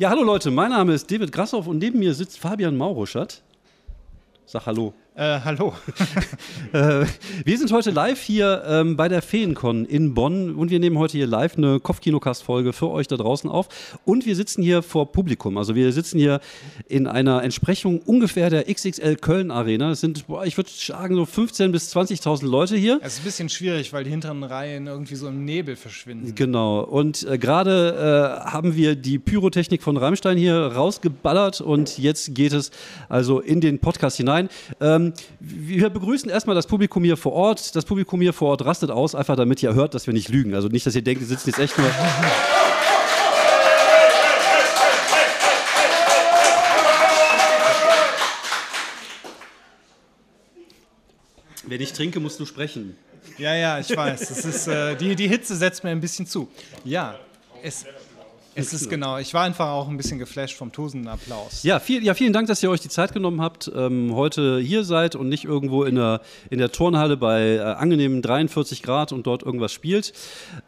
Ja, 0.00 0.08
hallo 0.08 0.22
Leute, 0.22 0.50
mein 0.50 0.70
Name 0.70 0.94
ist 0.94 1.10
David 1.10 1.30
Grassoff 1.30 1.66
und 1.66 1.76
neben 1.76 1.98
mir 1.98 2.14
sitzt 2.14 2.38
Fabian 2.38 2.74
Mauruschat. 2.74 3.42
Sag 4.46 4.64
Hallo. 4.64 4.94
Äh, 5.16 5.40
hallo. 5.44 5.74
äh, 6.72 7.04
wir 7.44 7.58
sind 7.58 7.72
heute 7.72 7.90
live 7.90 8.20
hier 8.22 8.62
ähm, 8.64 8.96
bei 8.96 9.08
der 9.08 9.22
Feencon 9.22 9.84
in 9.84 10.14
Bonn 10.14 10.54
und 10.54 10.70
wir 10.70 10.78
nehmen 10.78 10.98
heute 10.98 11.18
hier 11.18 11.26
live 11.26 11.56
eine 11.56 11.80
Kopfkinocast-Folge 11.80 12.72
für 12.72 12.90
euch 12.90 13.08
da 13.08 13.16
draußen 13.16 13.50
auf. 13.50 13.98
Und 14.04 14.24
wir 14.24 14.36
sitzen 14.36 14.62
hier 14.62 14.82
vor 14.82 15.10
Publikum. 15.10 15.58
Also 15.58 15.74
wir 15.74 15.92
sitzen 15.92 16.18
hier 16.18 16.40
in 16.86 17.08
einer 17.08 17.42
Entsprechung 17.42 17.98
ungefähr 17.98 18.50
der 18.50 18.72
XXL 18.72 19.16
Köln 19.16 19.50
Arena. 19.50 19.90
Es 19.90 20.00
sind, 20.00 20.28
boah, 20.28 20.46
ich 20.46 20.56
würde 20.56 20.70
sagen, 20.70 21.16
so 21.16 21.24
15.000 21.24 21.72
bis 21.72 21.94
20.000 21.94 22.46
Leute 22.46 22.76
hier. 22.76 23.00
Es 23.02 23.14
ist 23.14 23.20
ein 23.20 23.24
bisschen 23.24 23.48
schwierig, 23.48 23.92
weil 23.92 24.04
die 24.04 24.10
hinteren 24.10 24.44
Reihen 24.44 24.86
irgendwie 24.86 25.16
so 25.16 25.26
im 25.26 25.44
Nebel 25.44 25.74
verschwinden. 25.74 26.36
Genau. 26.36 26.82
Und 26.82 27.24
äh, 27.24 27.36
gerade 27.36 28.42
äh, 28.46 28.48
haben 28.48 28.76
wir 28.76 28.94
die 28.94 29.18
Pyrotechnik 29.18 29.82
von 29.82 29.96
Rammstein 29.96 30.38
hier 30.38 30.54
rausgeballert 30.54 31.60
und 31.60 31.98
jetzt 31.98 32.32
geht 32.36 32.52
es 32.52 32.70
also 33.08 33.40
in 33.40 33.60
den 33.60 33.80
Podcast 33.80 34.16
hinein. 34.16 34.48
Ähm, 34.80 35.09
wir 35.38 35.90
begrüßen 35.90 36.30
erstmal 36.30 36.56
das 36.56 36.66
Publikum 36.66 37.04
hier 37.04 37.16
vor 37.16 37.32
Ort. 37.32 37.74
Das 37.76 37.84
Publikum 37.84 38.20
hier 38.20 38.32
vor 38.32 38.50
Ort 38.50 38.64
rastet 38.64 38.90
aus, 38.90 39.14
einfach 39.14 39.36
damit 39.36 39.62
ihr 39.62 39.74
hört, 39.74 39.94
dass 39.94 40.06
wir 40.06 40.14
nicht 40.14 40.28
lügen. 40.28 40.54
Also 40.54 40.68
nicht, 40.68 40.86
dass 40.86 40.94
ihr 40.94 41.02
denkt, 41.02 41.20
wir 41.20 41.28
sitzen 41.28 41.50
jetzt 41.50 41.58
echt 41.58 41.78
nur. 41.78 41.90
Wenn 51.66 51.80
ich 51.80 51.92
trinke, 51.92 52.18
musst 52.18 52.40
du 52.40 52.46
sprechen. 52.46 52.96
Ja, 53.38 53.54
ja, 53.54 53.78
ich 53.78 53.96
weiß. 53.96 54.30
Ist, 54.30 54.66
äh, 54.66 54.96
die, 54.96 55.14
die 55.14 55.28
Hitze 55.28 55.54
setzt 55.54 55.84
mir 55.84 55.90
ein 55.90 56.00
bisschen 56.00 56.26
zu. 56.26 56.48
Ja, 56.84 57.18
es, 57.62 57.84
es 58.54 58.72
ist 58.72 58.90
genau. 58.90 59.18
Ich 59.18 59.32
war 59.34 59.44
einfach 59.44 59.68
auch 59.68 59.88
ein 59.88 59.96
bisschen 59.96 60.18
geflasht 60.18 60.56
vom 60.56 60.72
tosenden 60.72 61.08
Applaus. 61.08 61.62
Ja, 61.62 61.78
viel, 61.78 62.04
ja, 62.04 62.14
vielen 62.14 62.32
Dank, 62.32 62.48
dass 62.48 62.62
ihr 62.62 62.70
euch 62.70 62.80
die 62.80 62.88
Zeit 62.88 63.12
genommen 63.12 63.40
habt, 63.40 63.70
ähm, 63.74 64.14
heute 64.14 64.58
hier 64.58 64.84
seid 64.84 65.14
und 65.14 65.28
nicht 65.28 65.44
irgendwo 65.44 65.84
in 65.84 65.94
der, 65.94 66.20
in 66.50 66.58
der 66.58 66.72
Turnhalle 66.72 67.16
bei 67.16 67.56
äh, 67.56 67.60
angenehmen 67.60 68.22
43 68.22 68.82
Grad 68.82 69.12
und 69.12 69.26
dort 69.26 69.42
irgendwas 69.42 69.72
spielt. 69.72 70.12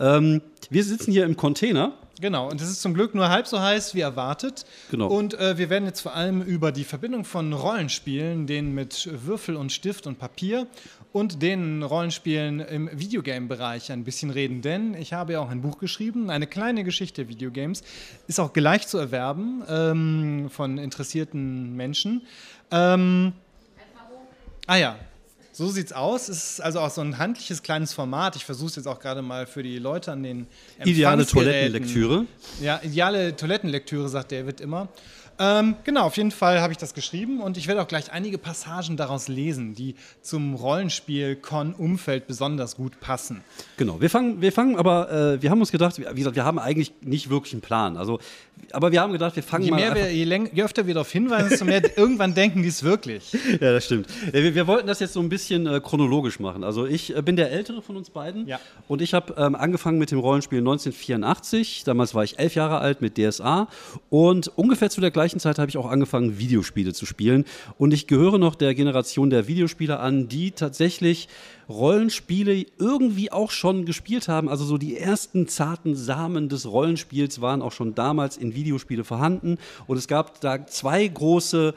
Ähm, 0.00 0.42
wir 0.70 0.84
sitzen 0.84 1.12
hier 1.12 1.24
im 1.24 1.36
Container. 1.36 1.92
Genau, 2.22 2.48
und 2.48 2.60
es 2.60 2.70
ist 2.70 2.82
zum 2.82 2.94
Glück 2.94 3.16
nur 3.16 3.30
halb 3.30 3.48
so 3.48 3.60
heiß 3.60 3.96
wie 3.96 4.00
erwartet. 4.00 4.64
Genau. 4.92 5.08
Und 5.08 5.34
äh, 5.34 5.58
wir 5.58 5.70
werden 5.70 5.86
jetzt 5.86 6.02
vor 6.02 6.14
allem 6.14 6.40
über 6.40 6.70
die 6.70 6.84
Verbindung 6.84 7.24
von 7.24 7.52
Rollenspielen, 7.52 8.46
denen 8.46 8.76
mit 8.76 9.10
Würfel 9.26 9.56
und 9.56 9.72
Stift 9.72 10.06
und 10.06 10.20
Papier 10.20 10.68
und 11.12 11.42
den 11.42 11.82
Rollenspielen 11.82 12.60
im 12.60 12.88
Videogame-Bereich 12.92 13.90
ein 13.90 14.04
bisschen 14.04 14.30
reden, 14.30 14.62
denn 14.62 14.94
ich 14.94 15.12
habe 15.12 15.32
ja 15.32 15.40
auch 15.40 15.50
ein 15.50 15.62
Buch 15.62 15.78
geschrieben, 15.78 16.30
eine 16.30 16.46
kleine 16.46 16.84
Geschichte 16.84 17.28
Videogames, 17.28 17.82
ist 18.28 18.38
auch 18.38 18.52
gleich 18.52 18.86
zu 18.86 18.98
erwerben 18.98 19.64
ähm, 19.68 20.48
von 20.48 20.78
interessierten 20.78 21.74
Menschen. 21.74 22.22
Ähm, 22.70 23.32
ah 24.68 24.76
ja, 24.76 24.96
so 25.52 25.68
sieht's 25.68 25.92
aus. 25.92 26.28
Es 26.28 26.54
ist 26.54 26.60
also 26.60 26.80
auch 26.80 26.90
so 26.90 27.02
ein 27.02 27.18
handliches 27.18 27.62
kleines 27.62 27.92
Format. 27.92 28.36
Ich 28.36 28.44
versuche 28.44 28.68
es 28.68 28.76
jetzt 28.76 28.86
auch 28.86 28.98
gerade 28.98 29.22
mal 29.22 29.46
für 29.46 29.62
die 29.62 29.78
Leute 29.78 30.10
an 30.10 30.22
den 30.22 30.46
Ideale 30.82 31.26
Toilettenlektüre. 31.26 32.24
Ja, 32.60 32.80
ideale 32.82 33.36
Toilettenlektüre, 33.36 34.08
sagt 34.08 34.32
David 34.32 34.60
immer. 34.60 34.88
Ähm, 35.38 35.76
genau, 35.84 36.06
auf 36.06 36.16
jeden 36.16 36.30
Fall 36.30 36.60
habe 36.60 36.72
ich 36.72 36.78
das 36.78 36.94
geschrieben 36.94 37.40
und 37.40 37.56
ich 37.56 37.66
werde 37.66 37.82
auch 37.82 37.88
gleich 37.88 38.12
einige 38.12 38.38
Passagen 38.38 38.96
daraus 38.96 39.28
lesen, 39.28 39.74
die 39.74 39.94
zum 40.20 40.54
Rollenspiel-Con-Umfeld 40.54 42.26
besonders 42.26 42.76
gut 42.76 43.00
passen. 43.00 43.42
Genau, 43.76 44.00
wir 44.00 44.10
fangen, 44.10 44.40
wir 44.40 44.52
fangen 44.52 44.76
aber, 44.76 45.10
äh, 45.10 45.42
wir 45.42 45.50
haben 45.50 45.60
uns 45.60 45.72
gedacht, 45.72 45.98
wie 45.98 46.14
gesagt, 46.14 46.36
wir 46.36 46.44
haben 46.44 46.58
eigentlich 46.58 46.92
nicht 47.00 47.30
wirklich 47.30 47.54
einen 47.54 47.62
Plan. 47.62 47.96
Also, 47.96 48.20
aber 48.72 48.92
wir 48.92 49.00
haben 49.00 49.12
gedacht, 49.12 49.34
wir 49.34 49.42
fangen 49.42 49.64
je 49.64 49.70
mal. 49.70 49.94
Wir, 49.94 50.12
je, 50.12 50.24
läng, 50.24 50.50
je 50.52 50.62
öfter 50.62 50.86
wir 50.86 50.94
darauf 50.94 51.10
hinweisen, 51.10 51.48
desto 51.48 51.64
mehr 51.64 51.82
irgendwann 51.96 52.34
denken 52.34 52.62
die 52.62 52.68
es 52.68 52.82
wirklich. 52.82 53.32
Ja, 53.32 53.72
das 53.72 53.86
stimmt. 53.86 54.06
Wir, 54.30 54.54
wir, 54.54 54.66
wollten 54.66 54.86
das 54.86 55.00
jetzt 55.00 55.14
so 55.14 55.20
ein 55.20 55.28
bisschen 55.28 55.66
äh, 55.66 55.80
chronologisch 55.80 56.38
machen. 56.38 56.62
Also, 56.62 56.86
ich 56.86 57.16
äh, 57.16 57.22
bin 57.22 57.36
der 57.36 57.50
Ältere 57.50 57.82
von 57.82 57.96
uns 57.96 58.10
beiden 58.10 58.46
ja. 58.46 58.60
und 58.86 59.02
ich 59.02 59.14
habe 59.14 59.34
ähm, 59.36 59.54
angefangen 59.54 59.98
mit 59.98 60.10
dem 60.10 60.18
Rollenspiel 60.18 60.58
1984. 60.58 61.84
Damals 61.84 62.14
war 62.14 62.22
ich 62.22 62.38
elf 62.38 62.54
Jahre 62.54 62.78
alt 62.78 63.00
mit 63.00 63.18
DSA 63.18 63.68
und 64.10 64.48
ungefähr 64.56 64.90
zu 64.90 65.00
der 65.00 65.10
gleichen 65.10 65.21
gleichen 65.22 65.38
Zeit 65.38 65.60
habe 65.60 65.68
ich 65.68 65.76
auch 65.76 65.88
angefangen, 65.88 66.40
Videospiele 66.40 66.92
zu 66.92 67.06
spielen. 67.06 67.44
Und 67.78 67.94
ich 67.94 68.08
gehöre 68.08 68.38
noch 68.38 68.56
der 68.56 68.74
Generation 68.74 69.30
der 69.30 69.46
Videospieler 69.46 70.00
an, 70.00 70.26
die 70.26 70.50
tatsächlich 70.50 71.28
Rollenspiele 71.68 72.66
irgendwie 72.76 73.30
auch 73.30 73.52
schon 73.52 73.86
gespielt 73.86 74.26
haben. 74.26 74.48
Also 74.48 74.64
so 74.64 74.78
die 74.78 74.96
ersten 74.96 75.46
zarten 75.46 75.94
Samen 75.94 76.48
des 76.48 76.66
Rollenspiels 76.66 77.40
waren 77.40 77.62
auch 77.62 77.70
schon 77.70 77.94
damals 77.94 78.36
in 78.36 78.56
Videospiele 78.56 79.04
vorhanden. 79.04 79.58
Und 79.86 79.96
es 79.96 80.08
gab 80.08 80.40
da 80.40 80.66
zwei 80.66 81.06
große, 81.06 81.72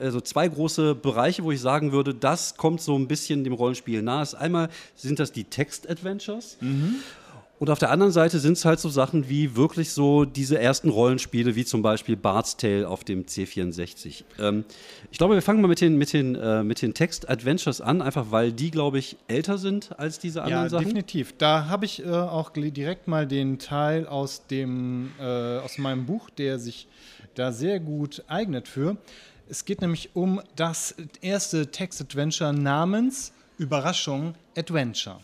also 0.00 0.22
zwei 0.22 0.48
große 0.48 0.94
Bereiche, 0.94 1.44
wo 1.44 1.52
ich 1.52 1.60
sagen 1.60 1.92
würde, 1.92 2.14
das 2.14 2.56
kommt 2.56 2.80
so 2.80 2.98
ein 2.98 3.08
bisschen 3.08 3.44
dem 3.44 3.52
Rollenspiel 3.52 4.00
nahe. 4.00 4.26
Einmal 4.38 4.70
sind 4.96 5.18
das 5.18 5.32
die 5.32 5.44
Text-Adventures. 5.44 6.56
Mhm. 6.62 6.94
Und 7.60 7.68
auf 7.68 7.78
der 7.78 7.90
anderen 7.90 8.10
Seite 8.10 8.38
sind 8.38 8.54
es 8.54 8.64
halt 8.64 8.80
so 8.80 8.88
Sachen 8.88 9.28
wie 9.28 9.54
wirklich 9.54 9.90
so 9.92 10.24
diese 10.24 10.58
ersten 10.58 10.88
Rollenspiele, 10.88 11.56
wie 11.56 11.66
zum 11.66 11.82
Beispiel 11.82 12.16
Bart's 12.16 12.56
Tale 12.56 12.88
auf 12.88 13.04
dem 13.04 13.26
C64. 13.26 14.24
Ähm, 14.38 14.64
ich 15.10 15.18
glaube, 15.18 15.34
wir 15.34 15.42
fangen 15.42 15.60
mal 15.60 15.68
mit 15.68 15.82
den, 15.82 15.98
mit 15.98 16.14
den, 16.14 16.36
äh, 16.36 16.64
mit 16.64 16.80
den 16.80 16.94
Text-Adventures 16.94 17.82
an, 17.82 18.00
einfach 18.00 18.30
weil 18.30 18.50
die, 18.50 18.70
glaube 18.70 18.98
ich, 18.98 19.18
älter 19.28 19.58
sind 19.58 19.90
als 19.98 20.18
diese 20.18 20.40
anderen 20.42 20.64
ja, 20.64 20.68
Sachen. 20.70 20.84
Ja, 20.84 20.88
definitiv. 20.88 21.34
Da 21.36 21.66
habe 21.66 21.84
ich 21.84 22.02
äh, 22.02 22.08
auch 22.08 22.48
direkt 22.48 23.08
mal 23.08 23.26
den 23.26 23.58
Teil 23.58 24.06
aus, 24.06 24.46
dem, 24.46 25.10
äh, 25.20 25.58
aus 25.58 25.76
meinem 25.76 26.06
Buch, 26.06 26.30
der 26.30 26.58
sich 26.58 26.88
da 27.34 27.52
sehr 27.52 27.78
gut 27.78 28.24
eignet 28.26 28.68
für. 28.68 28.96
Es 29.50 29.66
geht 29.66 29.82
nämlich 29.82 30.08
um 30.14 30.40
das 30.56 30.94
erste 31.20 31.70
Text-Adventure 31.70 32.54
namens 32.54 33.34
Überraschung 33.58 34.34
Adventure. 34.56 35.20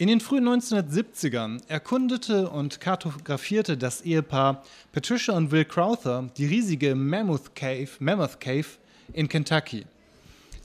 In 0.00 0.08
den 0.08 0.20
frühen 0.20 0.48
1970ern 0.48 1.60
erkundete 1.68 2.48
und 2.48 2.80
kartografierte 2.80 3.76
das 3.76 4.00
Ehepaar 4.00 4.64
Patricia 4.92 5.36
und 5.36 5.50
Will 5.50 5.66
Crowther 5.66 6.30
die 6.38 6.46
riesige 6.46 6.94
Mammoth 6.94 7.54
Cave, 7.54 7.90
Mammoth 7.98 8.40
Cave 8.40 8.64
in 9.12 9.28
Kentucky. 9.28 9.84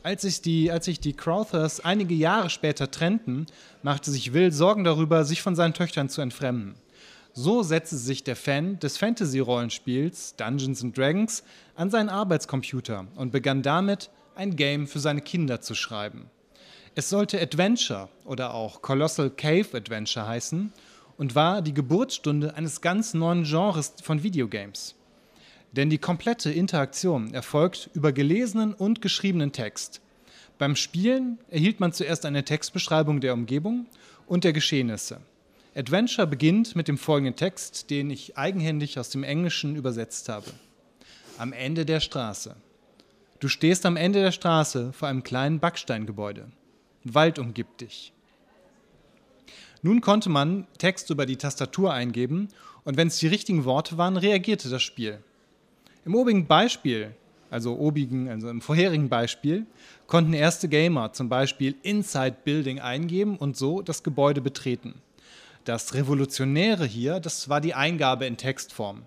Als 0.04 0.22
sich, 0.22 0.42
die, 0.42 0.72
als 0.72 0.86
sich 0.86 1.02
die 1.02 1.12
Crowthers 1.12 1.82
einige 1.82 2.14
Jahre 2.16 2.50
später 2.50 2.90
trennten, 2.90 3.48
machte 3.84 4.10
sich 4.10 4.32
Will 4.32 4.54
Sorgen 4.54 4.86
darüber, 4.86 5.26
sich 5.26 5.42
von 5.42 5.58
seinen 5.58 5.74
Töchtern 5.74 6.08
zu 6.08 6.22
entfremden. 6.22 6.76
So 7.34 7.62
setzte 7.62 7.98
sich 7.98 8.24
der 8.24 8.38
Fan 8.38 8.80
des 8.80 8.98
Fantasy-Rollenspiels 8.98 10.38
Dungeons 10.38 10.82
Dragons 10.94 11.44
an 11.76 11.90
seinen 11.90 12.08
Arbeitscomputer 12.08 13.08
und 13.18 13.34
begann 13.34 13.64
damit, 13.64 14.12
ein 14.36 14.56
Game 14.56 14.88
für 14.88 15.00
seine 15.00 15.20
Kinder 15.20 15.60
zu 15.60 15.76
schreiben. 15.76 16.30
Es 16.98 17.10
sollte 17.10 17.42
Adventure 17.42 18.08
oder 18.24 18.54
auch 18.54 18.82
Colossal 18.82 19.30
Cave 19.30 19.68
Adventure 19.74 20.26
heißen 20.26 20.72
und 21.18 21.36
war 21.36 21.62
die 21.62 21.74
Geburtsstunde 21.74 22.56
eines 22.56 22.80
ganz 22.80 23.14
neuen 23.14 23.44
Genres 23.44 23.96
von 24.02 24.24
Videogames. 24.24 24.96
Denn 25.74 25.90
die 25.90 25.98
komplette 25.98 26.52
Interaktion 26.52 27.34
erfolgt 27.34 27.90
über 27.94 28.14
gelesenen 28.14 28.74
und 28.74 29.02
geschriebenen 29.02 29.52
Text. 29.52 30.00
Beim 30.58 30.78
Spielen 30.78 31.38
erhielt 31.50 31.82
man 31.82 31.92
zuerst 31.92 32.26
eine 32.26 32.46
Textbeschreibung 32.46 33.20
der 33.20 33.34
Umgebung 33.34 33.88
und 34.26 34.46
der 34.46 34.54
Geschehnisse. 34.54 35.20
Adventure 35.76 36.28
beginnt 36.28 36.78
mit 36.78 36.88
dem 36.88 36.98
folgenden 36.98 37.36
Text, 37.36 37.90
den 37.90 38.10
ich 38.10 38.38
eigenhändig 38.38 38.98
aus 38.98 39.10
dem 39.10 39.24
Englischen 39.24 39.76
übersetzt 39.76 40.30
habe. 40.30 40.50
Am 41.38 41.52
Ende 41.52 41.86
der 41.86 42.00
Straße. 42.00 42.56
Du 43.42 43.50
stehst 43.50 43.86
am 43.86 43.98
Ende 43.98 44.22
der 44.22 44.32
Straße 44.32 44.94
vor 44.94 45.10
einem 45.10 45.24
kleinen 45.24 45.60
Backsteingebäude. 45.60 46.48
Wald 47.06 47.40
umgibt 47.40 47.82
dich. 47.82 48.12
Nun 49.82 50.02
konnte 50.02 50.30
man 50.30 50.66
Text 50.80 51.12
über 51.12 51.26
die 51.26 51.38
Tastatur 51.38 51.94
eingeben 51.94 52.50
und 52.84 52.98
wenn 52.98 53.08
es 53.08 53.18
die 53.18 53.28
richtigen 53.28 53.66
Worte 53.66 53.98
waren, 53.98 54.18
reagierte 54.18 54.70
das 54.70 54.82
Spiel. 54.82 55.20
Im 56.06 56.16
obigen 56.16 56.48
Beispiel, 56.48 57.16
also 57.52 57.78
obigen, 57.78 58.28
also 58.28 58.50
im 58.50 58.62
vorherigen 58.62 59.10
Beispiel, 59.10 59.68
konnten 60.08 60.34
erste 60.34 60.68
Gamer 60.68 61.14
zum 61.14 61.30
Beispiel 61.30 61.76
Inside 61.84 62.38
Building 62.44 62.80
eingeben 62.80 63.38
und 63.38 63.56
so 63.56 63.82
das 63.82 64.02
Gebäude 64.02 64.42
betreten. 64.42 64.96
Das 65.66 65.94
Revolutionäre 65.94 66.86
hier, 66.86 67.20
das 67.20 67.50
war 67.50 67.62
die 67.62 67.74
Eingabe 67.74 68.26
in 68.26 68.38
Textform. 68.38 69.04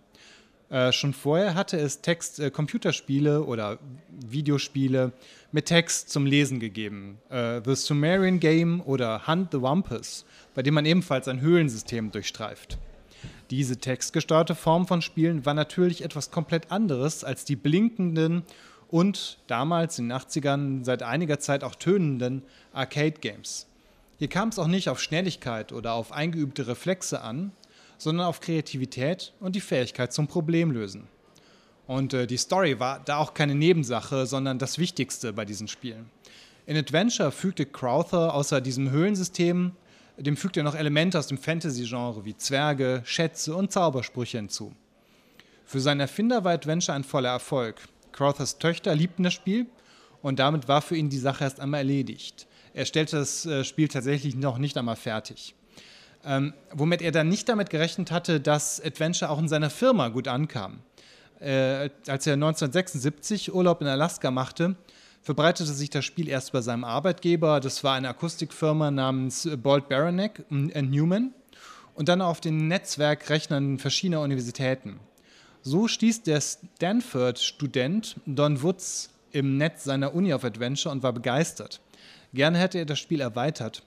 Äh, 0.70 0.92
schon 0.92 1.14
vorher 1.14 1.54
hatte 1.54 1.78
es 1.78 2.02
Text, 2.02 2.40
äh, 2.40 2.50
Computerspiele 2.50 3.42
oder 3.42 3.78
Videospiele 4.10 5.12
mit 5.50 5.66
Text 5.66 6.10
zum 6.10 6.26
Lesen 6.26 6.60
gegeben. 6.60 7.18
Äh, 7.30 7.62
the 7.64 7.74
Sumerian 7.74 8.38
Game 8.38 8.82
oder 8.82 9.26
Hunt 9.26 9.52
the 9.52 9.62
Wampus, 9.62 10.26
bei 10.54 10.62
dem 10.62 10.74
man 10.74 10.84
ebenfalls 10.84 11.26
ein 11.26 11.40
Höhlensystem 11.40 12.10
durchstreift. 12.10 12.76
Diese 13.50 13.78
textgesteuerte 13.78 14.54
Form 14.54 14.86
von 14.86 15.00
Spielen 15.00 15.46
war 15.46 15.54
natürlich 15.54 16.04
etwas 16.04 16.30
komplett 16.30 16.70
anderes 16.70 17.24
als 17.24 17.46
die 17.46 17.56
blinkenden 17.56 18.42
und 18.88 19.38
damals 19.46 19.98
in 19.98 20.10
den 20.10 20.18
80ern 20.18 20.84
seit 20.84 21.02
einiger 21.02 21.38
Zeit 21.38 21.64
auch 21.64 21.74
tönenden 21.74 22.42
Arcade-Games. 22.74 23.66
Hier 24.18 24.28
kam 24.28 24.50
es 24.50 24.58
auch 24.58 24.66
nicht 24.66 24.90
auf 24.90 25.00
Schnelligkeit 25.00 25.72
oder 25.72 25.94
auf 25.94 26.12
eingeübte 26.12 26.66
Reflexe 26.66 27.22
an, 27.22 27.52
sondern 27.98 28.26
auf 28.26 28.40
Kreativität 28.40 29.34
und 29.40 29.54
die 29.54 29.60
Fähigkeit 29.60 30.12
zum 30.12 30.26
Problemlösen. 30.26 31.08
Und 31.86 32.14
äh, 32.14 32.26
die 32.26 32.36
Story 32.36 32.78
war 32.80 33.00
da 33.04 33.18
auch 33.18 33.34
keine 33.34 33.54
Nebensache, 33.54 34.26
sondern 34.26 34.58
das 34.58 34.78
Wichtigste 34.78 35.32
bei 35.32 35.44
diesen 35.44 35.68
Spielen. 35.68 36.10
In 36.66 36.76
Adventure 36.76 37.32
fügte 37.32 37.66
Crowther 37.66 38.34
außer 38.34 38.60
diesem 38.60 38.90
Höhlensystem, 38.90 39.72
dem 40.18 40.36
fügte 40.36 40.60
er 40.60 40.64
noch 40.64 40.74
Elemente 40.74 41.18
aus 41.18 41.28
dem 41.28 41.38
Fantasy-Genre 41.38 42.24
wie 42.24 42.36
Zwerge, 42.36 43.02
Schätze 43.04 43.54
und 43.54 43.72
Zaubersprüche 43.72 44.38
hinzu. 44.38 44.72
Für 45.64 45.80
seinen 45.80 46.00
Erfinder 46.00 46.44
war 46.44 46.52
Adventure 46.52 46.96
ein 46.96 47.04
voller 47.04 47.30
Erfolg. 47.30 47.76
Crowthers 48.12 48.58
Töchter 48.58 48.94
liebten 48.94 49.22
das 49.22 49.34
Spiel 49.34 49.66
und 50.22 50.38
damit 50.38 50.68
war 50.68 50.82
für 50.82 50.96
ihn 50.96 51.08
die 51.08 51.18
Sache 51.18 51.44
erst 51.44 51.60
einmal 51.60 51.80
erledigt. 51.80 52.46
Er 52.74 52.84
stellte 52.84 53.16
das 53.16 53.46
äh, 53.46 53.64
Spiel 53.64 53.88
tatsächlich 53.88 54.36
noch 54.36 54.58
nicht 54.58 54.76
einmal 54.76 54.96
fertig. 54.96 55.54
Ähm, 56.24 56.52
womit 56.72 57.00
er 57.00 57.12
dann 57.12 57.28
nicht 57.28 57.48
damit 57.48 57.70
gerechnet 57.70 58.10
hatte, 58.10 58.40
dass 58.40 58.80
Adventure 58.84 59.30
auch 59.30 59.38
in 59.38 59.48
seiner 59.48 59.70
Firma 59.70 60.08
gut 60.08 60.28
ankam. 60.28 60.80
Äh, 61.40 61.90
als 62.08 62.26
er 62.26 62.34
1976 62.34 63.54
Urlaub 63.54 63.80
in 63.80 63.86
Alaska 63.86 64.30
machte, 64.30 64.76
verbreitete 65.22 65.72
sich 65.72 65.90
das 65.90 66.04
Spiel 66.04 66.28
erst 66.28 66.52
bei 66.52 66.60
seinem 66.60 66.84
Arbeitgeber, 66.84 67.60
das 67.60 67.84
war 67.84 67.94
eine 67.94 68.08
Akustikfirma 68.08 68.90
namens 68.90 69.48
Bolt 69.62 69.88
Baranek 69.88 70.44
Newman, 70.50 71.32
und 71.94 72.08
dann 72.08 72.22
auf 72.22 72.40
den 72.40 72.68
Netzwerkrechnern 72.68 73.78
verschiedener 73.78 74.20
Universitäten. 74.20 75.00
So 75.62 75.88
stieß 75.88 76.22
der 76.22 76.40
Stanford-Student 76.40 78.16
Don 78.24 78.62
Woods 78.62 79.10
im 79.32 79.56
Netz 79.56 79.84
seiner 79.84 80.14
Uni 80.14 80.32
auf 80.32 80.44
Adventure 80.44 80.92
und 80.92 81.02
war 81.02 81.12
begeistert. 81.12 81.80
Gerne 82.32 82.58
hätte 82.58 82.78
er 82.78 82.86
das 82.86 82.98
Spiel 82.98 83.20
erweitert. 83.20 83.82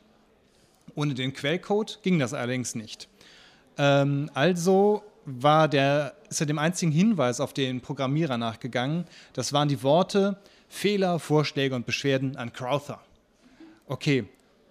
Ohne 0.95 1.13
den 1.13 1.33
Quellcode 1.33 1.99
ging 2.03 2.19
das 2.19 2.33
allerdings 2.33 2.75
nicht. 2.75 3.07
Ähm, 3.77 4.29
also 4.33 5.03
war 5.25 5.67
der, 5.67 6.15
ist 6.29 6.41
er 6.41 6.47
dem 6.47 6.59
einzigen 6.59 6.91
Hinweis 6.91 7.39
auf 7.39 7.53
den 7.53 7.81
Programmierer 7.81 8.38
nachgegangen. 8.38 9.05
Das 9.33 9.53
waren 9.53 9.67
die 9.67 9.83
Worte 9.83 10.38
Fehler, 10.67 11.19
Vorschläge 11.19 11.75
und 11.75 11.85
Beschwerden 11.85 12.38
an 12.38 12.53
Crowther. 12.53 13.01
Okay, 13.88 14.25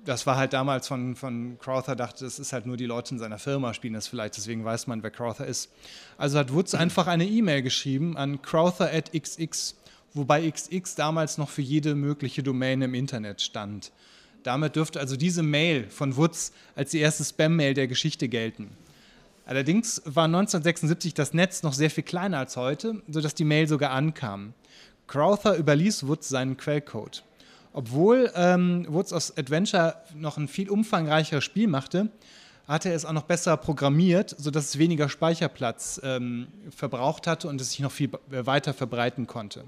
das 0.05 0.27
war 0.27 0.37
halt 0.37 0.53
damals 0.53 0.89
von, 0.89 1.15
von 1.15 1.59
Crowther, 1.59 1.95
dachte, 1.95 2.25
es 2.25 2.39
ist 2.39 2.53
halt 2.53 2.67
nur 2.67 2.77
die 2.77 2.87
Leute 2.87 3.15
in 3.15 3.19
seiner 3.19 3.39
Firma 3.39 3.75
spielen 3.75 3.95
das 3.95 4.09
vielleicht, 4.09 4.37
deswegen 4.37 4.65
weiß 4.65 4.87
man, 4.87 5.03
wer 5.03 5.11
Crowther 5.11 5.47
ist. 5.47 5.71
Also 6.17 6.39
hat 6.39 6.53
Woods 6.55 6.75
einfach 6.75 7.07
eine 7.07 7.27
E-Mail 7.27 7.63
geschrieben 7.63 8.17
an 8.17 8.41
crowther 8.41 8.91
at 8.93 9.13
xx, 9.13 9.77
wobei 10.15 10.51
xx 10.51 10.95
damals 10.95 11.39
noch 11.39 11.51
für 11.51 11.63
jede 11.63 11.95
mögliche 11.95 12.43
Domain 12.43 12.81
im 12.83 12.95
Internet 12.95 13.43
stand. 13.43 13.93
Damit 14.43 14.77
dürfte 14.77 15.01
also 15.01 15.17
diese 15.17 15.43
Mail 15.43 15.89
von 15.89 16.17
Woods 16.17 16.53
als 16.75 16.91
die 16.91 16.99
erste 16.99 17.25
Spam-Mail 17.25 17.75
der 17.75 17.89
Geschichte 17.89 18.29
gelten. 18.29 18.71
Allerdings 19.45 20.01
war 20.05 20.25
1976 20.27 21.15
das 21.15 21.35
Netz 21.35 21.63
noch 21.63 21.73
sehr 21.73 21.91
viel 21.91 22.05
kleiner 22.05 22.39
als 22.39 22.57
heute, 22.57 23.03
sodass 23.09 23.35
die 23.35 23.45
Mail 23.45 23.67
sogar 23.67 23.91
ankam. 23.91 24.55
Crowther 25.09 25.57
überließ 25.57 26.07
Woods 26.07 26.29
seinen 26.29 26.57
Quellcode. 26.57 27.25
Obwohl 27.73 28.31
ähm, 28.35 28.87
Woods 28.89 29.13
aus 29.13 29.37
Adventure 29.37 29.97
noch 30.15 30.39
ein 30.39 30.49
viel 30.49 30.71
umfangreicheres 30.71 31.45
Spiel 31.45 31.69
machte, 31.69 32.11
hatte 32.67 32.91
er 32.91 32.95
es 32.95 33.05
auch 33.05 33.13
noch 33.13 33.25
besser 33.25 33.57
programmiert, 33.57 34.35
sodass 34.39 34.67
es 34.67 34.79
weniger 34.79 35.09
Speicherplatz 35.09 36.01
ähm, 36.05 36.47
verbraucht 36.75 37.27
hatte 37.27 37.49
und 37.49 37.61
es 37.61 37.71
sich 37.71 37.81
noch 37.81 37.91
viel 37.91 38.11
weiter 38.29 38.73
verbreiten 38.73 39.27
konnte. 39.27 39.65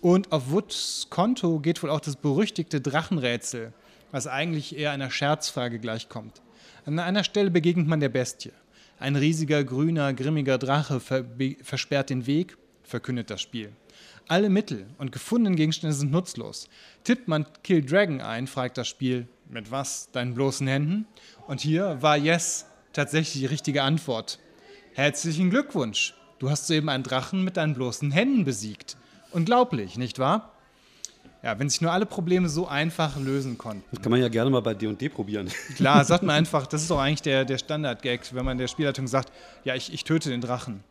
Und 0.00 0.32
auf 0.32 0.50
Woods 0.50 1.08
Konto 1.10 1.58
geht 1.58 1.82
wohl 1.82 1.90
auch 1.90 2.00
das 2.00 2.16
berüchtigte 2.16 2.80
Drachenrätsel, 2.80 3.74
was 4.10 4.26
eigentlich 4.26 4.76
eher 4.76 4.92
einer 4.92 5.10
Scherzfrage 5.10 5.78
gleichkommt. 5.78 6.40
An 6.86 6.98
einer 6.98 7.22
Stelle 7.22 7.50
begegnet 7.50 7.86
man 7.86 8.00
der 8.00 8.08
Bestie. 8.08 8.52
Ein 8.98 9.16
riesiger, 9.16 9.62
grüner, 9.62 10.14
grimmiger 10.14 10.56
Drache 10.56 11.00
versperrt 11.00 12.10
den 12.10 12.26
Weg, 12.26 12.56
verkündet 12.82 13.28
das 13.28 13.42
Spiel. 13.42 13.72
Alle 14.26 14.48
Mittel 14.48 14.86
und 14.96 15.12
gefundenen 15.12 15.56
Gegenstände 15.56 15.94
sind 15.94 16.12
nutzlos. 16.12 16.68
Tippt 17.04 17.28
man 17.28 17.46
Kill 17.62 17.84
Dragon 17.84 18.20
ein, 18.20 18.46
fragt 18.46 18.78
das 18.78 18.88
Spiel, 18.88 19.26
mit 19.48 19.70
was? 19.70 20.10
Deinen 20.12 20.34
bloßen 20.34 20.66
Händen? 20.66 21.06
Und 21.46 21.60
hier 21.60 22.00
war 22.00 22.16
Yes 22.16 22.66
tatsächlich 22.92 23.42
die 23.42 23.46
richtige 23.46 23.82
Antwort. 23.82 24.38
Herzlichen 24.94 25.50
Glückwunsch! 25.50 26.14
Du 26.38 26.48
hast 26.48 26.66
soeben 26.66 26.88
einen 26.88 27.04
Drachen 27.04 27.44
mit 27.44 27.58
deinen 27.58 27.74
bloßen 27.74 28.12
Händen 28.12 28.44
besiegt. 28.44 28.96
Unglaublich, 29.32 29.96
nicht 29.96 30.18
wahr? 30.18 30.52
Ja, 31.42 31.58
wenn 31.58 31.70
sich 31.70 31.80
nur 31.80 31.90
alle 31.90 32.04
Probleme 32.04 32.48
so 32.50 32.68
einfach 32.68 33.18
lösen 33.18 33.56
konnten. 33.56 33.84
Das 33.92 34.02
kann 34.02 34.10
man 34.10 34.20
ja 34.20 34.28
gerne 34.28 34.50
mal 34.50 34.60
bei 34.60 34.74
D&D 34.74 35.08
probieren. 35.08 35.48
Klar, 35.76 36.04
sagt 36.04 36.22
man 36.22 36.36
einfach, 36.36 36.66
das 36.66 36.82
ist 36.82 36.90
doch 36.90 36.98
eigentlich 36.98 37.22
der, 37.22 37.46
der 37.46 37.56
Standard-Gag, 37.56 38.34
wenn 38.34 38.44
man 38.44 38.58
der 38.58 38.68
Spielleitung 38.68 39.06
sagt, 39.06 39.32
ja, 39.64 39.74
ich, 39.74 39.92
ich 39.92 40.04
töte 40.04 40.28
den 40.28 40.42
Drachen. 40.42 40.84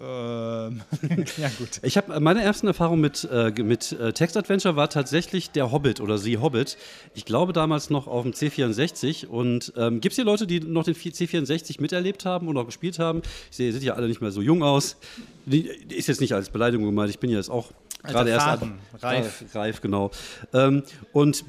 Ähm, 0.00 0.82
ja, 1.38 1.48
gut. 1.58 1.80
Ich 1.82 1.96
habe 1.96 2.18
meine 2.20 2.42
ersten 2.42 2.66
Erfahrungen 2.66 3.00
mit, 3.00 3.28
äh, 3.30 3.50
mit 3.62 3.92
äh, 3.92 4.12
Text-Adventure 4.12 4.76
war 4.76 4.90
tatsächlich 4.90 5.50
der 5.50 5.72
Hobbit 5.72 6.00
oder 6.00 6.18
sie 6.18 6.38
Hobbit. 6.38 6.76
Ich 7.14 7.24
glaube 7.24 7.52
damals 7.52 7.90
noch 7.90 8.06
auf 8.06 8.22
dem 8.22 8.32
C64. 8.32 9.26
Und 9.26 9.72
ähm, 9.76 10.00
gibt 10.00 10.12
es 10.12 10.16
hier 10.16 10.24
Leute, 10.24 10.46
die 10.46 10.60
noch 10.60 10.84
den 10.84 10.94
C64 10.94 11.80
miterlebt 11.80 12.24
haben 12.24 12.48
und 12.48 12.56
auch 12.56 12.66
gespielt 12.66 12.98
haben? 12.98 13.22
Ich 13.50 13.56
sehe, 13.56 13.72
sind 13.72 13.82
ja 13.82 13.94
alle 13.94 14.08
nicht 14.08 14.20
mehr 14.20 14.30
so 14.30 14.40
jung 14.40 14.62
aus. 14.62 14.96
Ist 15.50 16.08
jetzt 16.08 16.20
nicht 16.20 16.34
als 16.34 16.50
Beleidigung 16.50 16.86
gemeint, 16.86 17.10
ich 17.10 17.18
bin 17.18 17.30
ja 17.30 17.36
jetzt 17.36 17.50
auch 17.50 17.72
gerade 18.02 18.30
erst 18.30 18.46
Faden, 18.46 18.78
reif. 19.00 19.44
reif, 19.54 19.80
genau. 19.80 20.10
Ähm, 20.54 20.82
und 21.12 21.44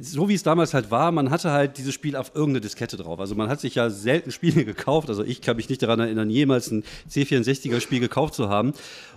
so 0.00 0.28
wie 0.28 0.34
es 0.34 0.42
damals 0.42 0.74
halt 0.74 0.90
war, 0.90 1.10
man 1.12 1.30
hatte 1.30 1.50
halt 1.50 1.76
dieses 1.78 1.92
Spiel 1.92 2.16
auf 2.16 2.32
irgendeine 2.34 2.60
Diskette 2.60 2.96
drauf. 2.96 3.18
Also 3.18 3.34
man 3.34 3.48
hat 3.48 3.60
sich 3.60 3.74
ja 3.74 3.90
selten 3.90 4.30
Spiele 4.30 4.64
gekauft. 4.66 5.08
Also 5.08 5.24
ich 5.24 5.40
kann 5.40 5.56
mich 5.56 5.68
nicht 5.68 5.82
daran 5.82 6.00
erinnern, 6.00 6.30
jemals 6.30 6.70
ein 6.70 6.84
C64er 7.10 7.80
Spiel 7.80 8.00
gekauft 8.00 8.34
zu 8.34 8.48
haben. 8.48 8.72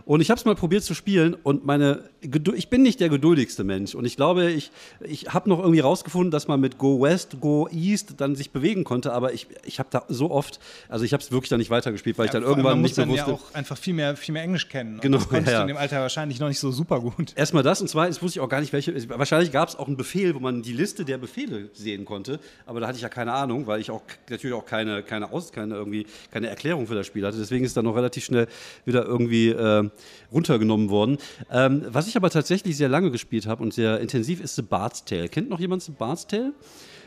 Und 0.06 0.22
ich 0.22 0.30
habe 0.30 0.40
es 0.40 0.46
mal 0.46 0.56
probiert 0.56 0.84
zu 0.84 0.94
spielen 0.94 1.36
und 1.36 1.66
meine 1.66 2.04
ich 2.22 2.70
bin 2.70 2.84
nicht 2.84 3.00
der 3.00 3.10
geduldigste 3.10 3.64
Mensch 3.64 3.96
und 3.96 4.06
ich 4.06 4.16
glaube, 4.16 4.52
ich, 4.52 4.72
ich 5.02 5.34
habe 5.34 5.50
noch 5.50 5.60
irgendwie 5.60 5.80
rausgefunden, 5.80 6.32
dass 6.32 6.48
man 6.48 6.60
mit 6.60 6.78
Go 6.78 7.02
West, 7.02 7.40
Go 7.40 7.68
East 7.72 8.16
dann 8.18 8.36
sich 8.36 8.52
bewegen 8.52 8.84
konnte, 8.84 9.14
aber 9.14 9.34
ich, 9.34 9.48
ich 9.66 9.80
habe 9.80 9.90
da 9.92 10.04
so 10.08 10.30
oft, 10.30 10.60
also 10.88 11.04
ich 11.04 11.14
habe 11.14 11.24
es 11.24 11.32
wirklich 11.32 11.50
dann 11.50 11.60
nicht 11.60 11.72
weitergespielt, 11.72 12.18
weil 12.18 12.26
ja, 12.26 12.30
ich 12.30 12.34
dann 12.34 12.44
irgendwann 12.44 12.74
man 12.74 12.82
nicht 12.82 12.98
mehr 12.98 13.08
wusste. 13.08 13.32
Ja 13.32 13.36
auch 13.36 13.54
einfach 13.54 13.78
viel 13.78 13.94
mehr, 13.94 14.16
viel 14.22 14.34
mehr 14.34 14.44
Englisch 14.44 14.70
kennen. 14.70 15.00
Genau. 15.02 15.18
Und 15.18 15.24
das 15.24 15.30
konntest 15.30 15.52
ja, 15.52 15.60
du 15.60 15.64
in 15.64 15.68
dem 15.70 15.78
Alter 15.78 16.00
wahrscheinlich 16.00 16.40
noch 16.40 16.48
nicht 16.48 16.60
so 16.60 16.72
super 16.72 17.00
gut. 17.00 17.34
Erstmal 17.36 17.64
das 17.64 17.82
und 17.82 17.88
zweitens 17.88 18.22
wusste 18.22 18.40
ich 18.40 18.44
auch 18.44 18.50
gar 18.50 18.62
nicht, 18.62 18.74
welche. 18.74 19.10
Wahrscheinlich 19.10 19.52
gab 19.52 19.70
es 19.70 19.76
auch 19.76 19.88
einen 19.88 19.98
Befehl, 19.98 20.36
wo 20.36 20.40
man 20.40 20.62
die 20.62 20.74
Liste 20.74 21.06
der 21.06 21.18
Befehle 21.18 21.70
sehen 21.74 22.06
konnte, 22.06 22.40
aber 22.66 22.80
da 22.80 22.88
hatte 22.88 22.98
ich 22.98 23.02
ja 23.04 23.10
keine 23.10 23.34
Ahnung, 23.34 23.68
weil 23.68 23.82
ich 23.82 23.92
auch 23.92 24.02
natürlich 24.30 24.56
auch 24.56 24.66
keine, 24.66 25.04
keine, 25.04 25.32
Aus, 25.32 25.52
keine, 25.52 25.76
irgendwie, 25.76 26.06
keine 26.32 26.48
Erklärung 26.48 26.88
für 26.88 26.96
das 26.96 27.08
Spiel 27.08 27.26
hatte. 27.26 27.38
Deswegen 27.38 27.66
ist 27.66 27.76
dann 27.76 27.86
noch 27.86 27.96
relativ 27.96 28.24
schnell 28.26 28.48
wieder 28.86 29.06
irgendwie 29.06 29.50
äh, 29.50 29.90
runtergenommen 30.32 30.90
worden. 30.90 31.18
Ähm, 31.52 31.86
was 31.88 32.08
ich 32.08 32.16
aber 32.16 32.30
tatsächlich 32.30 32.78
sehr 32.78 32.90
lange 32.90 33.12
gespielt 33.12 33.48
habe 33.48 33.64
und 33.64 33.74
sehr 33.74 34.00
intensiv 34.00 34.42
ist 34.42 34.56
The 34.56 34.62
Bard's 34.62 35.06
Tale. 35.06 35.30
Kennt 35.30 35.50
noch 35.50 35.60
jemand 35.60 35.84
The 35.84 35.92
Bard's 35.92 36.28
Tale? 36.28 36.54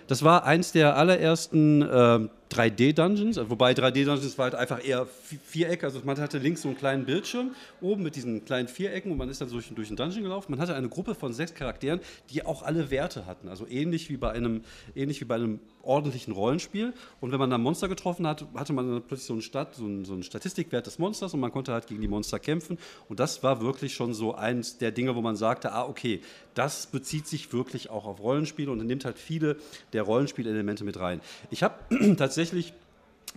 Das 0.06 0.22
war 0.22 0.44
eins 0.44 0.72
der 0.72 0.96
allerersten 0.96 1.82
äh, 1.82 2.28
3D-Dungeons, 2.54 3.40
wobei 3.48 3.72
3D-Dungeons 3.72 4.36
war 4.36 4.44
halt 4.44 4.54
einfach 4.54 4.84
eher 4.84 5.06
Viereck, 5.46 5.82
also 5.82 6.00
man 6.04 6.18
hatte 6.18 6.38
links 6.38 6.62
so 6.62 6.68
einen 6.68 6.76
kleinen 6.76 7.04
Bildschirm 7.04 7.54
oben 7.80 8.02
mit 8.02 8.14
diesen 8.14 8.44
kleinen 8.44 8.68
Vierecken 8.68 9.10
und 9.10 9.18
man 9.18 9.28
ist 9.28 9.40
dann 9.40 9.50
durch, 9.50 9.68
durch 9.74 9.88
einen 9.88 9.96
Dungeon 9.96 10.22
gelaufen. 10.22 10.52
Man 10.52 10.60
hatte 10.60 10.74
eine 10.74 10.88
Gruppe 10.88 11.14
von 11.14 11.32
sechs 11.32 11.54
Charakteren, 11.54 12.00
die 12.30 12.44
auch 12.44 12.62
alle 12.62 12.90
Werte 12.90 13.26
hatten, 13.26 13.48
also 13.48 13.66
ähnlich 13.66 14.10
wie 14.10 14.16
bei 14.16 14.30
einem, 14.30 14.62
ähnlich 14.94 15.20
wie 15.20 15.24
bei 15.24 15.36
einem 15.36 15.60
ordentlichen 15.84 16.32
Rollenspiel. 16.32 16.92
Und 17.20 17.32
wenn 17.32 17.38
man 17.38 17.50
dann 17.50 17.62
Monster 17.62 17.88
getroffen 17.88 18.26
hat, 18.26 18.44
hatte 18.54 18.72
man 18.72 19.02
plötzlich 19.02 19.26
so 19.26 19.34
einen, 19.34 19.42
Stat, 19.42 19.74
so, 19.74 19.84
einen, 19.84 20.04
so 20.04 20.12
einen 20.12 20.22
Statistikwert 20.22 20.86
des 20.86 20.98
Monsters 20.98 21.34
und 21.34 21.40
man 21.40 21.52
konnte 21.52 21.72
halt 21.72 21.86
gegen 21.86 22.00
die 22.00 22.08
Monster 22.08 22.38
kämpfen. 22.38 22.78
Und 23.08 23.20
das 23.20 23.42
war 23.42 23.60
wirklich 23.60 23.94
schon 23.94 24.14
so 24.14 24.34
eins 24.34 24.78
der 24.78 24.90
Dinge, 24.90 25.14
wo 25.14 25.20
man 25.20 25.36
sagte, 25.36 25.72
ah, 25.72 25.84
okay, 25.84 26.20
das 26.54 26.86
bezieht 26.86 27.26
sich 27.26 27.52
wirklich 27.52 27.90
auch 27.90 28.06
auf 28.06 28.20
Rollenspiele 28.20 28.70
und 28.70 28.84
nimmt 28.84 29.04
halt 29.04 29.18
viele 29.18 29.56
der 29.92 30.02
Rollenspielelemente 30.02 30.84
mit 30.84 30.98
rein. 30.98 31.20
Ich 31.50 31.62
habe 31.62 31.74
tatsächlich 32.16 32.74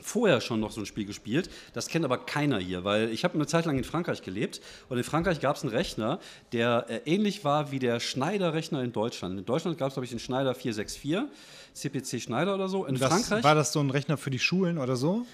vorher 0.01 0.41
schon 0.41 0.59
noch 0.59 0.71
so 0.71 0.81
ein 0.81 0.85
Spiel 0.85 1.05
gespielt. 1.05 1.49
Das 1.73 1.87
kennt 1.87 2.05
aber 2.05 2.17
keiner 2.17 2.59
hier, 2.59 2.83
weil 2.83 3.09
ich 3.09 3.23
habe 3.23 3.35
eine 3.35 3.47
Zeit 3.47 3.65
lang 3.65 3.77
in 3.77 3.83
Frankreich 3.83 4.21
gelebt 4.21 4.61
und 4.89 4.97
in 4.97 5.03
Frankreich 5.03 5.39
gab 5.39 5.55
es 5.55 5.63
einen 5.63 5.73
Rechner, 5.73 6.19
der 6.51 6.85
äh, 6.89 7.01
ähnlich 7.05 7.43
war 7.43 7.71
wie 7.71 7.79
der 7.79 7.99
Schneider-Rechner 7.99 8.83
in 8.83 8.91
Deutschland. 8.91 9.39
In 9.39 9.45
Deutschland 9.45 9.77
gab 9.77 9.89
es, 9.89 9.95
glaube 9.95 10.05
ich, 10.05 10.11
den 10.11 10.19
Schneider 10.19 10.53
464, 10.53 11.29
CPC 11.77 12.21
Schneider 12.21 12.55
oder 12.55 12.67
so. 12.67 12.85
In 12.85 12.95
das, 12.95 13.09
Frankreich. 13.09 13.43
War 13.43 13.55
das 13.55 13.71
so 13.71 13.79
ein 13.79 13.89
Rechner 13.89 14.17
für 14.17 14.29
die 14.29 14.39
Schulen 14.39 14.77
oder 14.77 14.95
so? 14.95 15.25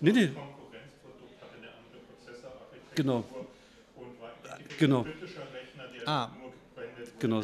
Nee, 0.00 0.12
nee. 0.12 0.30
Genau. 2.94 3.24
Genau. 4.78 5.06
Ah. 6.06 6.28
Genau, 7.18 7.40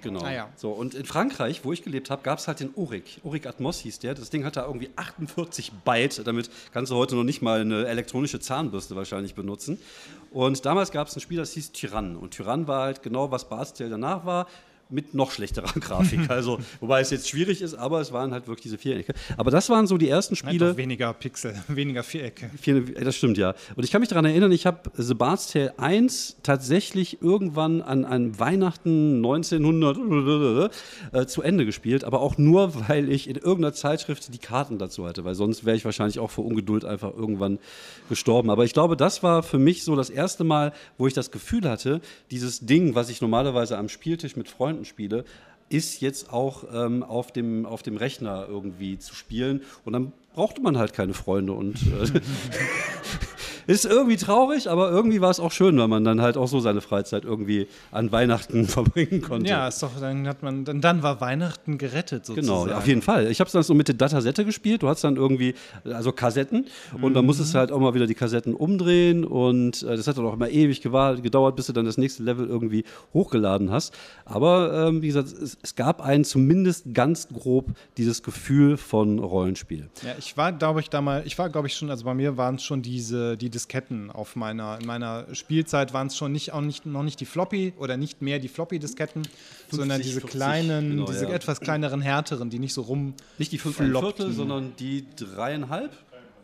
genau. 0.00 0.20
Ah, 0.22 0.32
ja. 0.32 0.48
so, 0.56 0.70
und 0.70 0.94
in 0.94 1.04
Frankreich, 1.04 1.64
wo 1.64 1.72
ich 1.72 1.82
gelebt 1.82 2.08
habe, 2.08 2.22
gab 2.22 2.38
es 2.38 2.48
halt 2.48 2.60
den 2.60 2.70
Urik. 2.74 3.20
Urik 3.24 3.46
Atmos 3.46 3.80
hieß 3.80 3.98
der. 3.98 4.14
Das 4.14 4.30
Ding 4.30 4.44
hatte 4.44 4.60
irgendwie 4.60 4.90
48 4.96 5.72
Byte. 5.84 6.26
Damit 6.26 6.48
kannst 6.72 6.92
du 6.92 6.96
heute 6.96 7.14
noch 7.14 7.24
nicht 7.24 7.42
mal 7.42 7.60
eine 7.60 7.86
elektronische 7.86 8.40
Zahnbürste 8.40 8.96
wahrscheinlich 8.96 9.34
benutzen. 9.34 9.78
Und 10.30 10.64
damals 10.64 10.92
gab 10.92 11.08
es 11.08 11.16
ein 11.16 11.20
Spiel, 11.20 11.38
das 11.38 11.52
hieß 11.52 11.72
Tyrann. 11.72 12.16
Und 12.16 12.32
Tyrann 12.32 12.66
war 12.68 12.84
halt 12.84 13.02
genau, 13.02 13.30
was 13.30 13.48
Barzell 13.48 13.90
danach 13.90 14.24
war. 14.24 14.46
Mit 14.90 15.14
noch 15.14 15.30
schlechterer 15.30 15.72
Grafik. 15.80 16.20
Also, 16.28 16.58
wobei 16.80 17.00
es 17.00 17.10
jetzt 17.10 17.28
schwierig 17.28 17.62
ist, 17.62 17.74
aber 17.74 18.00
es 18.00 18.12
waren 18.12 18.32
halt 18.32 18.46
wirklich 18.46 18.62
diese 18.62 18.78
Vierecke. 18.78 19.14
Aber 19.36 19.50
das 19.50 19.70
waren 19.70 19.86
so 19.86 19.96
die 19.96 20.08
ersten 20.08 20.36
Spiele. 20.36 20.76
weniger 20.76 21.12
Pixel, 21.14 21.54
weniger 21.68 22.02
Vierecke. 22.02 22.50
Vier, 22.60 22.84
das 22.84 23.16
stimmt, 23.16 23.38
ja. 23.38 23.54
Und 23.76 23.84
ich 23.84 23.90
kann 23.90 24.00
mich 24.00 24.08
daran 24.08 24.24
erinnern, 24.24 24.52
ich 24.52 24.66
habe 24.66 24.90
The 24.94 25.14
Bard's 25.14 25.50
Tale 25.50 25.78
1 25.78 26.38
tatsächlich 26.42 27.22
irgendwann 27.22 27.82
an, 27.82 28.04
an 28.04 28.38
Weihnachten 28.38 29.16
1900 29.16 30.70
äh, 31.12 31.26
zu 31.26 31.42
Ende 31.42 31.64
gespielt, 31.64 32.04
aber 32.04 32.20
auch 32.20 32.36
nur, 32.36 32.88
weil 32.88 33.10
ich 33.10 33.28
in 33.28 33.36
irgendeiner 33.36 33.72
Zeitschrift 33.72 34.32
die 34.32 34.38
Karten 34.38 34.78
dazu 34.78 35.06
hatte, 35.06 35.24
weil 35.24 35.34
sonst 35.34 35.64
wäre 35.64 35.76
ich 35.76 35.84
wahrscheinlich 35.84 36.18
auch 36.18 36.30
vor 36.30 36.44
Ungeduld 36.44 36.84
einfach 36.84 37.14
irgendwann 37.14 37.58
gestorben. 38.08 38.50
Aber 38.50 38.64
ich 38.64 38.72
glaube, 38.72 38.96
das 38.96 39.22
war 39.22 39.42
für 39.42 39.58
mich 39.58 39.84
so 39.84 39.96
das 39.96 40.10
erste 40.10 40.44
Mal, 40.44 40.72
wo 40.98 41.06
ich 41.06 41.14
das 41.14 41.30
Gefühl 41.30 41.68
hatte, 41.68 42.00
dieses 42.30 42.60
Ding, 42.60 42.94
was 42.94 43.08
ich 43.08 43.20
normalerweise 43.20 43.78
am 43.78 43.88
Spieltisch 43.88 44.36
mit 44.36 44.48
Freunden 44.48 44.77
spiele, 44.84 45.24
ist 45.68 46.00
jetzt 46.00 46.32
auch 46.32 46.64
ähm, 46.72 47.02
auf, 47.02 47.32
dem, 47.32 47.66
auf 47.66 47.82
dem 47.82 47.96
Rechner 47.96 48.46
irgendwie 48.48 48.98
zu 48.98 49.14
spielen. 49.14 49.62
Und 49.84 49.92
dann 49.92 50.12
brauchte 50.34 50.60
man 50.62 50.78
halt 50.78 50.92
keine 50.92 51.14
Freunde. 51.14 51.52
Und 51.52 51.76
äh, 51.82 52.20
ist 53.68 53.84
irgendwie 53.84 54.16
traurig, 54.16 54.70
aber 54.70 54.90
irgendwie 54.90 55.20
war 55.20 55.28
es 55.28 55.38
auch 55.38 55.52
schön, 55.52 55.78
weil 55.78 55.88
man 55.88 56.02
dann 56.02 56.22
halt 56.22 56.38
auch 56.38 56.48
so 56.48 56.58
seine 56.58 56.80
Freizeit 56.80 57.24
irgendwie 57.24 57.68
an 57.92 58.10
Weihnachten 58.10 58.66
verbringen 58.66 59.20
konnte. 59.20 59.50
Ja, 59.50 59.68
ist 59.68 59.82
doch, 59.82 59.90
dann 60.00 60.26
hat 60.26 60.42
man, 60.42 60.64
dann, 60.64 60.80
dann 60.80 61.02
war 61.02 61.20
Weihnachten 61.20 61.76
gerettet 61.76 62.24
sozusagen. 62.24 62.66
Genau, 62.66 62.78
auf 62.78 62.86
jeden 62.86 63.02
Fall. 63.02 63.30
Ich 63.30 63.40
habe 63.40 63.48
es 63.48 63.52
dann 63.52 63.62
so 63.62 63.74
mit 63.74 63.86
der 63.86 63.94
Datasette 63.94 64.46
gespielt. 64.46 64.82
Du 64.82 64.88
hast 64.88 65.04
dann 65.04 65.16
irgendwie, 65.16 65.54
also 65.84 66.12
Kassetten 66.12 66.66
und 66.94 67.10
mhm. 67.10 67.14
dann 67.14 67.26
musstest 67.26 67.52
du 67.52 67.58
halt 67.58 67.70
auch 67.70 67.78
mal 67.78 67.92
wieder 67.92 68.06
die 68.06 68.14
Kassetten 68.14 68.54
umdrehen 68.54 69.26
und 69.26 69.82
äh, 69.82 69.98
das 69.98 70.06
hat 70.06 70.16
dann 70.16 70.24
auch 70.24 70.32
immer 70.32 70.48
ewig 70.48 70.80
gedauert, 70.80 71.54
bis 71.54 71.66
du 71.66 71.74
dann 71.74 71.84
das 71.84 71.98
nächste 71.98 72.22
Level 72.22 72.48
irgendwie 72.48 72.84
hochgeladen 73.12 73.70
hast. 73.70 73.92
Aber 74.24 74.88
ähm, 74.88 75.02
wie 75.02 75.08
gesagt, 75.08 75.28
es, 75.28 75.58
es 75.62 75.74
gab 75.74 76.00
einen 76.00 76.24
zumindest 76.24 76.94
ganz 76.94 77.28
grob 77.28 77.66
dieses 77.98 78.22
Gefühl 78.22 78.78
von 78.78 79.18
Rollenspiel. 79.18 79.90
Ja, 80.02 80.14
ich 80.18 80.38
war, 80.38 80.52
glaube 80.52 80.80
ich, 80.80 80.88
damals, 80.88 81.26
ich 81.26 81.38
war, 81.38 81.50
glaube 81.50 81.66
ich, 81.66 81.74
schon, 81.74 81.90
also 81.90 82.06
bei 82.06 82.14
mir 82.14 82.38
waren 82.38 82.54
es 82.54 82.62
schon 82.62 82.80
diese, 82.80 83.36
die 83.36 83.57
Disketten 83.58 84.12
auf 84.12 84.36
meiner, 84.36 84.78
in 84.80 84.86
meiner 84.86 85.26
Spielzeit 85.34 85.92
waren 85.92 86.06
es 86.06 86.16
schon 86.16 86.30
nicht, 86.30 86.52
auch 86.52 86.60
nicht, 86.60 86.86
noch 86.86 87.02
nicht 87.02 87.18
die 87.18 87.26
Floppy 87.26 87.72
oder 87.76 87.96
nicht 87.96 88.22
mehr 88.22 88.38
die 88.38 88.46
Floppy-Disketten, 88.46 89.22
sondern 89.68 90.00
diese 90.00 90.20
50, 90.20 90.30
kleinen, 90.30 90.90
genau, 90.90 91.06
diese 91.06 91.24
ja. 91.24 91.32
etwas 91.32 91.60
kleineren, 91.60 92.00
härteren, 92.00 92.50
die 92.50 92.60
nicht 92.60 92.72
so 92.72 92.82
rum. 92.82 93.14
Nicht 93.36 93.50
die 93.50 93.58
5 93.58 93.76
Viertel, 93.76 94.32
sondern 94.32 94.74
die 94.78 95.06
dreieinhalb? 95.16 95.90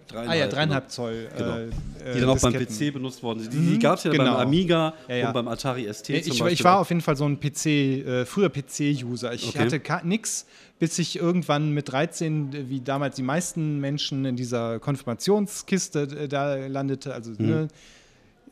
Dreieinhalb, 0.09 0.31
ah 0.31 0.35
ja, 0.35 0.47
dreieinhalb. 0.49 0.91
Zoll. 0.91 1.29
Genau. 1.37 1.57
Äh, 1.57 1.69
die 2.15 2.21
dann 2.21 2.29
auch 2.29 2.41
beim 2.41 2.53
PC 2.53 2.93
benutzt 2.93 3.23
worden 3.23 3.41
sind. 3.41 3.53
Die, 3.53 3.59
die 3.59 3.75
mhm, 3.75 3.81
gab 3.81 3.99
es 3.99 4.05
ja 4.05 4.11
genau. 4.11 4.37
beim 4.37 4.47
Amiga 4.49 4.95
ja, 5.09 5.17
ja. 5.17 5.27
und 5.29 5.35
beim 5.35 5.49
Atari 5.49 5.93
ST. 5.93 6.11
Ich, 6.11 6.41
ich, 6.41 6.65
war 6.65 6.81
auf 6.81 6.89
jeden 6.91 7.01
Fall 7.01 7.17
so 7.17 7.25
ein 7.25 7.41
PC, 7.41 7.67
äh, 7.67 8.25
früher 8.27 8.51
PC-User. 8.51 9.33
Ich 9.33 9.49
okay. 9.49 9.59
hatte 9.59 10.07
nichts, 10.07 10.47
bis 10.79 10.99
ich 10.99 11.19
irgendwann 11.19 11.71
mit 11.71 11.91
13, 11.91 12.69
wie 12.69 12.81
damals 12.81 13.17
die 13.17 13.23
meisten 13.23 13.81
Menschen 13.81 14.25
in 14.25 14.37
dieser 14.37 14.79
Konfirmationskiste 14.79 16.03
äh, 16.03 16.29
da 16.29 16.55
landete. 16.67 17.15
Also 17.15 17.31
mhm. 17.33 17.47
ne, 17.47 17.69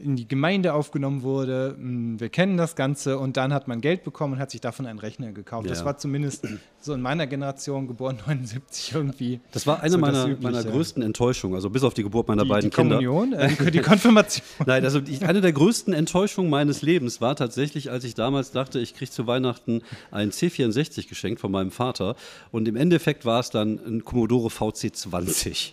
in 0.02 0.16
die 0.16 0.26
Gemeinde 0.26 0.74
aufgenommen 0.74 1.22
wurde. 1.22 1.74
Hm, 1.76 2.20
wir 2.20 2.28
kennen 2.28 2.56
das 2.56 2.76
Ganze 2.76 3.18
und 3.18 3.36
dann 3.36 3.52
hat 3.52 3.68
man 3.68 3.80
Geld 3.80 4.04
bekommen 4.04 4.34
und 4.34 4.38
hat 4.40 4.50
sich 4.50 4.60
davon 4.60 4.86
einen 4.86 4.98
Rechner 4.98 5.32
gekauft. 5.32 5.66
Ja. 5.66 5.70
Das 5.70 5.84
war 5.84 5.96
zumindest 5.98 6.46
so 6.84 6.94
in 6.94 7.02
meiner 7.02 7.26
Generation, 7.26 7.86
geboren 7.86 8.18
79 8.26 8.94
irgendwie. 8.94 9.40
Das 9.52 9.66
war 9.66 9.80
eine 9.80 9.92
so 9.92 9.98
meiner, 9.98 10.28
meiner 10.40 10.64
größten 10.64 11.02
Enttäuschungen, 11.02 11.54
also 11.54 11.70
bis 11.70 11.82
auf 11.82 11.94
die 11.94 12.02
Geburt 12.02 12.28
meiner 12.28 12.44
die, 12.44 12.48
beiden 12.48 12.70
die 12.70 12.76
Kinder. 12.76 12.96
Kommunion, 12.96 13.32
äh, 13.32 13.70
die 13.70 13.80
Konfirmation. 13.80 14.44
Nein, 14.66 14.84
also 14.84 15.00
die, 15.00 15.24
eine 15.24 15.40
der 15.40 15.52
größten 15.52 15.94
Enttäuschungen 15.94 16.50
meines 16.50 16.82
Lebens 16.82 17.20
war 17.20 17.36
tatsächlich, 17.36 17.90
als 17.90 18.04
ich 18.04 18.14
damals 18.14 18.50
dachte, 18.52 18.80
ich 18.80 18.94
kriege 18.94 19.10
zu 19.10 19.26
Weihnachten 19.26 19.82
einen 20.10 20.30
C64 20.30 21.08
geschenkt 21.08 21.40
von 21.40 21.50
meinem 21.50 21.70
Vater 21.70 22.16
und 22.50 22.68
im 22.68 22.76
Endeffekt 22.76 23.24
war 23.24 23.40
es 23.40 23.50
dann 23.50 23.78
ein 23.86 24.04
Commodore 24.04 24.48
VC20. 24.48 25.70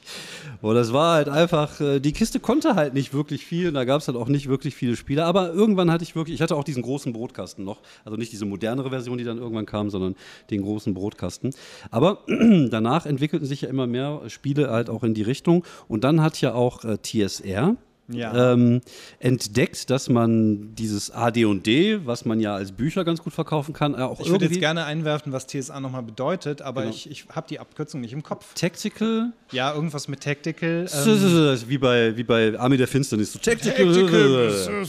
Und 0.62 0.75
das 0.75 0.94
war 0.94 1.16
halt 1.16 1.30
einfach, 1.30 1.80
äh, 1.80 2.00
die 2.00 2.12
Kiste 2.12 2.39
konnte 2.39 2.75
halt 2.75 2.94
nicht 2.94 3.13
wirklich 3.13 3.46
viel, 3.46 3.72
da 3.72 3.86
gab 3.86 4.01
es 4.01 4.08
halt 4.08 4.18
auch 4.18 4.28
nicht 4.28 4.48
wirklich 4.48 4.75
viele 4.75 4.96
Spiele, 4.96 5.25
aber 5.25 5.54
irgendwann 5.54 5.89
hatte 5.92 6.04
ich 6.04 6.16
wirklich, 6.16 6.36
ich 6.36 6.42
hatte 6.42 6.56
auch 6.56 6.63
diesen 6.63 6.84
großen 6.84 7.13
Brotkasten 7.13 7.66
noch, 7.66 7.80
also 8.06 8.18
nicht 8.18 8.32
diese 8.32 8.46
modernere 8.46 8.89
Version, 8.89 9.18
die 9.18 9.24
dann 9.24 9.38
irgendwann 9.38 9.66
kam, 9.66 9.89
sondern 9.89 10.16
den 10.50 10.62
großen 10.62 10.94
Brotkasten. 11.00 11.53
Aber 11.91 12.20
danach 12.27 13.06
entwickelten 13.06 13.48
sich 13.48 13.62
ja 13.62 13.70
immer 13.70 13.88
mehr 13.88 14.22
Spiele 14.27 14.70
halt 14.70 14.89
auch 14.89 15.03
in 15.03 15.13
die 15.13 15.24
Richtung 15.24 15.63
und 15.88 16.03
dann 16.03 16.22
hat 16.22 16.39
ja 16.41 16.53
auch 16.53 16.84
äh, 16.84 16.98
TSR, 17.01 17.75
ja. 18.12 18.53
ähm, 18.53 18.82
entdeckt, 19.20 19.89
dass 19.89 20.10
man 20.10 20.75
dieses 20.75 21.12
AD&D, 21.12 22.06
was 22.06 22.25
man 22.25 22.39
ja 22.39 22.56
als 22.56 22.72
Bücher 22.72 23.03
ganz 23.03 23.22
gut 23.22 23.34
verkaufen 23.34 23.74
kann, 23.74 23.94
äh, 23.94 23.98
auch 23.98 24.20
Ich 24.20 24.29
würde 24.29 24.46
jetzt 24.46 24.60
gerne 24.60 24.86
einwerfen, 24.86 25.32
was 25.32 25.48
TSA 25.48 25.79
nochmal 25.79 26.03
bedeutet, 26.03 26.62
aber 26.62 26.82
genau. 26.82 26.94
ich, 26.94 27.10
ich 27.10 27.25
habe 27.29 27.48
die 27.48 27.60
Abkürzung 27.60 28.01
nicht 28.01 28.13
im 28.13 28.24
Kopf. 28.24 28.53
Tactical? 28.56 29.32
Ja, 29.51 29.74
irgendwas 29.74 30.08
mit 30.08 30.22
Tactical. 30.22 30.88
Ähm 30.91 31.60
wie, 31.68 31.77
bei, 31.77 32.18
wie 32.18 32.24
bei 32.24 32.58
Army 32.58 32.77
der 32.77 32.88
Finsternis. 32.88 33.34
So 33.34 33.39
Tactical. 33.39 33.94
Tactical. 33.94 34.86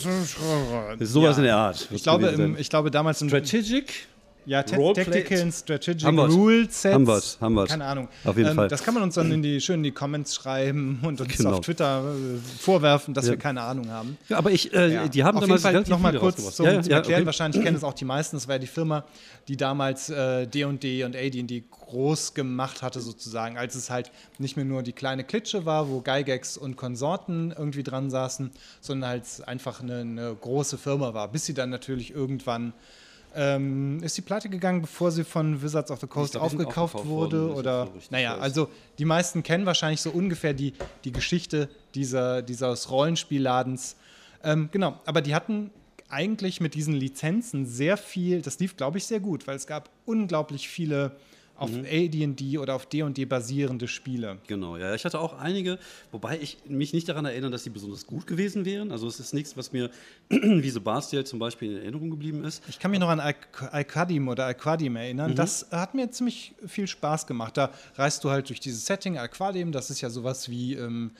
Sowas 1.01 1.37
ja. 1.37 1.39
in 1.39 1.45
der 1.45 1.57
Art. 1.57 1.89
Ich 1.91 2.03
glaube, 2.03 2.29
im, 2.29 2.57
ich 2.57 2.71
glaube 2.71 2.91
damals 2.91 3.21
im 3.23 3.29
Strategic? 3.29 4.09
Ja, 4.51 4.65
Tactical 4.65 5.43
and 5.43 5.55
Strategic 5.55 6.09
Rule 6.09 6.65
Sets. 6.69 6.93
Haben 6.93 7.07
wir 7.07 7.23
haben 7.41 7.55
wir 7.55 7.67
Keine 7.69 7.85
Ahnung. 7.85 8.09
Auf 8.25 8.37
jeden 8.37 8.51
ähm, 8.51 8.57
Fall. 8.57 8.67
Das 8.67 8.83
kann 8.83 8.95
man 8.95 9.05
uns 9.05 9.15
dann 9.15 9.31
in 9.31 9.45
die, 9.45 9.61
schön 9.61 9.77
in 9.77 9.85
die 9.85 9.93
Comments 9.93 10.35
schreiben 10.35 10.99
und 11.05 11.21
uns 11.21 11.37
genau. 11.37 11.53
auf 11.53 11.61
Twitter 11.61 12.03
äh, 12.03 12.39
vorwerfen, 12.59 13.15
dass 13.15 13.27
ja. 13.27 13.31
wir 13.31 13.39
keine 13.39 13.63
Ahnung 13.63 13.89
haben. 13.91 14.19
Ja, 14.29 14.39
aber 14.39 14.51
ich, 14.51 14.75
äh, 14.75 14.93
ja. 14.93 15.07
die 15.07 15.23
haben 15.23 15.37
auf 15.37 15.45
damals 15.45 15.63
jeden 15.63 15.85
Fall 15.85 15.89
noch 15.89 16.01
mal 16.01 16.19
kurz 16.19 16.57
zum, 16.57 16.67
ja, 16.67 16.83
zum 16.83 16.93
Erklären. 16.93 17.21
Okay. 17.21 17.27
Wahrscheinlich 17.27 17.63
kennen 17.65 17.77
es 17.77 17.85
auch 17.85 17.95
die 17.95 18.05
meisten. 18.05 18.35
Das 18.35 18.49
war 18.49 18.57
ja 18.57 18.59
die 18.59 18.67
Firma, 18.67 19.05
die 19.47 19.57
damals 19.57 20.07
D&D 20.09 21.01
äh, 21.01 21.05
und 21.05 21.15
AD&D 21.15 21.65
groß 21.71 22.35
gemacht 22.35 22.83
hatte 22.83 23.01
sozusagen, 23.01 23.57
als 23.57 23.77
es 23.77 23.89
halt 23.89 24.11
nicht 24.39 24.57
mehr 24.57 24.65
nur 24.65 24.83
die 24.83 24.93
kleine 24.93 25.23
Klitsche 25.23 25.65
war, 25.65 25.89
wo 25.89 26.01
Gygax 26.01 26.57
und 26.57 26.77
Konsorten 26.77 27.55
irgendwie 27.57 27.85
dran 27.85 28.11
saßen, 28.11 28.51
sondern 28.81 29.11
halt 29.11 29.25
einfach 29.47 29.81
eine, 29.81 30.01
eine 30.01 30.35
große 30.35 30.77
Firma 30.77 31.15
war, 31.15 31.29
bis 31.29 31.47
sie 31.47 31.55
dann 31.55 31.71
natürlich 31.71 32.11
irgendwann 32.11 32.73
ähm, 33.35 34.03
ist 34.03 34.17
die 34.17 34.23
pleite 34.23 34.49
gegangen, 34.49 34.83
bevor 34.83 35.11
sie 35.11 35.25
von 35.25 35.63
Wizards 35.63 35.91
of 35.91 36.01
the 36.01 36.07
Coast 36.07 36.33
glaub, 36.33 36.45
aufgekauft, 36.45 36.95
aufgekauft 36.95 37.07
wurde? 37.07 37.43
Worden, 37.43 37.55
oder 37.55 37.89
naja, 38.11 38.37
also 38.37 38.69
die 38.99 39.05
meisten 39.05 39.43
kennen 39.43 39.67
wahrscheinlich 39.67 40.01
so 40.01 40.11
ungefähr 40.11 40.53
die, 40.53 40.75
die 41.05 41.13
Geschichte 41.13 41.69
dieser, 41.95 42.43
dieses 42.43 42.91
Rollenspielladens. 42.91 43.97
Ähm, 44.43 44.69
genau, 44.73 44.99
aber 45.05 45.21
die 45.21 45.35
hatten 45.35 45.71
eigentlich 46.09 46.61
mit 46.61 46.75
diesen 46.75 46.95
Lizenzen 46.95 47.67
sehr 47.67 47.97
viel, 47.97 48.43
das 48.43 48.59
lief, 48.59 48.77
glaube 48.77 48.99
ich, 48.99 49.07
sehr 49.07 49.21
gut, 49.21 49.47
weil 49.47 49.57
es 49.57 49.67
gab 49.67 49.91
unglaublich 50.07 50.69
viele 50.69 51.13
auf 51.61 51.71
mhm. 51.71 51.85
AD&D 51.85 52.57
oder 52.57 52.75
auf 52.75 52.87
D&D 52.87 53.27
basierende 53.27 53.87
Spiele. 53.87 54.39
Genau, 54.47 54.79
ja. 54.79 54.95
Ich 54.95 55.05
hatte 55.05 55.21
auch 55.21 55.39
einige, 55.39 55.79
wobei 56.11 56.39
ich 56.41 56.57
mich 56.67 56.95
nicht 56.95 57.07
daran 57.09 57.27
erinnere, 57.27 57.51
dass 57.51 57.65
die 57.65 57.71
besonders 57.71 58.07
gut 58.07 58.27
gewesen 58.27 58.65
wären. 58.65 58.91
Also 58.91 59.07
es 59.07 59.21
ist 59.21 59.35
nichts, 59.35 59.59
was 59.59 59.71
mir 59.71 59.91
wie 60.31 60.71
Sebastian 60.71 61.27
zum 61.27 61.39
Beispiel 61.39 61.73
in 61.73 61.83
Erinnerung 61.83 62.11
geblieben 62.11 62.45
ist. 62.45 62.63
Ich 62.67 62.79
kann 62.79 62.91
mich 62.91 62.99
noch 62.99 63.11
an 63.11 63.21
Alcadim 63.21 64.29
oder 64.29 64.47
Alquadim 64.47 64.97
erinnern. 64.97 65.33
Mhm. 65.33 65.37
Das 65.37 65.67
hat 65.71 65.95
mir 65.95 66.11
ziemlich 66.11 66.55
viel 66.67 66.87
Spaß 66.87 67.27
gemacht. 67.27 67.59
Da 67.59 67.71
reist 67.97 68.25
du 68.25 68.31
halt 68.31 68.49
durch 68.49 68.61
dieses 68.61 68.87
Setting. 68.87 69.19
Alquadim, 69.19 69.71
das 69.71 69.91
ist 69.91 70.01
ja 70.01 70.09
sowas 70.09 70.49
wie 70.49 70.75
ähm, 70.75 71.11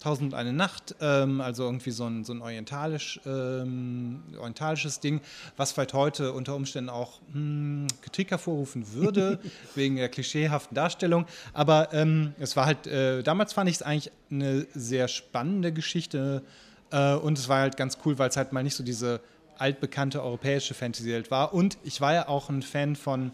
Tausend 0.00 0.34
eine 0.34 0.52
Nacht, 0.52 0.94
ähm, 1.00 1.40
also 1.40 1.64
irgendwie 1.64 1.90
so 1.90 2.04
ein, 2.04 2.24
so 2.24 2.34
ein 2.34 2.42
orientalisch, 2.42 3.18
ähm, 3.24 4.22
orientalisches 4.38 5.00
Ding, 5.00 5.20
was 5.56 5.72
vielleicht 5.72 5.94
heute 5.94 6.32
unter 6.32 6.54
Umständen 6.54 6.90
auch 6.90 7.20
hm, 7.32 7.86
Kritik 8.02 8.30
hervorrufen 8.30 8.92
würde, 8.92 9.40
wegen 9.74 9.96
der 9.96 10.10
klischeehaften 10.10 10.74
Darstellung. 10.74 11.24
Aber 11.54 11.94
ähm, 11.94 12.34
es 12.38 12.56
war 12.56 12.66
halt, 12.66 12.86
äh, 12.86 13.22
damals 13.22 13.54
fand 13.54 13.70
ich 13.70 13.76
es 13.76 13.82
eigentlich 13.82 14.12
eine 14.30 14.66
sehr 14.74 15.08
spannende 15.08 15.72
Geschichte 15.72 16.42
äh, 16.90 17.14
und 17.14 17.38
es 17.38 17.48
war 17.48 17.60
halt 17.60 17.76
ganz 17.76 17.98
cool, 18.04 18.18
weil 18.18 18.28
es 18.28 18.36
halt 18.36 18.52
mal 18.52 18.62
nicht 18.62 18.74
so 18.74 18.84
diese 18.84 19.20
altbekannte 19.58 20.22
europäische 20.22 20.74
Fantasy-Welt 20.74 21.30
war. 21.30 21.54
Und 21.54 21.78
ich 21.84 22.00
war 22.00 22.14
ja 22.14 22.28
auch 22.28 22.50
ein 22.50 22.62
Fan 22.62 22.96
von 22.96 23.32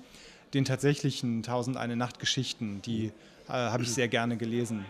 den 0.55 0.65
tatsächlichen 0.65 1.43
Tausend 1.43 1.77
eine 1.77 1.97
Nacht 1.97 2.19
Geschichten, 2.19 2.83
die 2.83 3.07
äh, 3.49 3.53
habe 3.53 3.83
ich 3.83 3.93
sehr 3.93 4.09
gerne 4.09 4.37
gelesen. 4.37 4.85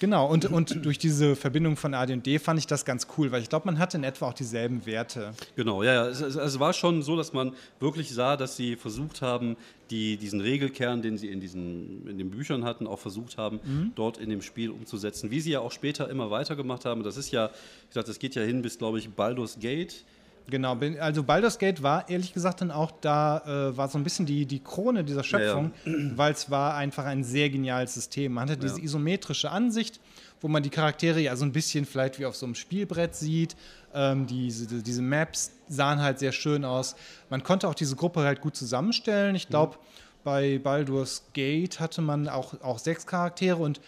Genau, 0.00 0.26
und, 0.26 0.46
und 0.46 0.84
durch 0.84 0.98
diese 0.98 1.36
Verbindung 1.36 1.76
von 1.76 1.92
AD&D 1.92 2.38
fand 2.38 2.58
ich 2.58 2.66
das 2.66 2.86
ganz 2.86 3.06
cool, 3.16 3.30
weil 3.30 3.42
ich 3.42 3.50
glaube, 3.50 3.66
man 3.66 3.78
hatte 3.78 3.98
in 3.98 4.04
etwa 4.04 4.28
auch 4.28 4.32
dieselben 4.32 4.86
Werte. 4.86 5.34
Genau, 5.56 5.82
ja, 5.82 5.92
ja. 5.92 6.06
Es, 6.08 6.22
es, 6.22 6.36
es, 6.36 6.58
war 6.58 6.72
schon 6.72 7.02
so, 7.02 7.16
dass 7.16 7.34
man 7.34 7.52
wirklich 7.80 8.12
sah, 8.12 8.38
dass 8.38 8.56
sie 8.56 8.76
versucht 8.76 9.20
haben, 9.20 9.56
die, 9.90 10.16
diesen 10.16 10.40
Regelkern, 10.40 11.02
den 11.02 11.18
sie 11.18 11.28
in, 11.28 11.38
diesen, 11.38 12.08
in 12.08 12.16
den 12.16 12.30
Büchern 12.30 12.64
hatten, 12.64 12.86
auch 12.86 12.98
versucht 12.98 13.36
haben, 13.36 13.60
mhm. 13.62 13.92
dort 13.94 14.16
in 14.16 14.30
dem 14.30 14.40
Spiel 14.40 14.70
umzusetzen. 14.70 15.30
Wie 15.30 15.40
sie 15.40 15.50
ja 15.50 15.60
auch 15.60 15.72
später 15.72 16.08
immer 16.08 16.30
weitergemacht 16.30 16.86
haben. 16.86 17.02
Das 17.02 17.18
ist 17.18 17.30
ja, 17.30 17.48
wie 17.48 17.88
gesagt, 17.88 18.08
das 18.08 18.18
geht 18.18 18.34
ja 18.34 18.42
hin 18.42 18.62
bis, 18.62 18.78
glaube 18.78 18.98
ich, 18.98 19.10
Baldur's 19.10 19.58
Gate 19.60 20.04
Genau, 20.50 20.76
also 20.98 21.22
Baldur's 21.22 21.58
Gate 21.58 21.82
war 21.82 22.08
ehrlich 22.08 22.32
gesagt 22.34 22.60
dann 22.60 22.70
auch 22.70 22.90
da, 23.00 23.70
äh, 23.70 23.76
war 23.76 23.88
so 23.88 23.98
ein 23.98 24.04
bisschen 24.04 24.26
die, 24.26 24.46
die 24.46 24.60
Krone 24.60 25.04
dieser 25.04 25.22
Schöpfung, 25.22 25.72
ja, 25.84 25.92
ja. 25.92 25.98
weil 26.16 26.32
es 26.32 26.50
war 26.50 26.74
einfach 26.74 27.04
ein 27.04 27.24
sehr 27.24 27.48
geniales 27.50 27.94
System. 27.94 28.32
Man 28.32 28.48
hatte 28.48 28.58
diese 28.58 28.78
ja. 28.78 28.84
isometrische 28.84 29.50
Ansicht, 29.50 30.00
wo 30.40 30.48
man 30.48 30.62
die 30.62 30.70
Charaktere 30.70 31.20
ja 31.20 31.36
so 31.36 31.44
ein 31.44 31.52
bisschen 31.52 31.84
vielleicht 31.84 32.18
wie 32.18 32.26
auf 32.26 32.36
so 32.36 32.46
einem 32.46 32.54
Spielbrett 32.54 33.14
sieht. 33.14 33.56
Ähm, 33.94 34.26
diese, 34.26 34.82
diese 34.82 35.02
Maps 35.02 35.52
sahen 35.68 36.00
halt 36.00 36.18
sehr 36.18 36.32
schön 36.32 36.64
aus. 36.64 36.96
Man 37.28 37.42
konnte 37.42 37.68
auch 37.68 37.74
diese 37.74 37.96
Gruppe 37.96 38.20
halt 38.20 38.40
gut 38.40 38.56
zusammenstellen. 38.56 39.34
Ich 39.34 39.48
glaube, 39.48 39.76
mhm. 39.76 39.78
bei 40.24 40.58
Baldur's 40.58 41.24
Gate 41.32 41.80
hatte 41.80 42.02
man 42.02 42.28
auch, 42.28 42.60
auch 42.62 42.78
sechs 42.78 43.06
Charaktere 43.06 43.56
und 43.56 43.80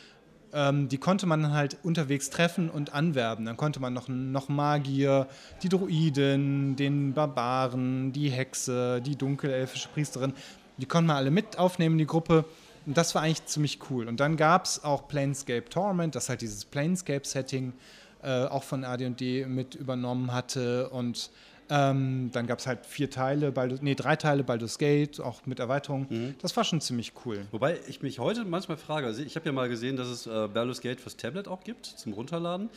ähm, 0.53 0.89
die 0.89 0.99
konnte 0.99 1.27
man 1.27 1.43
dann 1.43 1.53
halt 1.53 1.79
unterwegs 1.83 2.31
treffen 2.31 2.69
und 2.71 2.93
anwerben. 2.93 3.45
Dann 3.45 3.57
konnte 3.57 3.81
man 3.81 3.93
noch, 3.93 4.09
noch 4.09 4.49
Magier, 4.49 5.27
die 5.63 5.69
Druiden, 5.69 6.77
den 6.77 7.15
Barbaren, 7.15 8.13
die 8.13 8.31
Hexe, 8.31 9.01
die 9.01 9.17
dunkelelfische 9.17 9.89
Priesterin, 9.89 10.35
die 10.79 10.87
konnte 10.87 11.09
man 11.09 11.17
alle 11.17 11.31
mit 11.31 11.59
aufnehmen, 11.59 11.99
die 11.99 12.07
Gruppe. 12.07 12.45
Und 12.87 12.97
das 12.97 13.15
war 13.15 13.23
eigentlich 13.23 13.47
ziemlich 13.47 13.79
cool. 13.91 14.09
Und 14.09 14.21
dann 14.21 14.37
gab 14.37 14.65
es 14.65 14.83
auch 14.83 15.09
Planescape 15.09 15.69
Torment, 15.69 16.15
das 16.15 16.29
halt 16.29 16.41
dieses 16.41 16.65
Planescape-Setting 16.65 17.73
äh, 18.23 18.45
auch 18.45 18.65
von 18.65 18.85
AD&D 18.85 19.47
mit 19.47 19.75
übernommen 19.75 20.33
hatte. 20.33 20.91
Und 20.91 21.31
ähm, 21.71 22.31
dann 22.33 22.47
gab 22.47 22.59
es 22.59 22.67
halt 22.67 22.87
vier 22.87 23.11
Teile, 23.11 23.53
Baldur's, 23.53 23.83
nee, 23.83 23.95
drei 23.95 24.17
Teile 24.17 24.45
Baldur's 24.45 24.79
Gate, 24.79 25.21
auch 25.21 25.47
mit 25.47 25.59
Erweiterung. 25.59 26.07
Mhm. 26.09 26.35
Das 26.41 26.57
war 26.57 26.65
schon 26.65 26.81
ziemlich 26.81 27.13
cool. 27.25 27.47
Wobei 27.51 27.79
ich 27.89 28.03
mich 28.03 28.19
heute 28.19 28.45
manchmal 28.45 28.77
frage, 28.77 29.07
also 29.07 29.23
ich 29.23 29.37
habe 29.37 29.47
ja 29.47 29.53
mal 29.53 29.69
gesehen, 29.69 29.97
dass 29.97 30.09
es 30.09 30.27
äh, 30.27 30.49
Baldur's 30.49 30.81
Gate 30.81 31.01
fürs 31.01 31.17
Tablet 31.17 31.49
auch 31.49 31.65
gibt, 31.65 31.87
zum 31.87 32.13
Runterladen. 32.13 32.69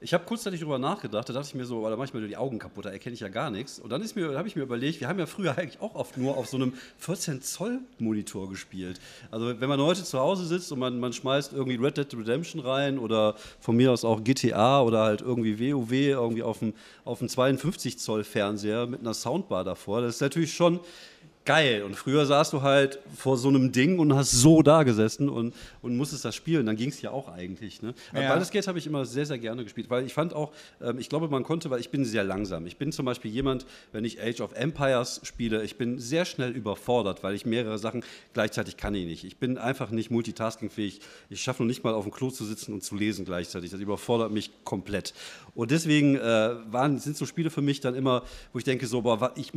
Ich 0.00 0.14
habe 0.14 0.24
kurzzeitig 0.24 0.60
darüber 0.60 0.78
nachgedacht, 0.78 1.28
da 1.28 1.32
dachte 1.32 1.48
ich 1.48 1.54
mir 1.56 1.64
so, 1.64 1.82
da 1.88 1.96
mache 1.96 2.06
ich 2.06 2.14
mir 2.14 2.26
die 2.26 2.36
Augen 2.36 2.60
kaputt, 2.60 2.84
da 2.84 2.90
erkenne 2.90 3.14
ich 3.14 3.20
ja 3.20 3.28
gar 3.28 3.50
nichts. 3.50 3.80
Und 3.80 3.90
dann 3.90 4.00
habe 4.00 4.48
ich 4.48 4.54
mir 4.54 4.62
überlegt, 4.62 5.00
wir 5.00 5.08
haben 5.08 5.18
ja 5.18 5.26
früher 5.26 5.50
eigentlich 5.58 5.80
auch 5.80 5.96
oft 5.96 6.16
nur 6.16 6.36
auf 6.36 6.46
so 6.46 6.56
einem 6.56 6.72
14 6.98 7.42
Zoll 7.42 7.80
Monitor 7.98 8.48
gespielt. 8.48 9.00
Also 9.32 9.60
wenn 9.60 9.68
man 9.68 9.80
heute 9.80 10.04
zu 10.04 10.20
Hause 10.20 10.46
sitzt 10.46 10.70
und 10.70 10.78
man, 10.78 11.00
man 11.00 11.12
schmeißt 11.12 11.52
irgendwie 11.52 11.76
Red 11.76 11.96
Dead 11.96 12.14
Redemption 12.14 12.60
rein 12.60 12.98
oder 12.98 13.34
von 13.58 13.76
mir 13.76 13.90
aus 13.90 14.04
auch 14.04 14.22
GTA 14.22 14.82
oder 14.82 15.02
halt 15.02 15.20
irgendwie 15.20 15.58
WoW 15.58 15.92
irgendwie 15.92 16.44
auf 16.44 16.60
dem, 16.60 16.74
auf 17.04 17.18
dem 17.18 17.28
52 17.28 17.98
Zoll 17.98 18.22
Fernseher 18.22 18.86
mit 18.86 19.00
einer 19.00 19.14
Soundbar 19.14 19.64
davor, 19.64 20.02
das 20.02 20.16
ist 20.16 20.20
natürlich 20.20 20.54
schon 20.54 20.78
geil. 21.48 21.82
Und 21.82 21.96
früher 21.96 22.26
saßt 22.26 22.52
du 22.52 22.60
halt 22.60 22.98
vor 23.16 23.38
so 23.38 23.48
einem 23.48 23.72
Ding 23.72 23.98
und 23.98 24.14
hast 24.14 24.32
so 24.32 24.60
da 24.60 24.82
gesessen 24.82 25.30
und, 25.30 25.54
und 25.80 25.96
musstest 25.96 26.26
das 26.26 26.34
spielen. 26.34 26.66
Dann 26.66 26.76
ging 26.76 26.90
es 26.90 27.00
ja 27.00 27.10
auch 27.10 27.26
eigentlich. 27.28 27.80
Ne? 27.80 27.94
Ja. 28.12 28.28
Baldur's 28.28 28.50
Gate 28.50 28.68
habe 28.68 28.78
ich 28.78 28.86
immer 28.86 29.06
sehr, 29.06 29.24
sehr 29.24 29.38
gerne 29.38 29.64
gespielt, 29.64 29.88
weil 29.88 30.04
ich 30.04 30.12
fand 30.12 30.34
auch, 30.34 30.52
ähm, 30.82 30.98
ich 30.98 31.08
glaube, 31.08 31.28
man 31.28 31.44
konnte, 31.44 31.70
weil 31.70 31.80
ich 31.80 31.88
bin 31.88 32.04
sehr 32.04 32.22
langsam. 32.22 32.66
Ich 32.66 32.76
bin 32.76 32.92
zum 32.92 33.06
Beispiel 33.06 33.30
jemand, 33.30 33.64
wenn 33.92 34.04
ich 34.04 34.22
Age 34.22 34.42
of 34.42 34.52
Empires 34.52 35.22
spiele, 35.24 35.64
ich 35.64 35.78
bin 35.78 35.98
sehr 35.98 36.26
schnell 36.26 36.50
überfordert, 36.50 37.22
weil 37.22 37.34
ich 37.34 37.46
mehrere 37.46 37.78
Sachen 37.78 38.04
gleichzeitig 38.34 38.76
kann 38.76 38.94
ich 38.94 39.06
nicht. 39.06 39.24
Ich 39.24 39.38
bin 39.38 39.56
einfach 39.56 39.90
nicht 39.90 40.10
multitaskingfähig. 40.10 41.00
Ich 41.30 41.40
schaffe 41.40 41.62
noch 41.62 41.68
nicht 41.68 41.82
mal 41.82 41.94
auf 41.94 42.04
dem 42.04 42.12
Klo 42.12 42.30
zu 42.30 42.44
sitzen 42.44 42.74
und 42.74 42.84
zu 42.84 42.94
lesen 42.94 43.24
gleichzeitig. 43.24 43.70
Das 43.70 43.80
überfordert 43.80 44.32
mich 44.32 44.50
komplett. 44.64 45.14
Und 45.54 45.70
deswegen 45.70 46.16
äh, 46.16 46.20
waren, 46.20 46.98
sind 46.98 47.16
so 47.16 47.24
Spiele 47.24 47.48
für 47.48 47.62
mich 47.62 47.80
dann 47.80 47.94
immer, 47.94 48.22
wo 48.52 48.58
ich 48.58 48.64
denke, 48.64 48.86
so, 48.86 49.00
boah, 49.00 49.32
ich, 49.34 49.50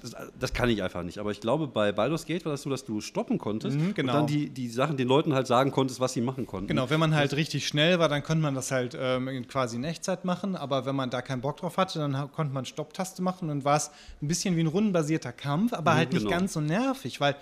das, 0.00 0.16
das 0.40 0.54
kann 0.54 0.70
ich 0.70 0.82
einfach 0.82 1.02
nicht. 1.02 1.18
Aber 1.18 1.33
ich 1.34 1.40
glaube, 1.40 1.66
bei 1.66 1.92
Baldur's 1.92 2.26
Gate 2.26 2.44
war 2.44 2.52
das 2.52 2.62
so, 2.62 2.70
dass 2.70 2.84
du 2.84 3.00
stoppen 3.00 3.38
konntest 3.38 3.76
mhm, 3.76 3.94
genau. 3.94 4.12
und 4.12 4.18
dann 4.18 4.26
die, 4.26 4.48
die 4.48 4.68
Sachen 4.68 4.96
den 4.96 5.08
Leuten 5.08 5.34
halt 5.34 5.46
sagen 5.46 5.72
konntest, 5.72 6.00
was 6.00 6.12
sie 6.12 6.20
machen 6.20 6.46
konnten. 6.46 6.68
Genau, 6.68 6.88
wenn 6.90 7.00
man 7.00 7.14
halt 7.14 7.32
das 7.32 7.38
richtig 7.38 7.66
schnell 7.66 7.98
war, 7.98 8.08
dann 8.08 8.22
konnte 8.22 8.42
man 8.42 8.54
das 8.54 8.70
halt 8.70 8.96
ähm, 8.98 9.46
quasi 9.48 9.76
in 9.76 9.84
Echtzeit 9.84 10.24
machen, 10.24 10.56
aber 10.56 10.86
wenn 10.86 10.96
man 10.96 11.10
da 11.10 11.22
keinen 11.22 11.40
Bock 11.40 11.56
drauf 11.56 11.76
hatte, 11.76 11.98
dann 11.98 12.30
konnte 12.32 12.54
man 12.54 12.64
Stopptaste 12.64 13.20
machen 13.20 13.50
und 13.50 13.64
war 13.64 13.76
es 13.76 13.90
ein 14.22 14.28
bisschen 14.28 14.56
wie 14.56 14.60
ein 14.60 14.68
rundenbasierter 14.68 15.32
Kampf, 15.32 15.72
aber 15.72 15.92
mhm, 15.92 15.96
halt 15.96 16.12
nicht 16.12 16.22
genau. 16.24 16.38
ganz 16.38 16.52
so 16.52 16.60
nervig, 16.60 17.20
weil 17.20 17.36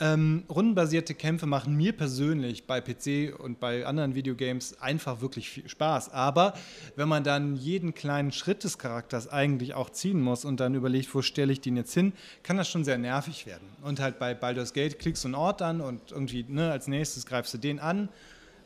ähm, 0.00 0.44
rundenbasierte 0.48 1.14
Kämpfe 1.14 1.46
machen 1.46 1.76
mir 1.76 1.92
persönlich 1.92 2.66
bei 2.66 2.80
PC 2.80 3.38
und 3.38 3.60
bei 3.60 3.84
anderen 3.86 4.14
Videogames 4.14 4.80
einfach 4.80 5.20
wirklich 5.20 5.48
viel 5.48 5.68
Spaß. 5.68 6.12
Aber 6.12 6.54
wenn 6.96 7.08
man 7.08 7.24
dann 7.24 7.56
jeden 7.56 7.94
kleinen 7.94 8.32
Schritt 8.32 8.64
des 8.64 8.78
Charakters 8.78 9.28
eigentlich 9.28 9.74
auch 9.74 9.90
ziehen 9.90 10.20
muss 10.20 10.44
und 10.44 10.60
dann 10.60 10.74
überlegt, 10.74 11.14
wo 11.14 11.22
stelle 11.22 11.52
ich 11.52 11.60
den 11.60 11.76
jetzt 11.76 11.94
hin, 11.94 12.12
kann 12.42 12.56
das 12.56 12.68
schon 12.68 12.84
sehr 12.84 12.98
nervig 12.98 13.46
werden. 13.46 13.68
Und 13.82 14.00
halt 14.00 14.18
bei 14.18 14.34
Baldur's 14.34 14.72
Gate 14.72 14.98
klickst 14.98 15.24
du 15.24 15.28
einen 15.28 15.34
Ort 15.34 15.62
an 15.62 15.80
und 15.80 16.12
irgendwie 16.12 16.44
ne, 16.48 16.70
als 16.70 16.86
nächstes 16.86 17.26
greifst 17.26 17.54
du 17.54 17.58
den 17.58 17.80
an. 17.80 18.08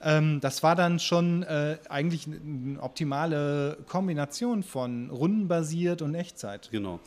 Ähm, 0.02 0.40
das 0.40 0.62
war 0.62 0.74
dann 0.74 0.98
schon 0.98 1.44
äh, 1.44 1.78
eigentlich 1.88 2.26
eine 2.26 2.82
optimale 2.82 3.78
Kombination 3.86 4.62
von 4.62 5.10
rundenbasiert 5.10 6.02
und 6.02 6.14
Echtzeit. 6.14 6.68
Genau. 6.72 7.00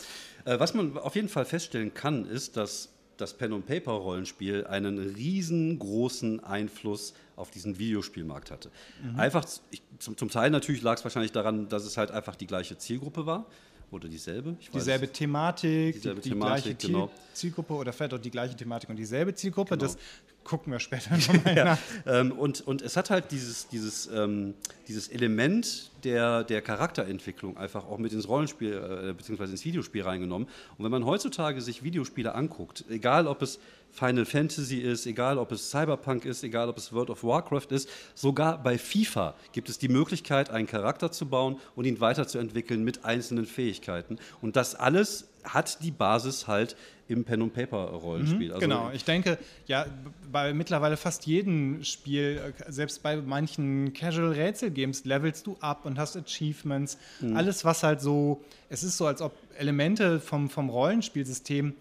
Äh, 0.45 0.59
was 0.59 0.73
man 0.73 0.97
auf 0.97 1.15
jeden 1.15 1.29
Fall 1.29 1.45
feststellen 1.45 1.93
kann, 1.93 2.25
ist, 2.25 2.55
dass 2.57 2.89
das 3.17 3.34
Pen-and-Paper-Rollenspiel 3.34 4.67
einen 4.67 4.97
riesengroßen 4.97 6.43
Einfluss 6.43 7.13
auf 7.36 7.51
diesen 7.51 7.78
Videospielmarkt 7.78 8.51
hatte. 8.51 8.71
Mhm. 9.04 9.19
Einfach, 9.19 9.45
ich, 9.71 9.82
zum, 9.99 10.17
zum, 10.17 10.30
Teil 10.30 10.49
natürlich 10.49 10.82
lag 10.82 10.97
es 10.97 11.04
wahrscheinlich 11.04 11.32
daran, 11.32 11.69
dass 11.69 11.86
es 11.86 11.97
halt 11.97 12.12
einfach 12.12 12.36
die 12.36 12.47
gleiche 12.47 12.78
Zielgruppe 12.78 13.25
war 13.25 13.45
oder 13.91 14.08
dieselbe. 14.08 14.58
dieselbe 14.74 15.12
Thematik, 15.12 15.95
dieselbe 15.95 16.21
die, 16.21 16.30
Thematik, 16.30 16.63
gleiche 16.80 16.88
genau. 16.88 17.12
Zielgruppe 17.34 17.74
oder 17.74 17.93
vielleicht 17.93 18.13
auch 18.13 18.19
die 18.19 18.32
gleiche 18.32 18.56
Thematik 18.56 18.89
und 18.89 18.98
dieselbe 18.98 19.34
Zielgruppe. 19.34 19.78
Genau. 19.78 19.84
Das 19.84 19.98
gucken 20.45 20.71
wir 20.71 20.80
später 20.80 21.17
nochmal 21.34 21.58
ja, 21.58 21.78
ähm, 22.06 22.32
und, 22.32 22.62
und 22.62 22.82
es 22.82 22.95
hat 22.95 23.10
halt 23.10 23.32
dieses, 23.32 23.67
dieses, 23.67 24.08
ähm, 24.08 24.54
dieses 24.88 25.10
Element 25.10 25.91
der, 26.04 26.43
der 26.43 26.62
Charakterentwicklung 26.62 27.58
einfach 27.58 27.86
auch 27.86 27.98
mit 27.98 28.13
ins 28.13 28.28
Rollenspiel 28.30 29.10
äh, 29.10 29.13
bzw. 29.13 29.43
ins 29.45 29.65
Videospiel 29.65 30.04
reingenommen. 30.04 30.48
Und 30.78 30.86
wenn 30.86 30.91
man 30.91 31.06
heutzutage 31.06 31.62
sich 31.62 31.84
Videospiele 31.84 32.34
anguckt, 32.34 32.86
egal 32.89 33.28
ob 33.28 33.41
es 33.41 33.60
Final 33.95 34.25
Fantasy 34.25 34.79
ist, 34.79 35.05
egal 35.05 35.38
ob 35.38 35.53
es 35.53 35.71
Cyberpunk 35.71 36.25
ist, 36.25 36.43
egal 36.43 36.67
ob 36.67 36.77
es 36.77 36.91
World 36.91 37.10
of 37.10 37.23
Warcraft 37.23 37.67
ist, 37.69 37.89
sogar 38.13 38.62
bei 38.62 38.77
FIFA 38.77 39.36
gibt 39.53 39.69
es 39.69 39.77
die 39.77 39.88
Möglichkeit, 39.88 40.49
einen 40.49 40.67
Charakter 40.67 41.13
zu 41.13 41.27
bauen 41.27 41.58
und 41.75 41.86
ihn 41.86 42.01
weiterzuentwickeln 42.01 42.84
mit 42.84 43.05
einzelnen 43.05 43.45
Fähigkeiten. 43.45 44.17
Und 44.41 44.58
das 44.58 44.75
alles 44.75 45.29
hat 45.45 45.81
die 45.81 45.91
Basis 45.91 46.47
halt 46.47 46.75
im 47.08 47.23
Pen 47.23 47.43
and 47.43 47.53
Paper 47.53 47.77
Rollenspiel. 47.77 48.47
Mhm, 48.47 48.53
also 48.53 48.60
genau, 48.67 48.91
ich 48.91 49.05
denke, 49.05 49.38
ja, 49.67 49.86
bei 50.29 50.53
mittlerweile 50.53 50.97
fast 50.97 51.25
jedem 51.25 51.84
Spiel, 51.84 52.53
selbst 52.67 53.01
bei 53.01 53.15
manchen 53.17 53.93
Casual 53.93 54.31
Rätsel 54.31 54.71
Games 54.71 55.05
levelst 55.05 55.47
du 55.47 55.55
ab 55.62 55.86
und 55.86 55.97
hast 55.99 56.17
Achievements, 56.17 56.97
mhm. 57.21 57.38
alles 57.38 57.63
was 57.63 57.84
halt 57.84 58.01
so, 58.01 58.43
es 58.69 58.84
ist 58.84 58.97
so 58.97 59.05
als 59.05 59.21
ob 59.21 59.34
Elemente 59.58 60.19
vom 60.19 60.49
vom 60.49 60.69
Rollenspielsystem 60.69 61.75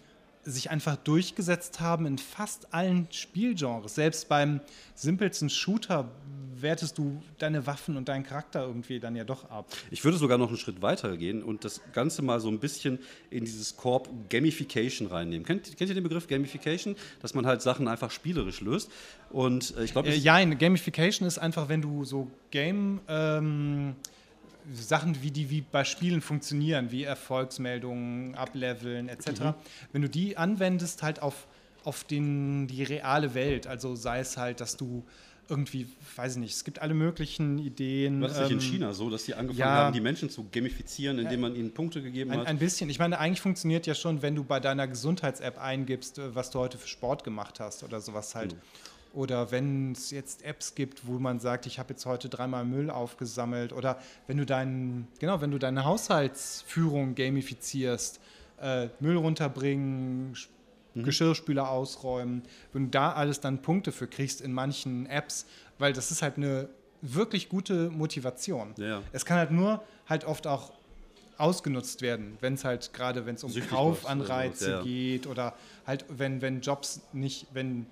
sich 0.45 0.71
einfach 0.71 0.97
durchgesetzt 0.97 1.81
haben 1.81 2.07
in 2.07 2.19
fast 2.19 2.73
allen 2.73 3.09
Spielgenres. 3.11 3.95
Selbst 3.95 4.29
beim 4.29 4.61
simpelsten 4.95 5.51
Shooter 5.51 6.11
wertest 6.61 6.99
du 6.99 7.23
deine 7.39 7.67
Waffen 7.67 7.97
und 7.97 8.09
deinen 8.09 8.25
Charakter 8.25 8.67
irgendwie 8.67 9.01
dann 9.01 9.17
ja 9.17 9.25
doch 9.25 9.51
ab. 9.51 9.67
Ich 9.91 10.05
würde 10.05 10.19
sogar 10.19 10.39
noch 10.39 10.49
einen 10.49 10.57
Schritt 10.57 10.83
weiter 10.83 11.17
gehen 11.17 11.43
und 11.43 11.65
das 11.65 11.81
Ganze 11.93 12.23
mal 12.23 12.41
so 12.41 12.49
ein 12.49 12.59
bisschen 12.59 12.99
in 13.31 13.45
dieses 13.45 13.77
Korb 13.77 14.09
Gamification 14.31 15.09
reinnehmen. 15.09 15.45
Kennt, 15.45 15.77
kennt 15.77 15.89
ihr 15.89 15.95
den 15.95 16.03
Begriff 16.03 16.27
Gamification? 16.27 16.97
Dass 17.21 17.35
man 17.35 17.47
halt 17.47 17.63
Sachen 17.63 17.89
einfach 17.89 18.11
spielerisch 18.11 18.61
löst. 18.61 18.91
Und 19.31 19.77
äh, 19.77 19.85
ich 19.85 19.93
glaube. 19.93 20.09
Äh, 20.09 20.17
ja, 20.17 20.43
Gamification 20.45 21.27
ist 21.29 21.39
einfach, 21.39 21.69
wenn 21.69 21.83
du 21.83 22.05
so 22.05 22.31
Game. 22.51 23.01
Ähm, 23.09 23.95
Sachen, 24.73 25.23
wie 25.23 25.31
die 25.31 25.51
wie 25.51 25.61
bei 25.61 25.85
Spielen 25.85 26.21
funktionieren, 26.21 26.91
wie 26.91 27.05
Erfolgsmeldungen, 27.05 28.35
Ableveln 28.35 29.09
etc. 29.09 29.41
Mhm. 29.41 29.55
Wenn 29.93 30.03
du 30.03 30.09
die 30.09 30.37
anwendest, 30.37 31.03
halt 31.03 31.21
auf, 31.23 31.47
auf 31.85 32.05
den, 32.05 32.67
die 32.67 32.83
reale 32.83 33.35
Welt, 33.35 33.67
also 33.67 33.95
sei 33.95 34.21
es 34.21 34.37
halt, 34.37 34.61
dass 34.61 34.77
du 34.77 35.05
irgendwie, 35.49 35.87
weiß 36.17 36.33
ich 36.33 36.39
nicht, 36.39 36.55
es 36.55 36.65
gibt 36.65 36.81
alle 36.81 36.95
möglichen 36.95 37.59
Ideen. 37.59 38.21
War 38.21 38.29
das 38.29 38.39
nicht 38.39 38.51
ähm, 38.51 38.59
in 38.59 38.61
China 38.61 38.93
so, 38.95 39.11
dass 39.11 39.25
die 39.25 39.35
angefangen 39.35 39.59
ja, 39.59 39.67
haben, 39.67 39.93
die 39.93 40.01
Menschen 40.01 40.31
zu 40.31 40.47
gamifizieren, 40.51 41.19
indem 41.19 41.41
man 41.41 41.55
ihnen 41.55 41.73
Punkte 41.73 42.03
gegeben 42.03 42.31
ein, 42.31 42.41
hat? 42.41 42.47
Ein 42.47 42.59
bisschen. 42.59 42.89
Ich 42.89 42.99
meine, 42.99 43.19
eigentlich 43.19 43.41
funktioniert 43.41 43.87
ja 43.87 43.95
schon, 43.95 44.23
wenn 44.23 44.35
du 44.35 44.45
bei 44.45 44.61
deiner 44.61 44.89
Gesundheits-App 44.89 45.61
eingibst, 45.61 46.19
äh, 46.19 46.35
was 46.35 46.51
du 46.51 46.61
heute 46.61 46.79
für 46.79 46.89
Sport 46.89 47.25
gemacht 47.25 47.61
hast 47.61 47.83
oder 47.85 48.01
sowas 48.01 48.35
halt. 48.35 48.55
Mhm. 48.55 48.59
Oder 49.15 49.53
wenn 49.53 49.93
es 49.93 50.11
jetzt 50.11 50.45
Apps 50.45 50.75
gibt, 50.75 51.07
wo 51.07 51.19
man 51.19 51.39
sagt, 51.39 51.67
ich 51.67 51.79
habe 51.79 51.91
jetzt 51.91 52.05
heute 52.05 52.29
dreimal 52.29 52.65
Müll 52.65 52.91
aufgesammelt. 52.91 53.73
Oder 53.73 53.99
wenn 54.27 54.37
du 54.37 54.45
deinen, 54.45 55.09
genau, 55.21 55.41
wenn 55.41 55.53
du 55.53 55.59
deine 55.59 55.85
Haushaltsführung 55.85 57.15
gamifizierst, 57.15 58.21
äh, 58.61 58.89
Müll 58.99 59.17
runterbringen, 59.17 60.37
mhm. 60.95 61.05
Geschirrspüler 61.05 61.71
ausräumen, 61.71 62.43
wenn 62.73 62.85
du 62.85 62.91
da 62.91 63.13
alles 63.13 63.41
dann 63.41 63.63
Punkte 63.63 63.93
für 63.93 64.09
kriegst 64.09 64.41
in 64.41 64.53
manchen 64.53 65.07
Apps, 65.07 65.47
weil 65.79 65.93
das 65.93 66.11
ist 66.11 66.23
halt 66.23 66.37
eine 66.37 66.69
wirklich 67.01 67.49
gute 67.49 67.91
Motivation. 67.91 68.75
Ja. 68.79 69.03
Es 69.13 69.25
kann 69.25 69.39
halt 69.39 69.51
nur 69.51 69.83
halt 70.09 70.25
oft 70.25 70.47
auch 70.47 70.73
ausgenutzt 71.37 72.03
werden, 72.03 72.37
wenn 72.41 72.55
es 72.55 72.65
halt 72.65 72.93
gerade, 72.93 73.27
wenn 73.27 73.35
es 73.35 73.45
um 73.45 73.53
Kaufanreize 73.53 74.71
ja, 74.71 74.77
ja. 74.79 74.83
geht 74.83 75.27
oder 75.27 75.55
halt 75.87 76.05
wenn, 76.09 76.43
wenn 76.43 76.61
Jobs 76.61 77.01
nicht, 77.13 77.47
wenn 77.53 77.87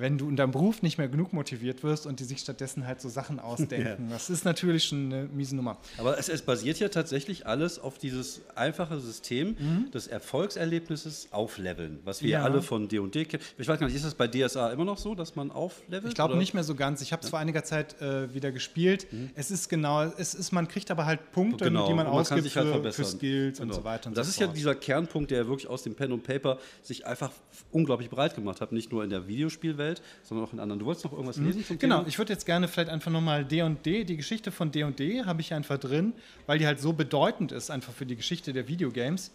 wenn 0.00 0.18
du 0.18 0.28
in 0.28 0.36
deinem 0.36 0.52
Beruf 0.52 0.82
nicht 0.82 0.98
mehr 0.98 1.08
genug 1.08 1.32
motiviert 1.32 1.82
wirst 1.82 2.06
und 2.06 2.20
die 2.20 2.24
sich 2.24 2.38
stattdessen 2.40 2.86
halt 2.86 3.00
so 3.00 3.08
Sachen 3.08 3.40
ausdenken. 3.40 3.78
Ja. 3.78 3.96
Das 4.10 4.28
ist 4.28 4.44
natürlich 4.44 4.84
schon 4.84 5.12
eine 5.12 5.24
miese 5.24 5.54
Nummer. 5.54 5.78
Aber 5.98 6.18
es, 6.18 6.28
es 6.28 6.42
basiert 6.42 6.78
ja 6.78 6.88
tatsächlich 6.88 7.46
alles 7.46 7.78
auf 7.78 7.98
dieses 7.98 8.42
einfache 8.54 8.98
System 9.00 9.56
mhm. 9.58 9.90
des 9.92 10.08
Erfolgserlebnisses 10.08 11.28
aufleveln, 11.30 12.00
was 12.04 12.22
wir 12.22 12.30
ja. 12.30 12.42
alle 12.42 12.60
von 12.60 12.88
D&D 12.88 13.24
kennen. 13.24 13.42
Ich 13.56 13.68
weiß 13.68 13.78
gar 13.78 13.86
nicht, 13.86 13.96
ist 13.96 14.04
das 14.04 14.14
bei 14.14 14.26
DSA 14.26 14.72
immer 14.72 14.84
noch 14.84 14.98
so, 14.98 15.14
dass 15.14 15.36
man 15.36 15.50
auflevelt? 15.50 16.08
Ich 16.08 16.14
glaube 16.14 16.36
nicht 16.36 16.54
mehr 16.54 16.64
so 16.64 16.74
ganz. 16.74 17.02
Ich 17.02 17.12
habe 17.12 17.20
es 17.20 17.28
ja. 17.28 17.30
vor 17.30 17.38
einiger 17.38 17.64
Zeit 17.64 18.00
äh, 18.00 18.32
wieder 18.34 18.52
gespielt. 18.52 19.06
Mhm. 19.12 19.30
Es 19.34 19.50
ist 19.50 19.68
genau, 19.68 20.04
es 20.04 20.34
ist, 20.34 20.52
man 20.52 20.68
kriegt 20.68 20.90
aber 20.90 21.06
halt 21.06 21.32
Punkte, 21.32 21.64
genau. 21.64 21.86
die 21.86 21.94
man, 21.94 22.06
man 22.06 22.14
ausgibt 22.14 22.54
halt 22.56 22.68
für, 22.68 22.92
für, 22.92 23.04
Skills 23.04 23.58
genau. 23.58 23.70
und 23.70 23.74
so 23.80 23.84
weiter. 23.84 24.08
Und 24.08 24.16
das 24.16 24.26
so 24.26 24.30
ist 24.30 24.36
fort. 24.36 24.48
ja 24.48 24.54
dieser 24.54 24.74
Kernpunkt, 24.74 25.30
der 25.30 25.46
wirklich 25.48 25.68
aus 25.68 25.82
dem 25.82 25.94
Pen 25.94 26.12
und 26.12 26.22
Paper 26.22 26.58
sich 26.82 27.06
einfach 27.06 27.30
unglaublich 27.70 28.10
breit 28.10 28.34
gemacht 28.34 28.60
hat, 28.60 28.72
nicht 28.72 28.92
nur 28.92 29.04
in 29.04 29.10
der 29.10 29.26
Videospielwelt, 29.26 29.87
sondern 30.22 30.46
auch 30.46 30.52
in 30.52 30.60
anderen. 30.60 30.78
Du 30.78 30.86
wolltest 30.86 31.04
noch 31.04 31.12
irgendwas 31.12 31.36
mhm. 31.36 31.46
lesen 31.46 31.64
zum 31.64 31.78
Genau, 31.78 31.98
Thema? 31.98 32.08
ich 32.08 32.18
würde 32.18 32.32
jetzt 32.32 32.46
gerne 32.46 32.68
vielleicht 32.68 32.90
einfach 32.90 33.10
nochmal 33.10 33.44
D&D, 33.44 34.04
die 34.04 34.16
Geschichte 34.16 34.50
von 34.50 34.70
D&D 34.70 35.24
habe 35.24 35.40
ich 35.40 35.54
einfach 35.54 35.78
drin, 35.78 36.12
weil 36.46 36.58
die 36.58 36.66
halt 36.66 36.80
so 36.80 36.92
bedeutend 36.92 37.52
ist 37.52 37.70
einfach 37.70 37.92
für 37.92 38.06
die 38.06 38.16
Geschichte 38.16 38.52
der 38.52 38.68
Videogames, 38.68 39.30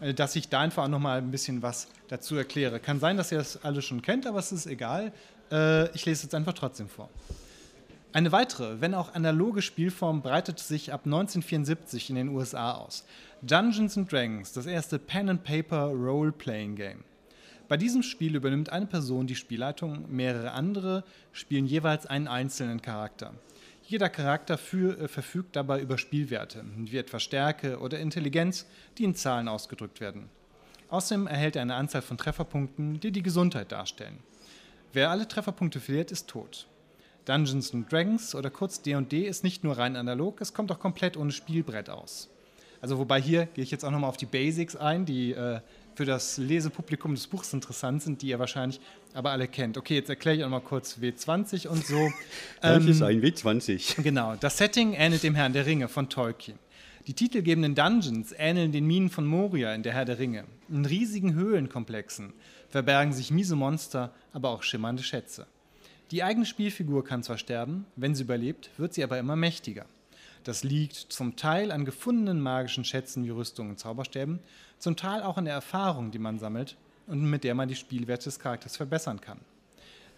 äh, 0.00 0.14
dass 0.14 0.36
ich 0.36 0.48
da 0.48 0.60
einfach 0.60 0.84
auch 0.84 0.88
nochmal 0.88 1.18
ein 1.18 1.30
bisschen 1.30 1.62
was 1.62 1.88
dazu 2.08 2.36
erkläre. 2.36 2.80
Kann 2.80 3.00
sein, 3.00 3.16
dass 3.16 3.32
ihr 3.32 3.38
das 3.38 3.64
alle 3.64 3.82
schon 3.82 4.02
kennt, 4.02 4.26
aber 4.26 4.38
es 4.38 4.52
ist 4.52 4.66
egal. 4.66 5.12
Äh, 5.50 5.90
ich 5.94 6.04
lese 6.06 6.26
es 6.26 6.34
einfach 6.34 6.54
trotzdem 6.54 6.88
vor. 6.88 7.08
Eine 8.14 8.30
weitere, 8.30 8.82
wenn 8.82 8.94
auch 8.94 9.14
analoge 9.14 9.62
Spielform 9.62 10.20
breitete 10.20 10.62
sich 10.62 10.92
ab 10.92 11.02
1974 11.06 12.10
in 12.10 12.16
den 12.16 12.28
USA 12.28 12.72
aus. 12.72 13.06
Dungeons 13.40 13.96
and 13.96 14.12
Dragons, 14.12 14.52
das 14.52 14.66
erste 14.66 14.98
Pen-and-Paper 14.98 15.86
Role-Playing-Game. 15.86 17.04
Bei 17.72 17.78
diesem 17.78 18.02
Spiel 18.02 18.36
übernimmt 18.36 18.68
eine 18.68 18.84
Person 18.84 19.26
die 19.26 19.34
Spielleitung, 19.34 20.04
mehrere 20.14 20.50
andere 20.50 21.04
spielen 21.32 21.64
jeweils 21.64 22.04
einen 22.04 22.28
einzelnen 22.28 22.82
Charakter. 22.82 23.32
Jeder 23.82 24.10
Charakter 24.10 24.58
für, 24.58 25.00
äh, 25.00 25.08
verfügt 25.08 25.56
dabei 25.56 25.80
über 25.80 25.96
Spielwerte, 25.96 26.66
wie 26.76 26.98
etwa 26.98 27.18
Stärke 27.18 27.78
oder 27.78 27.98
Intelligenz, 27.98 28.66
die 28.98 29.04
in 29.04 29.14
Zahlen 29.14 29.48
ausgedrückt 29.48 30.02
werden. 30.02 30.28
Außerdem 30.90 31.26
erhält 31.26 31.56
er 31.56 31.62
eine 31.62 31.76
Anzahl 31.76 32.02
von 32.02 32.18
Trefferpunkten, 32.18 33.00
die 33.00 33.10
die 33.10 33.22
Gesundheit 33.22 33.72
darstellen. 33.72 34.18
Wer 34.92 35.08
alle 35.08 35.26
Trefferpunkte 35.26 35.80
verliert, 35.80 36.10
ist 36.10 36.28
tot. 36.28 36.68
Dungeons 37.24 37.72
Dragons 37.88 38.34
oder 38.34 38.50
kurz 38.50 38.82
D&D 38.82 39.22
ist 39.22 39.44
nicht 39.44 39.64
nur 39.64 39.78
rein 39.78 39.96
analog, 39.96 40.42
es 40.42 40.52
kommt 40.52 40.70
auch 40.72 40.78
komplett 40.78 41.16
ohne 41.16 41.32
Spielbrett 41.32 41.88
aus. 41.88 42.28
Also 42.82 42.98
wobei 42.98 43.20
hier 43.20 43.46
gehe 43.46 43.62
ich 43.62 43.70
jetzt 43.70 43.84
auch 43.84 43.92
nochmal 43.92 44.10
auf 44.10 44.16
die 44.16 44.26
Basics 44.26 44.74
ein, 44.76 45.06
die 45.06 45.32
äh, 45.32 45.60
für 45.94 46.04
das 46.04 46.36
Lesepublikum 46.36 47.14
des 47.14 47.28
Buchs 47.28 47.52
interessant 47.52 48.02
sind, 48.02 48.22
die 48.22 48.28
ihr 48.28 48.40
wahrscheinlich 48.40 48.80
aber 49.14 49.30
alle 49.30 49.46
kennt. 49.46 49.78
Okay, 49.78 49.94
jetzt 49.94 50.10
erkläre 50.10 50.36
ich 50.36 50.44
auch 50.44 50.48
mal 50.48 50.60
kurz 50.60 50.98
W20 50.98 51.68
und 51.68 51.86
so. 51.86 52.10
Das 52.60 52.82
ähm, 52.82 52.90
ist 52.90 53.02
ein 53.02 53.22
W20. 53.22 54.02
Genau, 54.02 54.34
das 54.34 54.58
Setting 54.58 54.94
ähnelt 54.94 55.22
dem 55.22 55.34
Herrn 55.34 55.52
der 55.52 55.64
Ringe 55.64 55.88
von 55.88 56.08
Tolkien. 56.08 56.58
Die 57.06 57.14
titelgebenden 57.14 57.74
Dungeons 57.74 58.34
ähneln 58.36 58.72
den 58.72 58.86
Minen 58.86 59.10
von 59.10 59.26
Moria 59.26 59.74
in 59.74 59.82
der 59.82 59.92
Herr 59.92 60.04
der 60.04 60.18
Ringe. 60.18 60.44
In 60.68 60.84
riesigen 60.84 61.34
Höhlenkomplexen 61.34 62.32
verbergen 62.68 63.12
sich 63.12 63.30
miese 63.30 63.54
Monster, 63.54 64.12
aber 64.32 64.50
auch 64.50 64.62
schimmernde 64.62 65.02
Schätze. 65.02 65.46
Die 66.10 66.22
eigene 66.22 66.46
Spielfigur 66.46 67.04
kann 67.04 67.22
zwar 67.22 67.38
sterben, 67.38 67.86
wenn 67.96 68.14
sie 68.14 68.24
überlebt, 68.24 68.70
wird 68.76 68.94
sie 68.94 69.02
aber 69.02 69.18
immer 69.18 69.36
mächtiger. 69.36 69.86
Das 70.44 70.64
liegt 70.64 70.94
zum 70.94 71.36
Teil 71.36 71.70
an 71.70 71.84
gefundenen 71.84 72.40
magischen 72.40 72.84
Schätzen 72.84 73.24
wie 73.24 73.30
Rüstungen 73.30 73.72
und 73.72 73.78
Zauberstäben, 73.78 74.40
zum 74.78 74.96
Teil 74.96 75.22
auch 75.22 75.36
an 75.36 75.44
der 75.44 75.54
Erfahrung, 75.54 76.10
die 76.10 76.18
man 76.18 76.38
sammelt 76.38 76.76
und 77.06 77.22
mit 77.22 77.44
der 77.44 77.54
man 77.54 77.68
die 77.68 77.76
Spielwerte 77.76 78.24
des 78.24 78.40
Charakters 78.40 78.76
verbessern 78.76 79.20
kann. 79.20 79.38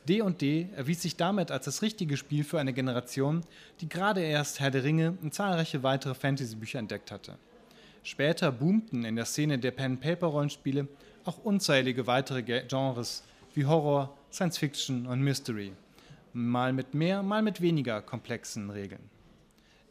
D&D 0.08 0.68
erwies 0.76 1.02
sich 1.02 1.16
damit 1.16 1.50
als 1.50 1.64
das 1.64 1.82
richtige 1.82 2.16
Spiel 2.16 2.44
für 2.44 2.58
eine 2.58 2.72
Generation, 2.72 3.42
die 3.80 3.88
gerade 3.88 4.20
erst 4.20 4.60
Herr 4.60 4.70
der 4.70 4.84
Ringe 4.84 5.16
und 5.22 5.32
zahlreiche 5.32 5.82
weitere 5.82 6.14
Fantasy-Bücher 6.14 6.78
entdeckt 6.78 7.10
hatte. 7.10 7.38
Später 8.02 8.52
boomten 8.52 9.04
in 9.04 9.16
der 9.16 9.24
Szene 9.24 9.58
der 9.58 9.70
Pen-Paper-Rollenspiele 9.70 10.88
auch 11.24 11.38
unzählige 11.38 12.06
weitere 12.06 12.42
Genres 12.42 13.22
wie 13.54 13.64
Horror, 13.64 14.14
Science 14.30 14.58
Fiction 14.58 15.06
und 15.06 15.22
Mystery, 15.22 15.72
mal 16.34 16.74
mit 16.74 16.92
mehr, 16.92 17.22
mal 17.22 17.40
mit 17.40 17.62
weniger 17.62 18.02
komplexen 18.02 18.68
Regeln. 18.68 19.08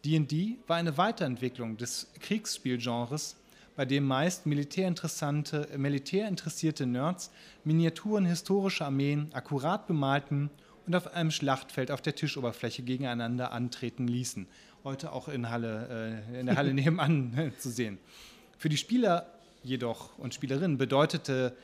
D&D 0.05 0.57
war 0.67 0.75
eine 0.75 0.97
Weiterentwicklung 0.97 1.77
des 1.77 2.11
Kriegsspielgenres, 2.19 3.37
bei 3.77 3.85
dem 3.85 4.05
meist 4.05 4.45
militärinteressante, 4.45 5.69
militärinteressierte 5.77 6.85
Nerds 6.85 7.31
Miniaturen 7.63 8.25
historischer 8.25 8.87
Armeen 8.87 9.29
akkurat 9.31 9.87
bemalten 9.87 10.49
und 10.85 10.93
auf 10.93 11.13
einem 11.13 11.31
Schlachtfeld 11.31 11.89
auf 11.89 12.01
der 12.01 12.15
Tischoberfläche 12.15 12.83
gegeneinander 12.83 13.53
antreten 13.53 14.09
ließen. 14.09 14.47
Heute 14.83 15.13
auch 15.13 15.29
in, 15.29 15.49
Halle, 15.49 16.21
äh, 16.29 16.39
in 16.41 16.47
der 16.47 16.57
Halle 16.57 16.73
nebenan 16.73 17.33
äh, 17.37 17.57
zu 17.57 17.71
sehen. 17.71 17.97
Für 18.57 18.67
die 18.67 18.77
Spieler 18.77 19.27
jedoch 19.63 20.19
und 20.19 20.33
Spielerinnen 20.33 20.77
bedeutete 20.77 21.55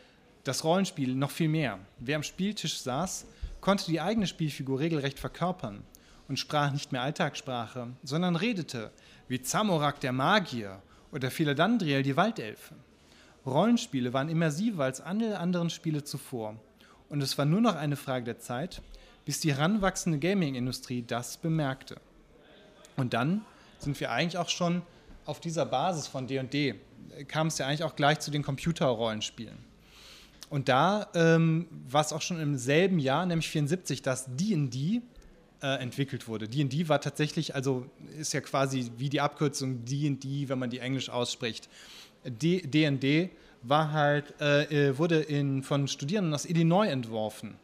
das 0.46 0.64
Rollenspiel 0.64 1.14
noch 1.14 1.32
viel 1.32 1.50
mehr. 1.50 1.80
Wer 2.00 2.16
am 2.16 2.24
Spieltisch 2.24 2.80
saß, 2.80 3.26
konnte 3.60 3.88
die 3.88 4.00
eigene 4.00 4.28
Spielfigur 4.28 4.80
regelrecht 4.80 5.20
verkörpern 5.20 5.84
und 6.30 6.38
sprach 6.40 6.72
nicht 6.72 6.92
mehr 6.92 7.02
Alltagssprache, 7.02 7.88
sondern 8.04 8.36
redete 8.36 8.92
wie 9.28 9.42
Zamorak 9.42 10.00
der 10.00 10.14
Magier 10.14 10.82
oder 11.12 11.32
Philadandriel 11.32 12.04
die 12.04 12.16
Waldelfe. 12.16 12.76
Rollenspiele 13.46 14.14
waren 14.14 14.30
immersiver 14.30 14.84
als 14.84 15.02
alle 15.02 15.40
anderen 15.40 15.70
Spiele 15.70 16.04
zuvor 16.04 16.56
und 17.10 17.22
es 17.22 17.38
war 17.38 17.46
nur 17.46 17.62
noch 17.62 17.76
eine 17.76 17.96
Frage 17.96 18.26
der 18.26 18.40
Zeit, 18.40 18.82
bis 19.26 19.40
die 19.40 19.54
heranwachsende 19.54 20.20
Gaming-Industrie 20.20 21.04
das 21.06 21.38
bemerkte. 21.38 21.98
Und 22.96 23.14
dann 23.14 23.42
sind 23.80 24.00
wir 24.00 24.12
eigentlich 24.12 24.38
auch 24.38 24.50
schon 24.50 24.84
auf 25.26 25.40
dieser 25.40 25.66
Basis 25.66 26.08
von 26.08 26.28
D&D, 26.28 26.76
kam 27.28 27.48
es 27.48 27.58
ja 27.58 27.68
eigentlich 27.68 27.84
auch 27.84 27.96
gleich 27.96 28.20
zu 28.20 28.30
den 28.30 28.44
Computerrollenspielen. 28.44 29.58
Und 30.50 30.68
da 30.68 31.08
ähm, 31.14 31.68
war 31.88 32.02
es 32.02 32.12
auch 32.12 32.22
schon 32.22 32.40
im 32.40 32.58
selben 32.58 33.00
Jahr, 33.00 33.26
nämlich 33.26 33.50
74, 33.50 34.02
dass 34.02 34.26
D&D 34.28 35.02
äh, 35.62 35.82
entwickelt 35.82 36.28
wurde. 36.28 36.48
D&D 36.48 36.90
war 36.90 37.02
tatsächlich, 37.02 37.56
also 37.56 37.86
ist 38.18 38.34
ja 38.34 38.42
quasi 38.42 38.92
wie 38.98 39.10
die 39.10 39.22
Abkürzung 39.22 39.86
D&D, 39.86 40.50
wenn 40.50 40.60
man 40.60 40.70
die 40.70 40.80
Englisch 40.80 41.10
ausspricht. 41.10 41.70
D&D 42.26 43.30
war 43.64 43.92
halt, 43.92 44.34
äh, 44.40 44.90
äh, 44.90 44.98
wurde 44.98 45.20
in, 45.20 45.64
von 45.64 45.88
Studierenden 45.88 46.34
aus 46.34 46.46
Illinois 46.46 46.88
entworfen. 46.88 47.56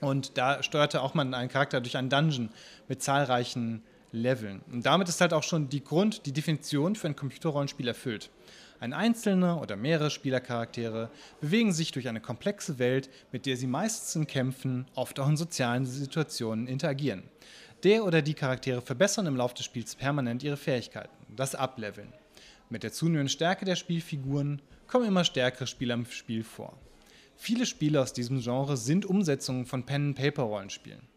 Und 0.00 0.36
da 0.36 0.62
steuerte 0.62 1.02
auch 1.02 1.14
man 1.14 1.34
einen 1.34 1.48
Charakter 1.48 1.80
durch 1.80 1.96
einen 1.96 2.10
Dungeon 2.10 2.50
mit 2.88 3.02
zahlreichen 3.02 3.82
Leveln. 4.12 4.62
Und 4.70 4.86
damit 4.86 5.08
ist 5.08 5.20
halt 5.20 5.32
auch 5.32 5.42
schon 5.42 5.68
die 5.68 5.82
Grund, 5.82 6.26
die 6.26 6.32
Definition 6.32 6.94
für 6.94 7.08
ein 7.08 7.16
Computerrollenspiel 7.16 7.88
erfüllt. 7.88 8.30
Ein 8.80 8.92
einzelner 8.92 9.60
oder 9.60 9.76
mehrere 9.76 10.10
Spielercharaktere 10.10 11.10
bewegen 11.40 11.72
sich 11.72 11.92
durch 11.92 12.08
eine 12.08 12.20
komplexe 12.20 12.78
Welt, 12.78 13.08
mit 13.32 13.46
der 13.46 13.56
sie 13.56 13.66
meistens 13.66 14.16
in 14.16 14.26
Kämpfen, 14.26 14.86
oft 14.94 15.18
auch 15.20 15.28
in 15.28 15.36
sozialen 15.36 15.86
Situationen 15.86 16.66
interagieren. 16.66 17.22
Der 17.84 18.04
oder 18.04 18.22
die 18.22 18.34
Charaktere 18.34 18.82
verbessern 18.82 19.26
im 19.26 19.36
Laufe 19.36 19.54
des 19.54 19.64
Spiels 19.64 19.94
permanent 19.94 20.42
ihre 20.42 20.56
Fähigkeiten, 20.56 21.14
das 21.36 21.54
Ableveln. 21.54 22.12
Mit 22.70 22.82
der 22.82 22.92
zunehmenden 22.92 23.28
Stärke 23.28 23.64
der 23.64 23.76
Spielfiguren 23.76 24.60
kommen 24.86 25.06
immer 25.06 25.24
stärkere 25.24 25.66
Spieler 25.66 25.94
im 25.94 26.06
Spiel 26.06 26.44
vor. 26.44 26.76
Viele 27.36 27.66
Spiele 27.66 28.00
aus 28.00 28.12
diesem 28.12 28.40
Genre 28.40 28.76
sind 28.76 29.06
Umsetzungen 29.06 29.66
von 29.66 29.84
Pen-and-Paper-Rollenspielen. 29.84 31.13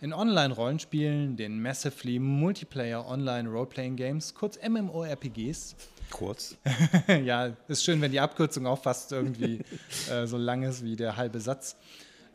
In 0.00 0.12
Online-Rollenspielen, 0.12 1.36
den 1.36 1.62
Massively 1.62 2.18
Multiplayer 2.18 3.06
Online 3.06 3.48
Role-Playing 3.48 3.96
Games, 3.96 4.34
kurz 4.34 4.58
MMORPGs, 4.66 5.76
Kurz. 6.10 6.56
ja, 7.24 7.56
ist 7.66 7.84
schön, 7.84 8.00
wenn 8.00 8.12
die 8.12 8.20
Abkürzung 8.20 8.66
auch 8.66 8.80
fast 8.80 9.10
irgendwie 9.10 9.60
äh, 10.10 10.26
so 10.26 10.36
lang 10.36 10.62
ist 10.62 10.84
wie 10.84 10.96
der 10.96 11.16
halbe 11.16 11.40
Satz. 11.40 11.76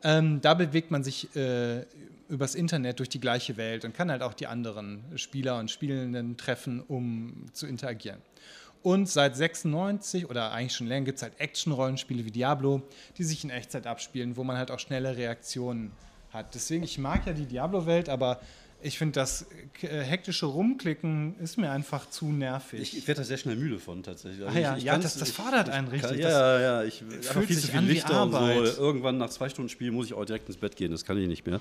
Ähm, 0.03 0.41
da 0.41 0.53
bewegt 0.53 0.91
man 0.91 1.03
sich 1.03 1.33
äh, 1.35 1.85
übers 2.29 2.55
Internet 2.55 2.99
durch 2.99 3.09
die 3.09 3.19
gleiche 3.19 3.57
Welt 3.57 3.85
und 3.85 3.93
kann 3.93 4.11
halt 4.11 4.21
auch 4.21 4.33
die 4.33 4.47
anderen 4.47 5.03
Spieler 5.15 5.59
und 5.59 5.71
Spielenden 5.71 6.37
treffen, 6.37 6.81
um 6.81 7.45
zu 7.53 7.67
interagieren. 7.67 8.21
Und 8.81 9.09
seit 9.09 9.35
96 9.35 10.29
oder 10.29 10.51
eigentlich 10.51 10.75
schon 10.75 10.87
länger 10.87 11.05
gibt 11.05 11.17
es 11.17 11.23
halt 11.23 11.39
Action-Rollenspiele 11.39 12.23
wie 12.23 12.31
Diablo, 12.31 12.81
die 13.17 13.23
sich 13.23 13.43
in 13.43 13.49
Echtzeit 13.49 13.87
abspielen, 13.87 14.37
wo 14.37 14.43
man 14.43 14.57
halt 14.57 14.71
auch 14.71 14.79
schnelle 14.79 15.17
Reaktionen 15.17 15.91
hat. 16.31 16.53
Deswegen, 16.53 16.83
ich 16.83 16.97
mag 16.97 17.25
ja 17.25 17.33
die 17.33 17.45
Diablo-Welt, 17.45 18.09
aber 18.09 18.39
ich 18.81 18.97
finde, 18.97 19.13
das 19.13 19.45
äh, 19.81 19.87
hektische 19.87 20.45
Rumklicken 20.45 21.35
ist 21.39 21.57
mir 21.57 21.69
einfach 21.69 22.09
zu 22.09 22.27
nervig. 22.27 22.97
Ich, 22.97 23.07
werde 23.07 23.21
da 23.21 23.25
sehr 23.25 23.37
schnell 23.37 23.57
müde 23.57 23.77
von 23.77 24.03
tatsächlich. 24.03 24.45
Also 24.45 24.57
ah, 24.57 24.61
ja, 24.61 24.73
ich, 24.73 24.79
ich 24.79 24.83
ja 24.85 24.97
das, 24.97 25.17
das 25.17 25.31
fordert 25.31 25.67
ich, 25.67 25.73
einen 25.73 25.87
richtig. 25.89 26.11
Kann, 26.11 26.19
ja, 26.19 26.59
ja, 26.59 26.83
ich 26.83 27.03
fühle 27.21 27.45
viel 27.45 27.57
zu 27.57 27.67
viel 27.67 27.81
Lichter 27.81 28.23
und 28.23 28.31
so. 28.31 28.81
Irgendwann 28.81 29.17
nach 29.17 29.29
zwei 29.29 29.49
Stunden 29.49 29.69
Spiel 29.69 29.91
muss 29.91 30.05
ich 30.05 30.13
auch 30.13 30.23
direkt 30.23 30.47
ins 30.47 30.57
Bett 30.57 30.77
gehen, 30.77 30.91
das 30.91 31.03
kann 31.03 31.17
ich 31.17 31.27
nicht 31.27 31.45
mehr. 31.45 31.59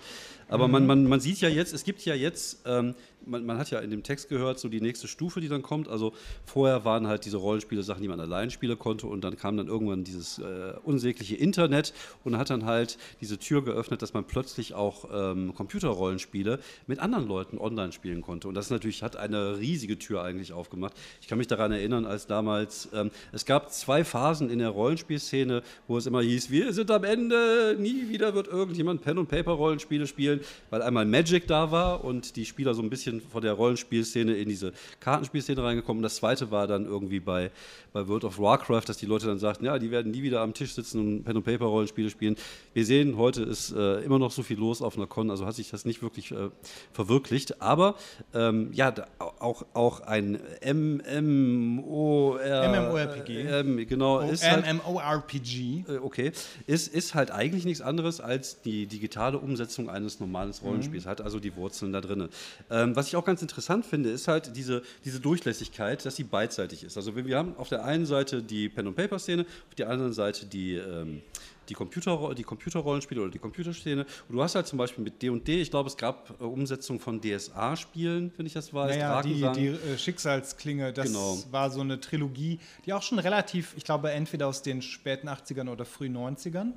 Aber 0.48 0.68
mhm. 0.68 0.72
man, 0.72 0.87
man, 0.87 1.04
man 1.04 1.20
sieht 1.20 1.40
ja 1.40 1.48
jetzt, 1.48 1.72
es 1.72 1.83
gibt 1.83 2.04
ja 2.04 2.14
jetzt, 2.14 2.61
ähm, 2.66 2.94
man, 3.26 3.44
man, 3.44 3.59
hat 3.59 3.70
ja 3.70 3.81
in 3.81 3.90
dem 3.90 4.04
Text 4.04 4.28
gehört, 4.28 4.61
so 4.61 4.68
die 4.68 4.81
nächste 4.81 5.09
Stufe, 5.09 5.40
die 5.40 5.48
dann 5.48 5.62
kommt. 5.62 5.88
Also 5.88 6.12
vorher 6.46 6.85
waren 6.85 7.09
halt 7.09 7.24
diese 7.24 7.38
Rollenspiele 7.38 7.83
Sachen, 7.83 8.02
die 8.02 8.09
man 8.09 8.20
allein 8.20 8.50
spielen 8.50 8.78
konnte 8.78 9.09
und 9.09 9.22
dann 9.22 9.37
kam 9.37 9.57
dann 9.57 9.66
irgendwann 9.66 10.04
dieses 10.04 10.38
äh, 10.38 10.74
unsägliche 10.85 11.35
Internet 11.35 11.92
und 12.22 12.38
hat 12.38 12.50
dann 12.50 12.64
halt 12.64 12.96
diese 13.20 13.38
Tür 13.38 13.64
geöffnet, 13.64 14.02
dass 14.02 14.14
man 14.14 14.24
plötzlich 14.24 14.74
auch 14.74 15.09
ähm, 15.12 15.52
Computerrollenspiele 15.54 16.61
mit 16.87 17.00
anderen 17.00 17.07
Leuten 17.16 17.58
online 17.58 17.92
spielen 17.92 18.22
konnte. 18.22 18.48
Und 18.48 18.54
das 18.54 18.70
natürlich 18.70 19.02
hat 19.02 19.16
eine 19.16 19.58
riesige 19.58 19.98
Tür 19.98 20.22
eigentlich 20.22 20.52
aufgemacht. 20.52 20.92
Ich 21.20 21.28
kann 21.28 21.38
mich 21.38 21.46
daran 21.46 21.72
erinnern, 21.72 22.04
als 22.04 22.26
damals, 22.26 22.88
ähm, 22.94 23.10
es 23.32 23.44
gab 23.44 23.72
zwei 23.72 24.04
Phasen 24.04 24.50
in 24.50 24.58
der 24.58 24.68
Rollenspielszene, 24.68 25.62
wo 25.86 25.96
es 25.96 26.06
immer 26.06 26.20
hieß, 26.20 26.50
wir 26.50 26.72
sind 26.72 26.90
am 26.90 27.04
Ende, 27.04 27.76
nie 27.78 28.08
wieder 28.08 28.34
wird 28.34 28.48
irgendjemand 28.48 29.02
Pen- 29.02 29.18
und 29.18 29.28
Paper-Rollenspiele 29.28 30.06
spielen, 30.06 30.40
weil 30.70 30.82
einmal 30.82 31.06
Magic 31.06 31.46
da 31.46 31.70
war 31.70 32.04
und 32.04 32.36
die 32.36 32.44
Spieler 32.44 32.74
so 32.74 32.82
ein 32.82 32.90
bisschen 32.90 33.20
von 33.20 33.42
der 33.42 33.54
Rollenspielszene 33.54 34.36
in 34.36 34.48
diese 34.48 34.72
Kartenspielszene 35.00 35.62
reingekommen. 35.62 36.02
Das 36.02 36.16
zweite 36.16 36.50
war 36.50 36.66
dann 36.66 36.84
irgendwie 36.84 37.20
bei, 37.20 37.50
bei 37.92 38.06
World 38.06 38.24
of 38.24 38.38
Warcraft, 38.38 38.82
dass 38.86 38.98
die 38.98 39.06
Leute 39.06 39.26
dann 39.26 39.38
sagten, 39.38 39.64
ja, 39.64 39.78
die 39.78 39.90
werden 39.90 40.12
nie 40.12 40.22
wieder 40.22 40.40
am 40.40 40.54
Tisch 40.54 40.72
sitzen 40.74 41.00
und 41.00 41.24
Pen- 41.24 41.36
und 41.36 41.44
Paper-Rollenspiele 41.44 42.10
spielen. 42.10 42.36
Wir 42.74 42.84
sehen, 42.84 43.16
heute 43.16 43.42
ist 43.42 43.72
äh, 43.72 44.00
immer 44.00 44.18
noch 44.18 44.30
so 44.30 44.42
viel 44.42 44.58
los 44.58 44.82
auf 44.82 44.96
einer 44.96 45.06
Con, 45.06 45.30
also 45.30 45.46
hat 45.46 45.54
sich 45.54 45.70
das 45.70 45.84
nicht 45.84 46.02
wirklich 46.02 46.32
äh, 46.32 46.50
verwirklicht. 46.98 47.62
Aber 47.62 47.94
ähm, 48.34 48.70
ja, 48.72 48.92
auch, 49.18 49.64
auch 49.72 50.00
ein 50.00 50.40
MMOR, 50.64 52.40
MMORPG. 52.40 53.30
Ähm, 53.30 53.87
genau, 53.87 54.20
ist 54.20 54.44
MMORPG. 54.44 55.84
Halt, 55.87 55.96
äh, 55.96 56.00
okay, 56.02 56.32
ist, 56.66 56.92
ist 56.92 57.14
halt 57.14 57.30
eigentlich 57.30 57.64
nichts 57.64 57.80
anderes 57.80 58.20
als 58.20 58.62
die 58.62 58.87
digitale 58.87 59.38
Umsetzung 59.38 59.88
eines 59.88 60.18
normalen 60.18 60.52
Rollenspiels, 60.61 61.04
mhm. 61.04 61.11
hat 61.11 61.20
also 61.20 61.38
die 61.38 61.54
Wurzeln 61.54 61.92
da 61.92 62.00
drin. 62.00 62.28
Ähm, 62.68 62.96
was 62.96 63.06
ich 63.06 63.14
auch 63.14 63.24
ganz 63.24 63.42
interessant 63.42 63.87
finde, 63.87 64.11
ist 64.11 64.26
halt 64.26 64.56
diese, 64.56 64.82
diese 65.04 65.20
Durchlässigkeit, 65.20 66.04
dass 66.04 66.16
sie 66.16 66.24
beidseitig 66.24 66.82
ist. 66.82 66.96
Also 66.96 67.14
wir 67.14 67.38
haben 67.38 67.54
auf 67.58 67.68
der 67.68 67.84
einen 67.84 68.06
Seite 68.06 68.42
die 68.42 68.68
Pen-and-Paper-Szene, 68.68 69.42
auf 69.68 69.74
der 69.76 69.88
anderen 69.88 70.12
Seite 70.12 70.46
die 70.46 70.74
ähm, 70.74 71.22
die, 71.68 71.74
Computer, 71.74 72.35
die 72.35 72.42
Computerrollenspiele 72.42 73.20
oder 73.20 73.31
die 73.31 73.38
Computerszene. 73.38 74.07
Und 74.28 74.35
du 74.35 74.42
hast 74.42 74.54
halt 74.54 74.66
zum 74.66 74.78
Beispiel 74.78 75.04
mit 75.04 75.22
D&D, 75.22 75.61
ich 75.61 75.70
glaube, 75.70 75.88
es 75.88 75.96
gab 75.96 76.40
äh, 76.40 76.44
Umsetzungen 76.44 77.00
von 77.00 77.20
DSA-Spielen, 77.20 78.33
wenn 78.37 78.46
ich 78.46 78.52
das 78.52 78.72
weiß. 78.72 78.96
Naja, 78.96 79.22
die, 79.22 79.46
die 79.54 79.66
äh, 79.68 79.98
Schicksalsklinge, 79.98 80.92
das 80.92 81.07
genau. 81.07 81.38
war 81.50 81.70
so 81.70 81.81
eine 81.81 82.00
Trilogie, 82.00 82.59
die 82.87 82.92
auch 82.92 83.02
schon 83.02 83.18
relativ, 83.18 83.74
ich 83.76 83.85
glaube, 83.85 84.11
entweder 84.11 84.48
aus 84.48 84.62
den 84.62 84.83
späten 84.83 85.28
80ern 85.28 85.70
oder 85.70 85.85
frühen 85.85 86.16
90ern. 86.16 86.72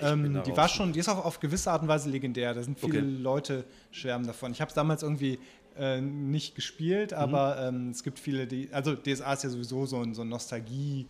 Ähm, 0.00 0.42
die 0.44 0.56
war 0.56 0.68
schon, 0.68 0.92
die 0.92 1.00
ist 1.00 1.08
auch 1.08 1.24
auf 1.24 1.38
gewisse 1.38 1.70
Art 1.70 1.82
und 1.82 1.88
Weise 1.88 2.10
legendär. 2.10 2.54
Da 2.54 2.62
sind 2.62 2.78
viele 2.78 2.98
okay. 2.98 3.08
Leute 3.20 3.64
schwärmen 3.90 4.26
davon. 4.26 4.52
Ich 4.52 4.60
habe 4.60 4.70
es 4.70 4.74
damals 4.74 5.02
irgendwie 5.02 5.38
äh, 5.78 6.00
nicht 6.00 6.54
gespielt, 6.54 7.12
aber 7.12 7.70
mhm. 7.70 7.76
ähm, 7.76 7.90
es 7.90 8.02
gibt 8.02 8.18
viele, 8.18 8.46
die, 8.46 8.68
also 8.72 8.94
DSA 8.94 9.34
ist 9.34 9.44
ja 9.44 9.50
sowieso 9.50 9.86
so 9.86 10.00
ein, 10.00 10.14
so 10.14 10.22
ein 10.22 10.28
Nostalgie- 10.28 11.06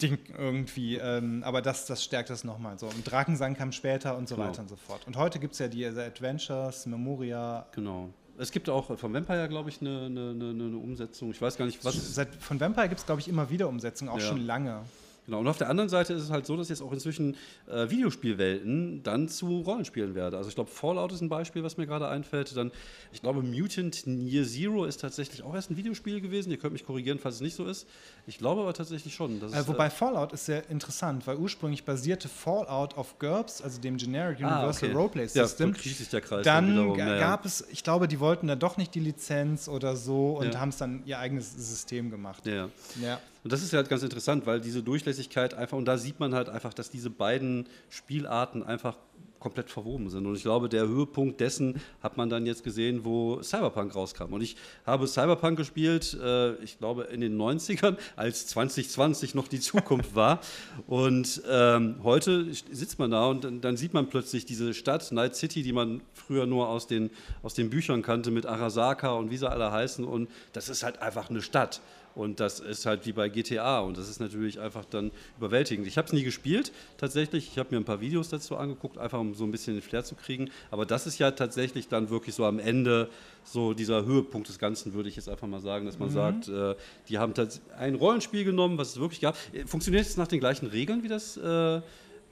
Ding 0.00 0.18
irgendwie. 0.36 0.96
Ähm, 0.96 1.42
aber 1.44 1.62
das, 1.62 1.86
das 1.86 2.02
stärkt 2.02 2.30
das 2.30 2.44
nochmal 2.44 2.78
so. 2.78 2.86
Und 2.86 3.10
Drakensang 3.10 3.54
kam 3.54 3.72
später 3.72 4.16
und 4.16 4.28
so 4.28 4.36
genau. 4.36 4.48
weiter 4.48 4.62
und 4.62 4.68
so 4.68 4.76
fort. 4.76 5.06
Und 5.06 5.16
heute 5.16 5.38
gibt 5.38 5.52
es 5.54 5.58
ja 5.58 5.68
die 5.68 5.84
Adventures, 5.86 6.86
Memoria. 6.86 7.66
Genau. 7.72 8.10
Es 8.38 8.50
gibt 8.50 8.68
auch 8.68 8.98
von 8.98 9.12
Vampire, 9.12 9.48
glaube 9.48 9.68
ich, 9.68 9.80
eine, 9.80 10.06
eine, 10.06 10.30
eine, 10.30 10.76
Umsetzung. 10.76 11.30
Ich 11.30 11.40
weiß 11.40 11.56
gar 11.56 11.66
nicht, 11.66 11.84
was. 11.84 12.14
Seit, 12.14 12.34
von 12.34 12.58
Vampire 12.58 12.88
gibt 12.88 13.00
es, 13.00 13.06
glaube 13.06 13.20
ich, 13.20 13.28
immer 13.28 13.50
wieder 13.50 13.68
Umsetzungen, 13.68 14.10
auch 14.10 14.18
ja. 14.18 14.26
schon 14.26 14.40
lange. 14.40 14.82
Genau, 15.26 15.38
und 15.38 15.46
auf 15.46 15.58
der 15.58 15.68
anderen 15.68 15.88
Seite 15.88 16.14
ist 16.14 16.22
es 16.22 16.30
halt 16.30 16.46
so, 16.46 16.56
dass 16.56 16.68
jetzt 16.68 16.82
auch 16.82 16.92
inzwischen 16.92 17.36
äh, 17.68 17.88
Videospielwelten 17.88 19.04
dann 19.04 19.28
zu 19.28 19.60
Rollenspielen 19.60 20.16
werden. 20.16 20.34
Also 20.34 20.48
ich 20.48 20.56
glaube, 20.56 20.70
Fallout 20.70 21.12
ist 21.12 21.20
ein 21.20 21.28
Beispiel, 21.28 21.62
was 21.62 21.76
mir 21.76 21.86
gerade 21.86 22.08
einfällt. 22.08 22.56
Dann, 22.56 22.72
ich 23.12 23.22
glaube, 23.22 23.40
Mutant 23.42 24.04
Year 24.04 24.44
Zero 24.44 24.84
ist 24.84 25.00
tatsächlich 25.00 25.44
auch 25.44 25.54
erst 25.54 25.70
ein 25.70 25.76
Videospiel 25.76 26.20
gewesen. 26.20 26.50
Ihr 26.50 26.58
könnt 26.58 26.72
mich 26.72 26.84
korrigieren, 26.84 27.20
falls 27.20 27.36
es 27.36 27.40
nicht 27.40 27.54
so 27.54 27.66
ist. 27.66 27.86
Ich 28.26 28.38
glaube 28.38 28.62
aber 28.62 28.74
tatsächlich 28.74 29.14
schon. 29.14 29.40
Äh, 29.40 29.58
ist, 29.60 29.68
wobei 29.68 29.86
äh, 29.86 29.90
Fallout 29.90 30.32
ist 30.32 30.46
sehr 30.46 30.68
interessant, 30.68 31.24
weil 31.28 31.36
ursprünglich 31.36 31.84
basierte 31.84 32.28
Fallout 32.28 32.96
auf 32.96 33.20
GURPS, 33.20 33.62
also 33.62 33.80
dem 33.80 33.98
Generic 33.98 34.42
ah, 34.42 34.56
Universal 34.56 34.88
ah, 34.88 34.92
okay. 34.92 34.98
Roleplay 35.00 35.26
System. 35.28 35.72
Ja, 35.72 35.82
sich 35.82 36.08
der 36.08 36.20
Kreis 36.20 36.44
dann 36.44 36.76
dann 36.76 37.18
gab 37.18 37.44
es, 37.44 37.64
ich 37.70 37.84
glaube, 37.84 38.08
die 38.08 38.18
wollten 38.18 38.48
da 38.48 38.56
doch 38.56 38.76
nicht 38.76 38.94
die 38.94 39.00
Lizenz 39.00 39.68
oder 39.68 39.94
so 39.94 40.38
und 40.38 40.54
ja. 40.54 40.60
haben 40.60 40.70
es 40.70 40.78
dann 40.78 41.02
ihr 41.06 41.18
eigenes 41.18 41.52
System 41.52 42.10
gemacht. 42.10 42.44
Ja. 42.46 42.68
ja. 43.00 43.20
Und 43.44 43.52
das 43.52 43.62
ist 43.62 43.72
halt 43.72 43.88
ganz 43.88 44.02
interessant, 44.02 44.46
weil 44.46 44.60
diese 44.60 44.82
Durchlässigkeit 44.82 45.54
einfach, 45.54 45.76
und 45.76 45.86
da 45.86 45.98
sieht 45.98 46.20
man 46.20 46.34
halt 46.34 46.48
einfach, 46.48 46.72
dass 46.72 46.90
diese 46.90 47.10
beiden 47.10 47.66
Spielarten 47.88 48.62
einfach 48.62 48.96
komplett 49.42 49.70
verwoben 49.70 50.08
sind. 50.08 50.24
Und 50.24 50.36
ich 50.36 50.42
glaube, 50.42 50.68
der 50.68 50.86
Höhepunkt 50.86 51.40
dessen 51.40 51.80
hat 52.00 52.16
man 52.16 52.30
dann 52.30 52.46
jetzt 52.46 52.62
gesehen, 52.62 53.04
wo 53.04 53.42
Cyberpunk 53.42 53.94
rauskam. 53.94 54.32
Und 54.32 54.40
ich 54.40 54.56
habe 54.86 55.08
Cyberpunk 55.08 55.56
gespielt, 55.56 56.16
äh, 56.22 56.54
ich 56.62 56.78
glaube, 56.78 57.04
in 57.04 57.20
den 57.20 57.36
90ern, 57.36 57.96
als 58.14 58.46
2020 58.46 59.34
noch 59.34 59.48
die 59.48 59.58
Zukunft 59.58 60.14
war. 60.14 60.40
Und 60.86 61.42
ähm, 61.50 61.96
heute 62.04 62.54
sitzt 62.54 63.00
man 63.00 63.10
da 63.10 63.26
und 63.26 63.42
dann, 63.42 63.60
dann, 63.60 63.76
sieht 63.76 63.92
man 63.92 64.08
plötzlich 64.08 64.46
diese 64.46 64.72
Stadt, 64.74 65.10
Night 65.10 65.34
City, 65.34 65.64
die 65.64 65.72
man 65.72 66.02
früher 66.14 66.46
nur 66.46 66.68
aus 66.68 66.86
den, 66.86 67.10
aus 67.42 67.54
den 67.54 67.68
Büchern 67.68 68.02
kannte, 68.02 68.30
mit 68.30 68.46
Arasaka 68.46 69.12
und 69.14 69.32
wie 69.32 69.36
sie 69.36 69.50
alle 69.50 69.72
heißen. 69.72 70.04
Und 70.04 70.30
das 70.52 70.68
ist 70.68 70.84
halt 70.84 71.02
einfach 71.02 71.30
eine 71.30 71.42
Stadt. 71.42 71.80
Und 72.14 72.40
das 72.40 72.60
ist 72.60 72.86
halt 72.86 73.06
wie 73.06 73.12
bei 73.12 73.28
GTA 73.28 73.80
und 73.80 73.96
das 73.96 74.08
ist 74.08 74.20
natürlich 74.20 74.60
einfach 74.60 74.84
dann 74.84 75.10
überwältigend. 75.38 75.86
Ich 75.86 75.96
habe 75.96 76.06
es 76.06 76.12
nie 76.12 76.22
gespielt, 76.22 76.72
tatsächlich. 76.98 77.48
Ich 77.52 77.58
habe 77.58 77.70
mir 77.70 77.80
ein 77.80 77.84
paar 77.84 78.00
Videos 78.00 78.28
dazu 78.28 78.56
angeguckt, 78.56 78.98
einfach 78.98 79.18
um 79.18 79.34
so 79.34 79.44
ein 79.44 79.50
bisschen 79.50 79.74
den 79.74 79.82
Flair 79.82 80.04
zu 80.04 80.14
kriegen. 80.14 80.50
Aber 80.70 80.84
das 80.84 81.06
ist 81.06 81.18
ja 81.18 81.30
tatsächlich 81.30 81.88
dann 81.88 82.10
wirklich 82.10 82.34
so 82.34 82.44
am 82.44 82.58
Ende 82.58 83.08
so 83.44 83.72
dieser 83.72 84.04
Höhepunkt 84.04 84.48
des 84.48 84.58
Ganzen, 84.58 84.94
würde 84.94 85.08
ich 85.08 85.16
jetzt 85.16 85.28
einfach 85.28 85.48
mal 85.48 85.60
sagen, 85.60 85.86
dass 85.86 85.98
man 85.98 86.10
mhm. 86.10 86.12
sagt, 86.12 86.48
äh, 86.48 86.74
die 87.08 87.18
haben 87.18 87.32
ein 87.78 87.94
Rollenspiel 87.94 88.44
genommen, 88.44 88.78
was 88.78 88.90
es 88.90 89.00
wirklich 89.00 89.20
gab. 89.20 89.36
Funktioniert 89.66 90.06
es 90.06 90.16
nach 90.16 90.28
den 90.28 90.40
gleichen 90.40 90.66
Regeln 90.66 91.02
wie 91.02 91.08
das? 91.08 91.36
Äh, 91.36 91.80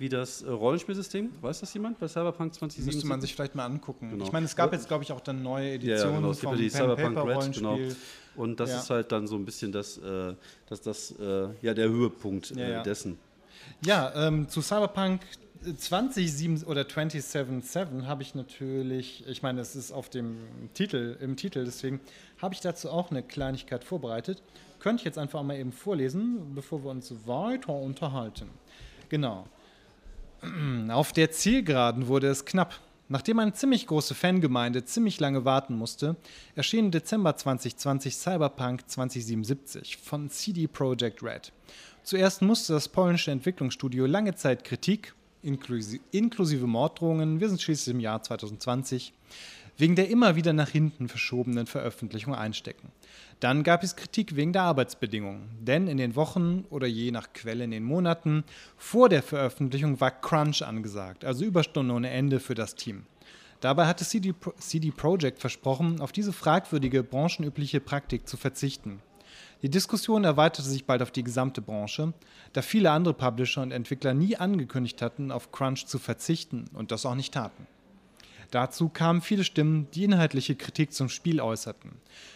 wie 0.00 0.08
das 0.08 0.40
äh, 0.40 0.48
Rollenspielsystem. 0.48 1.30
Weiß 1.42 1.60
das 1.60 1.74
jemand 1.74 2.00
bei 2.00 2.08
Cyberpunk 2.08 2.54
2077? 2.54 2.94
Müsste 2.94 3.06
man 3.06 3.20
sich 3.20 3.34
vielleicht 3.34 3.54
mal 3.54 3.66
angucken. 3.66 4.10
Genau. 4.10 4.24
Ich 4.24 4.32
meine, 4.32 4.46
es 4.46 4.56
gab 4.56 4.72
jetzt, 4.72 4.88
glaube 4.88 5.04
ich, 5.04 5.12
auch 5.12 5.20
dann 5.20 5.42
neue 5.42 5.72
Editionen 5.72 6.10
ja, 6.10 6.16
genau. 6.16 6.30
es 6.30 6.40
gibt 6.40 6.52
ja 6.52 6.58
die 6.58 6.70
Cyberpunk 6.70 7.18
Red, 7.18 7.52
genau. 7.52 7.78
Und 8.40 8.58
das 8.58 8.70
ja. 8.70 8.78
ist 8.78 8.88
halt 8.90 9.12
dann 9.12 9.26
so 9.26 9.36
ein 9.36 9.44
bisschen 9.44 9.70
das, 9.70 9.98
äh, 9.98 10.34
das, 10.66 10.80
das 10.80 11.14
äh, 11.20 11.48
ja, 11.60 11.74
der 11.74 11.90
Höhepunkt 11.90 12.56
äh, 12.56 12.72
ja, 12.72 12.82
dessen. 12.82 13.18
Ja, 13.84 14.12
ähm, 14.14 14.48
zu 14.48 14.62
Cyberpunk 14.62 15.20
2077 15.62 16.66
oder 16.66 16.88
277 16.88 18.06
habe 18.06 18.22
ich 18.22 18.34
natürlich, 18.34 19.26
ich 19.28 19.42
meine, 19.42 19.60
es 19.60 19.76
ist 19.76 19.92
auf 19.92 20.08
dem 20.08 20.38
Titel, 20.72 21.18
im 21.20 21.36
Titel, 21.36 21.66
deswegen 21.66 22.00
habe 22.40 22.54
ich 22.54 22.60
dazu 22.60 22.88
auch 22.88 23.10
eine 23.10 23.22
Kleinigkeit 23.22 23.84
vorbereitet. 23.84 24.42
Könnte 24.78 25.02
ich 25.02 25.04
jetzt 25.04 25.18
einfach 25.18 25.42
mal 25.42 25.58
eben 25.58 25.72
vorlesen, 25.72 26.54
bevor 26.54 26.82
wir 26.82 26.90
uns 26.90 27.12
weiter 27.26 27.74
unterhalten. 27.74 28.48
Genau. 29.10 29.46
Auf 30.88 31.12
der 31.12 31.30
Zielgeraden 31.30 32.06
wurde 32.06 32.28
es 32.28 32.46
knapp. 32.46 32.80
Nachdem 33.12 33.40
eine 33.40 33.52
ziemlich 33.52 33.88
große 33.88 34.14
Fangemeinde 34.14 34.84
ziemlich 34.84 35.18
lange 35.18 35.44
warten 35.44 35.76
musste, 35.76 36.14
erschien 36.54 36.84
im 36.84 36.90
Dezember 36.92 37.34
2020 37.34 38.14
Cyberpunk 38.14 38.88
2077 38.88 39.96
von 39.96 40.30
CD 40.30 40.68
Projekt 40.68 41.20
Red. 41.20 41.52
Zuerst 42.04 42.40
musste 42.40 42.72
das 42.72 42.88
polnische 42.88 43.32
Entwicklungsstudio 43.32 44.06
lange 44.06 44.36
Zeit 44.36 44.62
Kritik, 44.62 45.12
inklusive 45.42 46.66
Morddrohungen, 46.68 47.40
wir 47.40 47.48
sind 47.48 47.60
schließlich 47.60 47.92
im 47.92 48.00
Jahr 48.00 48.22
2020, 48.22 49.12
wegen 49.80 49.96
der 49.96 50.10
immer 50.10 50.36
wieder 50.36 50.52
nach 50.52 50.68
hinten 50.68 51.08
verschobenen 51.08 51.66
Veröffentlichung 51.66 52.34
einstecken. 52.34 52.92
Dann 53.40 53.62
gab 53.62 53.82
es 53.82 53.96
Kritik 53.96 54.36
wegen 54.36 54.52
der 54.52 54.62
Arbeitsbedingungen, 54.62 55.48
denn 55.60 55.88
in 55.88 55.96
den 55.96 56.16
Wochen 56.16 56.66
oder 56.68 56.86
je 56.86 57.10
nach 57.10 57.32
Quelle 57.32 57.64
in 57.64 57.70
den 57.70 57.84
Monaten 57.84 58.44
vor 58.76 59.08
der 59.08 59.22
Veröffentlichung 59.22 60.00
war 60.00 60.10
Crunch 60.10 60.62
angesagt, 60.62 61.24
also 61.24 61.44
Überstunden 61.44 61.96
ohne 61.96 62.10
Ende 62.10 62.40
für 62.40 62.54
das 62.54 62.74
Team. 62.74 63.06
Dabei 63.60 63.86
hatte 63.86 64.04
CD, 64.04 64.34
CD 64.58 64.90
Projekt 64.90 65.40
versprochen, 65.40 66.00
auf 66.00 66.12
diese 66.12 66.32
fragwürdige 66.32 67.02
branchenübliche 67.02 67.80
Praktik 67.80 68.28
zu 68.28 68.36
verzichten. 68.36 69.00
Die 69.62 69.68
Diskussion 69.70 70.24
erweiterte 70.24 70.68
sich 70.68 70.86
bald 70.86 71.02
auf 71.02 71.10
die 71.10 71.24
gesamte 71.24 71.60
Branche, 71.60 72.14
da 72.52 72.62
viele 72.62 72.90
andere 72.90 73.14
Publisher 73.14 73.62
und 73.62 73.72
Entwickler 73.72 74.14
nie 74.14 74.36
angekündigt 74.36 75.02
hatten, 75.02 75.30
auf 75.30 75.52
Crunch 75.52 75.86
zu 75.86 75.98
verzichten 75.98 76.66
und 76.72 76.90
das 76.90 77.04
auch 77.04 77.14
nicht 77.14 77.34
taten. 77.34 77.66
Dazu 78.50 78.88
kamen 78.88 79.20
viele 79.20 79.44
Stimmen, 79.44 79.86
die 79.94 80.04
inhaltliche 80.04 80.56
Kritik 80.56 80.92
zum 80.92 81.08
Spiel 81.08 81.40
äußerten. 81.40 81.92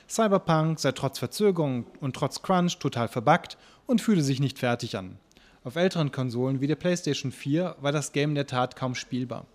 Cyberpunk 0.09 0.79
sei 0.79 0.93
trotz 0.93 1.19
Verzögerung 1.19 1.87
und 2.01 2.15
trotz 2.15 2.43
Crunch 2.43 2.79
total 2.79 3.09
verbuggt 3.09 3.59
und 3.87 4.01
fühle 4.01 4.23
sich 4.23 4.39
nicht 4.39 4.59
fertig 4.59 4.97
an. 4.97 5.19
Auf 5.65 5.77
älteren 5.77 6.13
Konsolen 6.13 6.61
wie 6.61 6.67
der 6.67 6.77
PlayStation 6.77 7.33
4 7.33 7.77
war 7.81 7.91
das 7.91 8.13
Game 8.13 8.31
in 8.31 8.35
der 8.37 8.47
Tat 8.47 8.77
kaum 8.77 8.95
spielbar. 8.95 9.47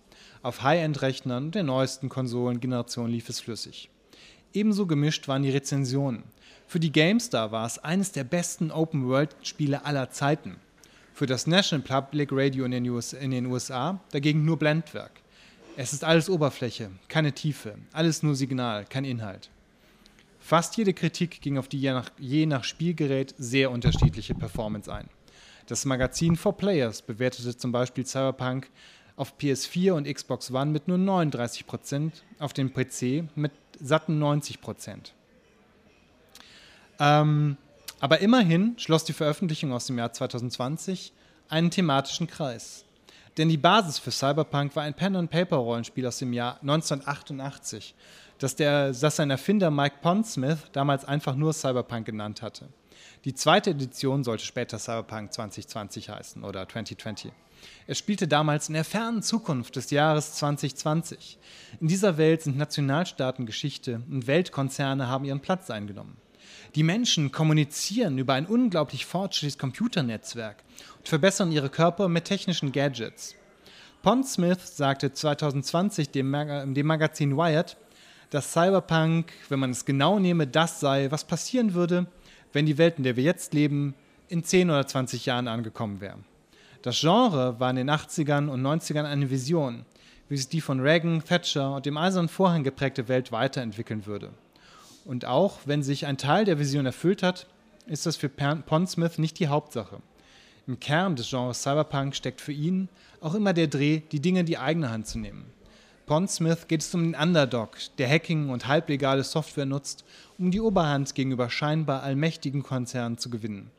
Auf 0.42 0.62
High-End-Rechnern 0.62 1.50
der 1.50 1.62
neuesten 1.62 2.08
Konsolengeneration 2.08 3.10
lief 3.10 3.28
es 3.28 3.40
flüssig. 3.40 3.88
Ebenso 4.52 4.86
gemischt 4.86 5.28
waren 5.28 5.42
die 5.42 5.50
Rezensionen. 5.50 6.24
Für 6.66 6.80
die 6.80 6.92
GameStar 6.92 7.52
war 7.52 7.66
es 7.66 7.78
eines 7.78 8.12
der 8.12 8.24
besten 8.24 8.70
Open-World-Spiele 8.70 9.84
aller 9.84 10.10
Zeiten. 10.10 10.56
Für 11.14 11.26
das 11.26 11.46
National 11.46 11.84
Public 11.84 12.30
Radio 12.32 12.64
in 12.64 12.72
den 12.72 13.46
USA 13.46 14.00
dagegen 14.10 14.44
nur 14.44 14.58
Blendwerk. 14.58 15.20
Es 15.82 15.94
ist 15.94 16.04
alles 16.04 16.28
Oberfläche, 16.28 16.90
keine 17.08 17.32
Tiefe, 17.32 17.78
alles 17.94 18.22
nur 18.22 18.34
Signal, 18.34 18.84
kein 18.84 19.06
Inhalt. 19.06 19.48
Fast 20.38 20.76
jede 20.76 20.92
Kritik 20.92 21.40
ging 21.40 21.56
auf 21.56 21.68
die 21.68 21.80
je 21.80 21.92
nach, 21.92 22.10
je 22.18 22.44
nach 22.44 22.64
Spielgerät 22.64 23.34
sehr 23.38 23.70
unterschiedliche 23.70 24.34
Performance 24.34 24.92
ein. 24.92 25.08
Das 25.68 25.86
Magazin 25.86 26.36
For 26.36 26.54
Players 26.54 27.00
bewertete 27.00 27.56
zum 27.56 27.72
Beispiel 27.72 28.04
Cyberpunk 28.04 28.68
auf 29.16 29.38
PS4 29.38 29.92
und 29.92 30.06
Xbox 30.06 30.50
One 30.50 30.70
mit 30.70 30.86
nur 30.86 30.98
39%, 30.98 32.12
auf 32.38 32.52
dem 32.52 32.74
PC 32.74 33.34
mit 33.34 33.52
satten 33.80 34.22
90%. 34.22 35.12
Ähm, 36.98 37.56
aber 38.00 38.18
immerhin 38.18 38.78
schloss 38.78 39.04
die 39.04 39.14
Veröffentlichung 39.14 39.72
aus 39.72 39.86
dem 39.86 39.96
Jahr 39.96 40.12
2020 40.12 41.14
einen 41.48 41.70
thematischen 41.70 42.26
Kreis. 42.26 42.84
Denn 43.36 43.48
die 43.48 43.56
Basis 43.56 43.98
für 43.98 44.10
Cyberpunk 44.10 44.74
war 44.74 44.82
ein 44.82 44.94
Pen-and-Paper-Rollenspiel 44.94 46.06
aus 46.06 46.18
dem 46.18 46.32
Jahr 46.32 46.60
1988, 46.62 47.94
das, 48.38 48.56
der, 48.56 48.92
das 48.92 49.16
sein 49.16 49.30
Erfinder 49.30 49.70
Mike 49.70 49.96
Pondsmith 50.02 50.58
damals 50.72 51.04
einfach 51.04 51.34
nur 51.34 51.52
Cyberpunk 51.52 52.06
genannt 52.06 52.42
hatte. 52.42 52.68
Die 53.24 53.34
zweite 53.34 53.70
Edition 53.70 54.24
sollte 54.24 54.44
später 54.44 54.78
Cyberpunk 54.78 55.32
2020 55.32 56.08
heißen 56.08 56.42
oder 56.42 56.68
2020. 56.68 57.32
Es 57.86 57.98
spielte 57.98 58.26
damals 58.26 58.68
in 58.68 58.74
der 58.74 58.84
fernen 58.84 59.22
Zukunft 59.22 59.76
des 59.76 59.90
Jahres 59.90 60.34
2020. 60.34 61.38
In 61.80 61.88
dieser 61.88 62.16
Welt 62.16 62.42
sind 62.42 62.56
Nationalstaaten 62.56 63.44
Geschichte 63.44 64.02
und 64.10 64.26
Weltkonzerne 64.26 65.08
haben 65.08 65.26
ihren 65.26 65.40
Platz 65.40 65.70
eingenommen. 65.70 66.16
Die 66.76 66.84
Menschen 66.84 67.32
kommunizieren 67.32 68.16
über 68.18 68.34
ein 68.34 68.46
unglaublich 68.46 69.04
fortschrittliches 69.04 69.58
Computernetzwerk 69.58 70.62
und 70.98 71.08
verbessern 71.08 71.50
ihre 71.50 71.68
Körper 71.68 72.08
mit 72.08 72.26
technischen 72.26 72.70
Gadgets. 72.70 73.34
Pond 74.02 74.24
Smith 74.26 74.76
sagte 74.76 75.12
2020 75.12 76.10
dem, 76.10 76.30
Mag 76.30 76.72
dem 76.72 76.86
Magazin 76.86 77.36
Wired, 77.36 77.76
dass 78.30 78.52
Cyberpunk, 78.52 79.32
wenn 79.48 79.58
man 79.58 79.70
es 79.70 79.84
genau 79.84 80.20
nehme, 80.20 80.46
das 80.46 80.78
sei, 80.78 81.10
was 81.10 81.24
passieren 81.24 81.74
würde, 81.74 82.06
wenn 82.52 82.66
die 82.66 82.78
Welt, 82.78 82.98
in 82.98 83.04
der 83.04 83.16
wir 83.16 83.24
jetzt 83.24 83.52
leben, 83.52 83.94
in 84.28 84.44
10 84.44 84.70
oder 84.70 84.86
20 84.86 85.26
Jahren 85.26 85.48
angekommen 85.48 86.00
wäre. 86.00 86.18
Das 86.82 87.00
Genre 87.00 87.58
war 87.58 87.70
in 87.70 87.76
den 87.76 87.90
80ern 87.90 88.48
und 88.48 88.62
90ern 88.62 89.04
eine 89.04 89.28
Vision, 89.28 89.84
wie 90.28 90.36
sich 90.36 90.48
die 90.48 90.60
von 90.60 90.78
Reagan, 90.78 91.24
Thatcher 91.24 91.74
und 91.74 91.84
dem 91.84 91.96
Eisernen 91.96 92.28
Vorhang 92.28 92.62
geprägte 92.62 93.08
Welt 93.08 93.32
weiterentwickeln 93.32 94.06
würde. 94.06 94.30
Und 95.04 95.24
auch 95.24 95.58
wenn 95.64 95.82
sich 95.82 96.06
ein 96.06 96.18
Teil 96.18 96.44
der 96.44 96.58
Vision 96.58 96.86
erfüllt 96.86 97.22
hat, 97.22 97.46
ist 97.86 98.06
das 98.06 98.16
für 98.16 98.28
Pondsmith 98.28 99.18
nicht 99.18 99.38
die 99.38 99.48
Hauptsache. 99.48 100.00
Im 100.66 100.78
Kern 100.78 101.16
des 101.16 101.30
Genres 101.30 101.62
Cyberpunk 101.62 102.14
steckt 102.14 102.40
für 102.40 102.52
ihn 102.52 102.88
auch 103.20 103.34
immer 103.34 103.52
der 103.52 103.66
Dreh, 103.66 104.02
die 104.12 104.20
Dinge 104.20 104.40
in 104.40 104.46
die 104.46 104.58
eigene 104.58 104.90
Hand 104.90 105.06
zu 105.06 105.18
nehmen. 105.18 105.46
Pondsmith 106.06 106.66
geht 106.68 106.82
es 106.82 106.94
um 106.94 107.02
den 107.02 107.20
Underdog, 107.20 107.76
der 107.98 108.08
Hacking 108.08 108.50
und 108.50 108.66
halblegale 108.66 109.24
Software 109.24 109.66
nutzt, 109.66 110.04
um 110.38 110.50
die 110.50 110.60
Oberhand 110.60 111.14
gegenüber 111.14 111.50
scheinbar 111.50 112.02
allmächtigen 112.02 112.62
Konzernen 112.62 113.18
zu 113.18 113.30
gewinnen. 113.30 113.70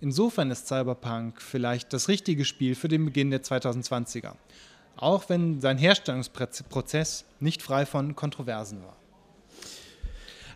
Insofern 0.00 0.50
ist 0.50 0.68
Cyberpunk 0.68 1.40
vielleicht 1.40 1.92
das 1.92 2.08
richtige 2.08 2.44
Spiel 2.44 2.74
für 2.74 2.88
den 2.88 3.04
Beginn 3.04 3.30
der 3.30 3.42
2020er, 3.42 4.34
auch 4.96 5.28
wenn 5.28 5.60
sein 5.60 5.78
Herstellungsprozess 5.78 7.24
nicht 7.40 7.62
frei 7.62 7.86
von 7.86 8.16
Kontroversen 8.16 8.82
war. 8.82 8.96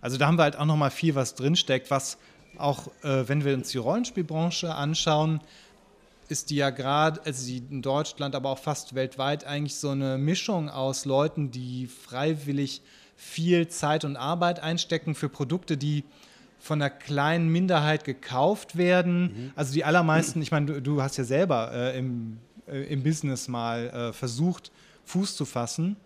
Also 0.00 0.16
da 0.16 0.26
haben 0.26 0.38
wir 0.38 0.44
halt 0.44 0.56
auch 0.56 0.64
nochmal 0.64 0.90
viel, 0.90 1.14
was 1.14 1.34
drinsteckt, 1.34 1.90
was 1.90 2.18
auch, 2.58 2.88
äh, 3.02 3.28
wenn 3.28 3.44
wir 3.44 3.54
uns 3.54 3.70
die 3.70 3.78
Rollenspielbranche 3.78 4.74
anschauen, 4.74 5.40
ist 6.28 6.50
die 6.50 6.56
ja 6.56 6.70
gerade, 6.70 7.20
also 7.24 7.44
sie 7.44 7.62
in 7.70 7.82
Deutschland, 7.82 8.34
aber 8.34 8.50
auch 8.50 8.58
fast 8.58 8.94
weltweit 8.94 9.44
eigentlich 9.44 9.76
so 9.76 9.90
eine 9.90 10.18
Mischung 10.18 10.68
aus 10.68 11.04
Leuten, 11.04 11.50
die 11.50 11.86
freiwillig 11.86 12.82
viel 13.16 13.68
Zeit 13.68 14.04
und 14.04 14.16
Arbeit 14.16 14.60
einstecken 14.60 15.14
für 15.14 15.28
Produkte, 15.28 15.76
die 15.76 16.04
von 16.58 16.82
einer 16.82 16.90
kleinen 16.90 17.48
Minderheit 17.48 18.04
gekauft 18.04 18.76
werden. 18.76 19.22
Mhm. 19.22 19.52
Also 19.54 19.72
die 19.72 19.84
allermeisten, 19.84 20.42
ich 20.42 20.50
meine, 20.50 20.66
du, 20.66 20.82
du 20.82 21.02
hast 21.02 21.16
ja 21.16 21.24
selber 21.24 21.72
äh, 21.72 21.98
im, 21.98 22.38
äh, 22.66 22.82
im 22.92 23.02
Business 23.02 23.48
mal 23.48 23.88
äh, 23.88 24.12
versucht, 24.12 24.72
Fuß 25.04 25.36
zu 25.36 25.44
fassen. 25.44 25.96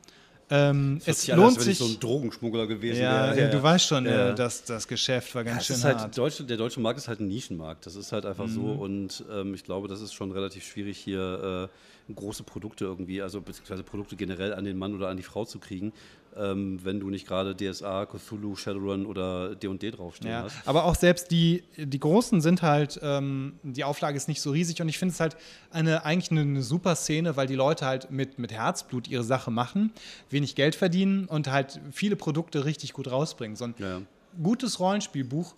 Ähm, 0.52 1.00
es 1.04 1.22
sich 1.22 1.34
lohnt 1.34 1.58
an, 1.58 1.62
sich. 1.62 1.78
so 1.78 1.86
ein 1.86 2.00
Drogenschmuggler 2.00 2.66
gewesen. 2.66 3.02
Ja, 3.02 3.32
ja, 3.32 3.48
du 3.48 3.62
weißt 3.62 3.86
schon, 3.86 4.04
ja. 4.04 4.30
Äh, 4.30 4.34
dass 4.34 4.64
das 4.64 4.88
Geschäft 4.88 5.32
war 5.34 5.44
ganz 5.44 5.68
ja, 5.68 5.76
schön 5.76 5.84
halt 5.84 6.18
Deutsche, 6.18 6.42
der 6.42 6.56
deutsche 6.56 6.80
Markt 6.80 6.98
ist 6.98 7.06
halt 7.06 7.20
ein 7.20 7.28
Nischenmarkt. 7.28 7.86
Das 7.86 7.94
ist 7.94 8.10
halt 8.10 8.26
einfach 8.26 8.46
mhm. 8.46 8.54
so. 8.54 8.62
Und 8.62 9.24
ähm, 9.32 9.54
ich 9.54 9.62
glaube, 9.62 9.86
das 9.86 10.00
ist 10.00 10.12
schon 10.12 10.32
relativ 10.32 10.64
schwierig 10.64 10.98
hier 10.98 11.68
äh, 12.08 12.12
große 12.14 12.42
Produkte 12.42 12.84
irgendwie, 12.84 13.22
also 13.22 13.40
beziehungsweise 13.40 13.84
Produkte 13.84 14.16
generell 14.16 14.52
an 14.52 14.64
den 14.64 14.76
Mann 14.76 14.94
oder 14.94 15.08
an 15.08 15.16
die 15.16 15.22
Frau 15.22 15.44
zu 15.44 15.60
kriegen 15.60 15.92
ähm, 16.37 16.79
wenn 16.83 17.01
du 17.01 17.11
nicht 17.11 17.27
gerade 17.27 17.57
DSA, 17.57 18.07
Cthulhu, 18.07 18.55
Shadowrun 18.55 19.07
oder 19.07 19.55
D&D 19.55 19.90
draufstehen 19.90 20.31
ja, 20.31 20.43
hast. 20.45 20.57
Aber 20.66 20.85
auch 20.85 20.95
selbst 20.95 21.31
die, 21.31 21.64
die 21.77 21.99
Großen 21.99 22.40
sind 22.40 22.62
halt, 22.62 23.01
ähm, 23.03 23.59
die 23.62 23.85
Auflage 23.85 24.16
ist 24.16 24.29
nicht 24.29 24.40
so 24.40 24.51
riesig 24.51 24.81
und 24.81 24.88
ich 24.88 24.99
finde 24.99 25.12
es 25.12 25.21
halt 25.21 25.37
eine, 25.71 26.05
eigentlich 26.05 26.31
eine, 26.31 26.43
eine, 26.43 26.62
super 26.62 26.95
Szene, 26.95 27.37
weil 27.37 27.47
die 27.47 27.55
Leute 27.55 27.85
halt 27.85 28.11
mit, 28.11 28.38
mit 28.38 28.53
Herzblut 28.53 29.09
ihre 29.09 29.25
Sache 29.25 29.51
machen, 29.51 29.93
wenig 30.29 30.55
Geld 30.55 30.75
verdienen 30.75 31.27
und 31.27 31.51
halt 31.51 31.81
viele 31.90 32.16
Produkte 32.16 32.64
richtig 32.64 32.93
gut 32.93 33.11
rausbringen. 33.11 33.57
So 33.57 33.64
ein 33.64 33.75
ja. 33.79 34.01
gutes 34.43 34.79
Rollenspielbuch 34.79 35.55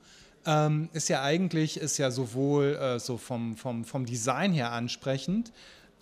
ähm, 0.46 0.88
ist 0.92 1.08
ja 1.08 1.22
eigentlich, 1.22 1.76
ist 1.76 1.98
ja 1.98 2.10
sowohl 2.10 2.76
äh, 2.76 2.98
so 2.98 3.18
vom, 3.18 3.56
vom, 3.56 3.84
vom 3.84 4.06
Design 4.06 4.52
her 4.52 4.72
ansprechend, 4.72 5.52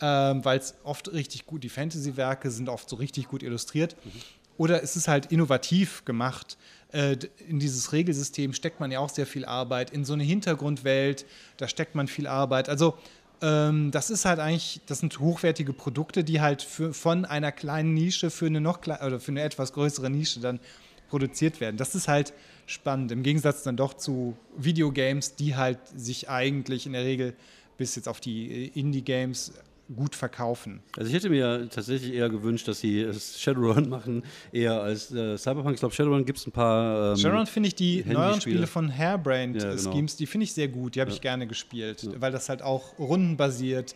ähm, 0.00 0.44
weil 0.44 0.58
es 0.58 0.74
oft 0.84 1.12
richtig 1.12 1.44
gut, 1.44 1.62
die 1.62 1.68
Fantasy-Werke 1.68 2.50
sind 2.50 2.68
oft 2.68 2.88
so 2.88 2.96
richtig 2.96 3.28
gut 3.28 3.42
illustriert. 3.42 3.96
Mhm. 4.04 4.12
Oder 4.60 4.82
ist 4.82 4.94
es 4.94 5.08
halt 5.08 5.32
innovativ 5.32 6.04
gemacht? 6.04 6.58
Äh, 6.92 7.16
in 7.48 7.60
dieses 7.60 7.94
Regelsystem 7.94 8.52
steckt 8.52 8.78
man 8.78 8.92
ja 8.92 8.98
auch 8.98 9.08
sehr 9.08 9.24
viel 9.24 9.46
Arbeit. 9.46 9.88
In 9.88 10.04
so 10.04 10.12
eine 10.12 10.22
Hintergrundwelt, 10.22 11.24
da 11.56 11.66
steckt 11.66 11.94
man 11.94 12.08
viel 12.08 12.26
Arbeit. 12.26 12.68
Also 12.68 12.92
ähm, 13.40 13.90
das 13.90 14.10
ist 14.10 14.26
halt 14.26 14.38
eigentlich, 14.38 14.82
das 14.84 14.98
sind 14.98 15.18
hochwertige 15.18 15.72
Produkte, 15.72 16.24
die 16.24 16.42
halt 16.42 16.60
für, 16.60 16.92
von 16.92 17.24
einer 17.24 17.52
kleinen 17.52 17.94
Nische 17.94 18.28
für 18.28 18.48
eine 18.48 18.60
noch 18.60 18.80
oder 18.82 19.18
für 19.18 19.30
eine 19.30 19.40
etwas 19.40 19.72
größere 19.72 20.10
Nische 20.10 20.40
dann 20.40 20.60
produziert 21.08 21.62
werden. 21.62 21.78
Das 21.78 21.94
ist 21.94 22.06
halt 22.06 22.34
spannend. 22.66 23.12
Im 23.12 23.22
Gegensatz 23.22 23.62
dann 23.62 23.78
doch 23.78 23.94
zu 23.94 24.36
Videogames, 24.58 25.36
die 25.36 25.56
halt 25.56 25.78
sich 25.96 26.28
eigentlich 26.28 26.84
in 26.84 26.92
der 26.92 27.04
Regel 27.04 27.34
bis 27.78 27.96
jetzt 27.96 28.08
auf 28.08 28.20
die 28.20 28.66
äh, 28.66 28.78
Indie-Games 28.78 29.54
gut 29.94 30.14
verkaufen. 30.14 30.82
Also 30.96 31.08
ich 31.08 31.14
hätte 31.14 31.30
mir 31.30 31.68
tatsächlich 31.70 32.14
eher 32.14 32.28
gewünscht, 32.28 32.68
dass 32.68 32.80
sie 32.80 33.08
Shadowrun 33.12 33.88
machen, 33.88 34.24
eher 34.52 34.80
als 34.80 35.10
äh, 35.12 35.36
Cyberpunk. 35.36 35.74
Ich 35.74 35.80
glaube, 35.80 35.94
Shadowrun 35.94 36.24
gibt 36.24 36.38
es 36.38 36.46
ein 36.46 36.52
paar. 36.52 37.12
Ähm, 37.12 37.16
Shadowrun 37.16 37.46
finde 37.46 37.68
ich 37.68 37.74
die 37.74 38.04
neueren 38.06 38.40
Spiele 38.40 38.66
von 38.66 38.96
Hairbrained 38.96 39.62
ja, 39.62 39.74
genau. 39.74 39.92
Schemes, 39.92 40.16
die 40.16 40.26
finde 40.26 40.44
ich 40.44 40.52
sehr 40.52 40.68
gut. 40.68 40.94
Die 40.94 41.00
habe 41.00 41.10
ja. 41.10 41.14
ich 41.14 41.20
gerne 41.20 41.46
gespielt, 41.46 42.02
ja. 42.02 42.20
weil 42.20 42.32
das 42.32 42.48
halt 42.48 42.62
auch 42.62 42.98
rundenbasiert 42.98 43.94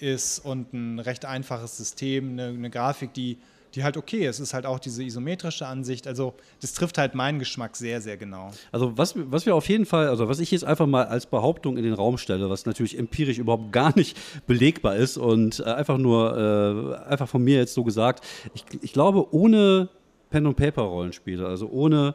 ist 0.00 0.38
und 0.40 0.72
ein 0.72 0.98
recht 0.98 1.24
einfaches 1.24 1.76
System, 1.76 2.30
eine, 2.30 2.48
eine 2.48 2.70
Grafik, 2.70 3.12
die 3.14 3.38
die 3.74 3.84
halt 3.84 3.96
okay 3.96 4.26
ist. 4.26 4.36
Es 4.36 4.48
ist 4.48 4.54
halt 4.54 4.66
auch 4.66 4.78
diese 4.78 5.02
isometrische 5.02 5.66
Ansicht. 5.66 6.06
Also 6.06 6.34
das 6.60 6.72
trifft 6.72 6.98
halt 6.98 7.14
meinen 7.14 7.38
Geschmack 7.38 7.76
sehr, 7.76 8.00
sehr 8.00 8.16
genau. 8.16 8.50
Also 8.72 8.96
was, 8.96 9.14
was 9.16 9.46
wir 9.46 9.54
auf 9.54 9.68
jeden 9.68 9.86
Fall, 9.86 10.08
also 10.08 10.28
was 10.28 10.40
ich 10.40 10.50
jetzt 10.50 10.64
einfach 10.64 10.86
mal 10.86 11.06
als 11.06 11.26
Behauptung 11.26 11.76
in 11.76 11.84
den 11.84 11.94
Raum 11.94 12.18
stelle, 12.18 12.48
was 12.50 12.66
natürlich 12.66 12.98
empirisch 12.98 13.38
überhaupt 13.38 13.72
gar 13.72 13.96
nicht 13.96 14.16
belegbar 14.46 14.96
ist 14.96 15.16
und 15.16 15.60
äh, 15.60 15.64
einfach 15.64 15.98
nur, 15.98 16.98
äh, 17.06 17.08
einfach 17.08 17.28
von 17.28 17.42
mir 17.42 17.58
jetzt 17.58 17.74
so 17.74 17.84
gesagt, 17.84 18.24
ich, 18.54 18.64
ich 18.82 18.92
glaube, 18.92 19.32
ohne 19.34 19.88
Pen-and-Paper-Rollenspiele, 20.30 21.46
also 21.46 21.68
ohne 21.68 22.14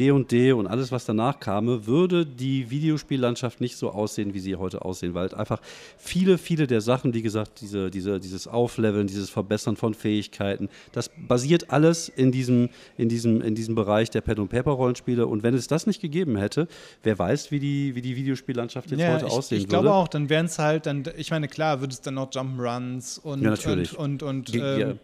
D&D 0.00 0.24
&D 0.24 0.52
und 0.52 0.66
alles, 0.66 0.90
was 0.92 1.04
danach 1.04 1.40
kam, 1.40 1.86
würde 1.86 2.24
die 2.24 2.70
Videospiellandschaft 2.70 3.60
nicht 3.60 3.76
so 3.76 3.90
aussehen, 3.90 4.34
wie 4.34 4.40
sie 4.40 4.56
heute 4.56 4.82
aussehen, 4.82 5.14
weil 5.14 5.32
einfach 5.34 5.60
viele, 5.98 6.38
viele 6.38 6.66
der 6.66 6.80
Sachen, 6.80 7.14
wie 7.14 7.22
gesagt, 7.22 7.60
diese, 7.60 7.90
diese, 7.90 8.18
dieses 8.18 8.46
Aufleveln, 8.46 9.06
dieses 9.06 9.30
Verbessern 9.30 9.76
von 9.76 9.94
Fähigkeiten, 9.94 10.68
das 10.92 11.10
basiert 11.28 11.70
alles 11.70 12.08
in 12.08 12.32
diesem, 12.32 12.70
in 12.96 13.08
diesem, 13.08 13.42
in 13.42 13.54
diesem 13.54 13.74
Bereich 13.74 14.10
der 14.10 14.22
Pen-and-Paper-Rollenspiele 14.22 15.26
und 15.26 15.42
wenn 15.42 15.54
es 15.54 15.66
das 15.66 15.86
nicht 15.86 16.00
gegeben 16.00 16.36
hätte, 16.36 16.68
wer 17.02 17.18
weiß, 17.18 17.50
wie 17.50 17.60
die, 17.60 17.94
wie 17.94 18.02
die 18.02 18.16
Videospiellandschaft 18.16 18.90
jetzt 18.90 19.00
ja, 19.00 19.14
heute 19.14 19.26
ich, 19.26 19.32
aussehen 19.32 19.58
ich 19.58 19.64
würde. 19.64 19.76
Ich 19.76 19.82
glaube 19.82 19.92
auch, 19.92 20.08
dann 20.08 20.28
wären 20.28 20.46
es 20.46 20.58
halt, 20.58 20.86
dann, 20.86 21.04
ich 21.16 21.30
meine, 21.30 21.48
klar, 21.48 21.80
würde 21.80 21.92
es 21.92 22.00
dann 22.00 22.14
noch 22.14 22.30
Jump'n'Runs 22.30 23.20
und, 23.20 23.42
ja, 23.42 23.54
und, 23.70 23.94
und, 23.94 24.22
und 24.22 24.54
ähm, 24.54 24.98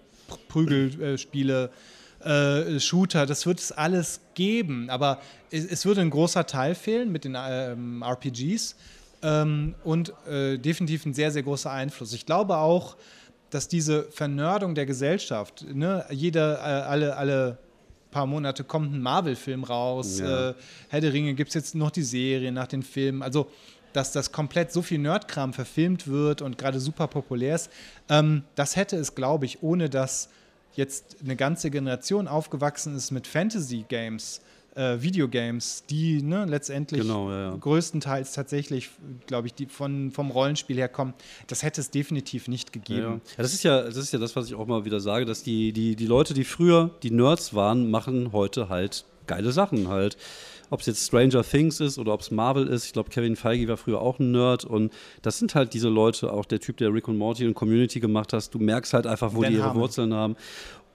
Prügelspiele 0.48 1.64
äh, 1.64 1.68
äh, 2.26 2.80
Shooter, 2.80 3.26
das 3.26 3.46
wird 3.46 3.60
es 3.60 3.72
alles 3.72 4.20
geben, 4.34 4.90
aber 4.90 5.20
es, 5.50 5.64
es 5.64 5.86
würde 5.86 6.00
ein 6.00 6.10
großer 6.10 6.46
Teil 6.46 6.74
fehlen 6.74 7.12
mit 7.12 7.24
den 7.24 7.36
ähm, 7.38 8.02
RPGs 8.02 8.76
ähm, 9.22 9.74
und 9.84 10.12
äh, 10.28 10.58
definitiv 10.58 11.06
ein 11.06 11.14
sehr, 11.14 11.30
sehr 11.30 11.42
großer 11.42 11.70
Einfluss. 11.70 12.12
Ich 12.12 12.26
glaube 12.26 12.56
auch, 12.56 12.96
dass 13.50 13.68
diese 13.68 14.04
Vernördung 14.10 14.74
der 14.74 14.86
Gesellschaft, 14.86 15.64
ne, 15.72 16.04
jeder, 16.10 16.58
äh, 16.58 16.82
alle, 16.82 17.16
alle 17.16 17.58
paar 18.10 18.26
Monate 18.26 18.64
kommt 18.64 18.92
ein 18.94 19.00
Marvel-Film 19.02 19.64
raus, 19.64 20.18
Ja. 20.20 20.50
äh, 20.50 20.54
Herr 20.88 21.00
der 21.00 21.12
Ringe 21.12 21.34
gibt 21.34 21.48
es 21.50 21.54
jetzt 21.54 21.74
noch 21.74 21.90
die 21.90 22.02
Serie 22.02 22.50
nach 22.50 22.66
den 22.66 22.82
Filmen, 22.82 23.22
also 23.22 23.50
dass 23.92 24.12
das 24.12 24.30
komplett 24.32 24.72
so 24.72 24.82
viel 24.82 24.98
Nerdkram 24.98 25.52
verfilmt 25.54 26.06
wird 26.06 26.42
und 26.42 26.58
gerade 26.58 26.80
super 26.80 27.06
populär 27.06 27.54
ist, 27.54 27.70
ähm, 28.10 28.42
das 28.54 28.76
hätte 28.76 28.96
es, 28.96 29.14
glaube 29.14 29.46
ich, 29.46 29.62
ohne 29.62 29.88
dass 29.88 30.28
jetzt 30.76 31.16
eine 31.22 31.36
ganze 31.36 31.70
Generation 31.70 32.28
aufgewachsen 32.28 32.96
ist 32.96 33.10
mit 33.10 33.26
Fantasy-Games, 33.26 34.40
äh, 34.76 35.00
Videogames, 35.00 35.84
die 35.88 36.22
ne, 36.22 36.44
letztendlich 36.44 37.00
Genau, 37.00 37.30
ja, 37.30 37.50
ja. 37.50 37.56
größtenteils 37.56 38.32
tatsächlich, 38.32 38.90
glaube 39.26 39.48
ich, 39.48 39.54
die 39.54 39.66
von, 39.66 40.12
vom 40.12 40.30
Rollenspiel 40.30 40.76
her 40.76 40.88
kommen, 40.88 41.14
das 41.46 41.62
hätte 41.62 41.80
es 41.80 41.90
definitiv 41.90 42.46
nicht 42.46 42.72
gegeben. 42.72 43.22
ja, 43.36 43.42
das 43.42 43.54
ist 43.54 43.62
ja, 43.62 43.82
das 43.82 43.96
ist 43.96 44.12
ja 44.12 44.18
das, 44.18 44.36
was 44.36 44.46
ich 44.46 44.54
auch 44.54 44.66
mal 44.66 44.84
wieder 44.84 45.00
sage, 45.00 45.24
dass 45.24 45.42
die, 45.42 45.72
die, 45.72 45.96
die 45.96 46.06
Leute, 46.06 46.34
die 46.34 46.44
früher 46.44 46.90
die 47.02 47.10
Nerds 47.10 47.54
waren, 47.54 47.90
machen 47.90 48.32
heute 48.32 48.68
halt 48.68 49.04
geile 49.26 49.52
Sachen 49.52 49.88
halt. 49.88 50.16
Ob 50.70 50.80
es 50.80 50.86
jetzt 50.86 51.06
Stranger 51.06 51.42
Things 51.42 51.80
ist 51.80 51.98
oder 51.98 52.12
ob 52.12 52.20
es 52.20 52.30
Marvel 52.30 52.66
ist. 52.66 52.86
Ich 52.86 52.92
glaube, 52.92 53.10
Kevin 53.10 53.36
Feige 53.36 53.68
war 53.68 53.76
früher 53.76 54.00
auch 54.00 54.18
ein 54.18 54.32
Nerd 54.32 54.64
und 54.64 54.92
das 55.22 55.38
sind 55.38 55.54
halt 55.54 55.74
diese 55.74 55.88
Leute, 55.88 56.32
auch 56.32 56.44
der 56.44 56.60
Typ, 56.60 56.76
der 56.78 56.92
Rick 56.92 57.08
und 57.08 57.18
Morty 57.18 57.46
und 57.46 57.54
Community 57.54 58.00
gemacht 58.00 58.32
hast. 58.32 58.54
Du 58.54 58.58
merkst 58.58 58.92
halt 58.92 59.06
einfach, 59.06 59.34
wo 59.34 59.42
Dan 59.42 59.52
die 59.52 59.58
ihre. 59.58 59.74
Wurzeln 59.74 60.14
haben. 60.14 60.36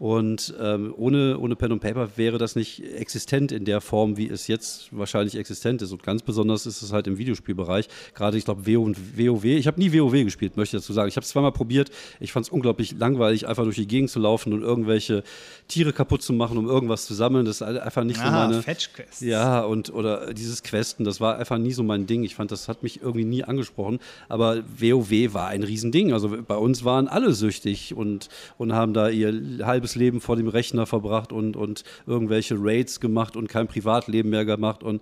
Und 0.01 0.55
ähm, 0.59 0.95
ohne, 0.97 1.37
ohne 1.37 1.55
Pen 1.55 1.71
und 1.73 1.79
Paper 1.79 2.09
wäre 2.15 2.39
das 2.39 2.55
nicht 2.55 2.83
existent 2.83 3.51
in 3.51 3.65
der 3.65 3.81
Form, 3.81 4.17
wie 4.17 4.29
es 4.29 4.47
jetzt 4.47 4.87
wahrscheinlich 4.89 5.35
existent 5.35 5.83
ist. 5.83 5.91
Und 5.91 6.01
ganz 6.01 6.23
besonders 6.23 6.65
ist 6.65 6.81
es 6.81 6.91
halt 6.91 7.05
im 7.05 7.19
Videospielbereich. 7.19 7.87
Gerade, 8.15 8.35
ich 8.35 8.45
glaube, 8.45 8.65
WoW 8.65 8.83
und 8.83 8.97
WoW. 9.15 9.43
Ich 9.45 9.67
habe 9.67 9.79
nie 9.79 9.93
WoW 9.93 10.23
gespielt, 10.23 10.57
möchte 10.57 10.75
ich 10.75 10.81
dazu 10.81 10.93
sagen. 10.93 11.07
Ich 11.07 11.17
habe 11.17 11.23
es 11.23 11.29
zweimal 11.29 11.51
probiert. 11.51 11.91
Ich 12.19 12.31
fand 12.31 12.47
es 12.47 12.51
unglaublich 12.51 12.95
langweilig, 12.97 13.47
einfach 13.47 13.63
durch 13.63 13.75
die 13.75 13.85
Gegend 13.85 14.09
zu 14.09 14.19
laufen 14.19 14.53
und 14.53 14.63
irgendwelche 14.63 15.21
Tiere 15.67 15.93
kaputt 15.93 16.23
zu 16.23 16.33
machen, 16.33 16.57
um 16.57 16.67
irgendwas 16.67 17.05
zu 17.05 17.13
sammeln. 17.13 17.45
Das 17.45 17.57
ist 17.57 17.61
einfach 17.61 18.03
nicht 18.03 18.17
so 18.17 18.23
Ah, 18.25 18.47
meine. 18.47 18.63
Fetch 18.63 18.93
Quests. 18.93 19.21
Ja, 19.21 19.61
und 19.61 19.93
oder 19.93 20.33
dieses 20.33 20.63
Questen, 20.63 21.03
das 21.03 21.21
war 21.21 21.37
einfach 21.37 21.59
nie 21.59 21.73
so 21.73 21.83
mein 21.83 22.07
Ding. 22.07 22.23
Ich 22.23 22.33
fand, 22.33 22.51
das 22.51 22.67
hat 22.67 22.81
mich 22.81 23.03
irgendwie 23.03 23.25
nie 23.25 23.43
angesprochen. 23.43 23.99
Aber 24.29 24.63
WoW 24.79 25.35
war 25.35 25.49
ein 25.49 25.61
Riesending. 25.61 26.11
Also 26.11 26.41
bei 26.41 26.57
uns 26.57 26.83
waren 26.83 27.07
alle 27.07 27.33
süchtig 27.33 27.93
und, 27.95 28.29
und 28.57 28.73
haben 28.73 28.95
da 28.95 29.07
ihr 29.07 29.31
halbes 29.61 29.90
Leben 29.95 30.21
vor 30.21 30.35
dem 30.35 30.47
Rechner 30.47 30.85
verbracht 30.85 31.31
und, 31.31 31.55
und 31.55 31.83
irgendwelche 32.05 32.55
Raids 32.57 32.99
gemacht 32.99 33.35
und 33.35 33.47
kein 33.47 33.67
Privatleben 33.67 34.29
mehr 34.29 34.45
gemacht 34.45 34.83
und, 34.83 35.01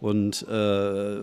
und 0.00 0.42
äh, 0.48 1.16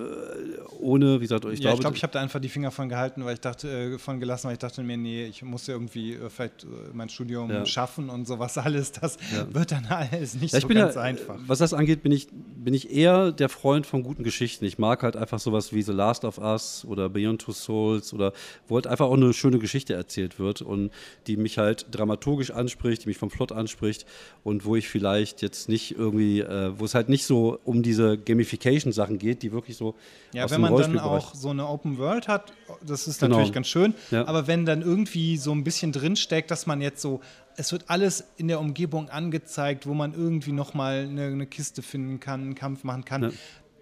ohne, 0.80 1.18
wie 1.18 1.22
gesagt, 1.26 1.46
ich 1.46 1.60
ja, 1.60 1.66
glaube, 1.66 1.76
ich 1.76 1.80
glaube, 1.82 1.98
ich 1.98 2.04
habe 2.04 2.14
da 2.14 2.22
einfach 2.22 2.40
die 2.40 2.50
Finger 2.50 2.72
von 2.72 2.90
gehalten, 2.90 3.24
weil 3.26 3.36
ich 3.36 3.42
dachte, 3.42 3.70
äh, 3.70 3.98
von 4.00 4.20
gelassen, 4.20 4.48
weil 4.48 4.54
ich 4.54 4.60
dachte 4.60 4.82
mir, 4.84 4.98
nee, 4.98 5.26
ich 5.26 5.44
muss 5.44 5.68
ja 5.68 5.76
irgendwie 5.76 6.14
äh, 6.14 6.30
vielleicht 6.30 6.64
äh, 6.64 6.68
mein 6.94 7.10
Studium 7.10 7.50
Ja. 7.52 7.66
schaffen 7.66 8.10
und 8.10 8.26
sowas 8.26 8.58
alles. 8.58 8.92
Das 8.92 9.18
Ja. 9.36 9.54
wird 9.54 9.72
dann 9.72 9.86
alles 9.90 10.34
nicht 10.36 10.54
ich 10.54 10.62
so 10.62 10.68
ganz 10.68 10.98
einfach. 10.98 11.38
Was 11.48 11.60
das 11.60 11.74
angeht, 11.74 12.02
bin 12.04 12.12
ich, 12.12 12.28
bin 12.64 12.74
ich 12.76 12.92
eher 12.92 13.32
der 13.32 13.50
Freund 13.50 13.86
von 13.88 14.04
guten 14.04 14.24
Geschichten. 14.24 14.66
Ich 14.66 14.78
mag 14.78 15.02
halt 15.02 15.16
einfach 15.16 15.40
sowas 15.40 15.74
wie 15.74 15.82
The 15.82 15.92
Last 15.94 16.24
of 16.26 16.38
Us 16.38 16.86
oder 16.88 17.10
Beyond 17.10 17.42
Two 17.42 17.54
Souls 17.54 18.14
oder 18.14 18.34
wo 18.68 18.76
halt 18.76 18.86
einfach 18.88 19.08
auch 19.08 19.16
eine 19.18 19.34
schöne 19.34 19.58
Geschichte 19.58 19.94
erzählt 19.96 20.38
wird 20.40 20.62
und 20.62 20.92
die 21.26 21.38
mich 21.38 21.58
halt 21.58 21.88
dramaturgisch 21.92 22.52
anspricht, 22.52 23.04
die 23.04 23.08
mich 23.08 23.18
vom 23.18 23.30
Plot 23.30 23.52
anspricht 23.52 24.06
und 24.44 24.64
wo 24.66 24.76
ich 24.76 24.88
vielleicht 24.90 25.42
jetzt 25.42 25.70
nicht 25.70 25.98
irgendwie, 25.98 26.42
äh, 26.42 26.72
wo 26.78 26.86
es 26.86 26.94
halt 26.94 27.10
nicht 27.10 27.26
so 27.26 27.60
um 27.66 27.82
diese 27.82 28.18
Gamification-Sachen 28.18 29.18
geht, 29.18 29.42
die 29.42 29.52
wirklich 29.52 29.76
so 29.78 29.96
Ja, 30.34 30.46
aus 30.46 30.52
wenn 30.52 30.62
man 30.62 30.76
dann 30.76 31.00
auch 31.00 31.34
so 31.34 31.50
eine 31.50 31.68
Open 31.68 31.98
World 31.98 32.28
hat, 32.28 32.54
das 32.86 33.08
ist 33.08 33.20
Genau. 33.22 33.36
natürlich 33.38 33.54
ganz 33.54 33.68
schön. 33.68 33.94
Ja. 34.12 34.26
Aber 34.28 34.48
wenn 34.48 34.66
dann 34.66 34.82
irgendwie 34.82 35.38
so 35.38 35.52
ein 35.52 35.64
bisschen 35.64 35.92
drinsteckt, 35.92 36.52
dass 36.52 36.68
man 36.68 36.82
jetzt 36.82 37.02
so, 37.02 37.22
es 37.58 37.72
wird 37.72 37.86
alles 37.88 38.24
in 38.38 38.48
der 38.48 38.60
Umgebung 38.60 39.10
angezeigt, 39.10 39.88
wo 39.88 39.94
man 39.94 40.14
irgendwie 40.14 40.52
nochmal 40.52 41.08
eine, 41.10 41.26
eine 41.26 41.48
Kiste 41.48 41.82
finden 41.82 42.20
kann, 42.20 42.42
einen 42.42 42.56
Kampf 42.56 42.84
machen 42.84 43.06
kann. 43.06 43.24
Ja. 43.24 43.30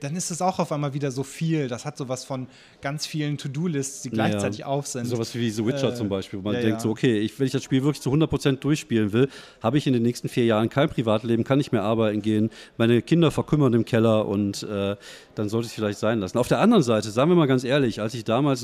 Dann 0.02 0.16
ist 0.16 0.32
es 0.32 0.42
auch 0.42 0.60
auf 0.60 0.72
einmal 0.72 0.94
wieder 0.94 1.12
so 1.12 1.24
viel. 1.24 1.68
Das 1.68 1.84
hat 1.84 1.98
sowas 1.98 2.24
von 2.24 2.48
ganz 2.80 3.06
vielen 3.06 3.38
To-Do-Lists, 3.38 4.02
die 4.04 4.10
gleichzeitig 4.10 4.60
Ja. 4.60 4.68
auf 4.68 4.88
sind. 4.88 5.06
Sowas 5.06 5.36
wie 5.36 5.50
The 5.50 5.66
Witcher 5.66 5.90
Äh, 5.92 5.96
zum 5.96 6.08
Beispiel, 6.08 6.40
wo 6.40 6.44
man 6.44 6.54
ja, 6.54 6.62
denkt, 6.62 6.80
so, 6.80 6.90
okay, 6.90 7.20
ich, 7.20 7.38
wenn 7.38 7.48
ich 7.48 7.52
das 7.52 7.64
Spiel 7.64 7.84
wirklich 7.84 8.02
zu 8.02 8.10
100% 8.10 8.60
durchspielen 8.60 9.12
will, 9.12 9.28
habe 9.62 9.78
ich 9.78 9.88
in 9.88 9.94
den 9.94 10.04
nächsten 10.04 10.30
vier 10.30 10.46
Jahren 10.46 10.70
kein 10.70 10.88
Privatleben, 10.88 11.44
kann 11.44 11.58
nicht 11.58 11.74
mehr 11.74 11.84
arbeiten 11.84 12.22
gehen, 12.22 12.50
meine 12.78 13.02
Kinder 13.02 13.30
verkümmern 13.30 13.74
im 13.74 13.84
Keller 13.84 14.26
und 14.26 14.64
äh, 14.64 14.96
dann 15.36 15.50
sollte 15.50 15.66
ich 15.66 15.72
es 15.72 15.76
vielleicht 15.76 16.00
sein 16.00 16.20
lassen. 16.20 16.38
Auf 16.38 16.48
der 16.48 16.60
anderen 16.60 16.84
Seite, 16.84 17.12
sagen 17.12 17.30
wir 17.30 17.36
mal 17.36 17.48
ganz 17.48 17.66
ehrlich, 17.66 18.00
als 18.00 18.14
ich 18.14 18.24
damals 18.24 18.64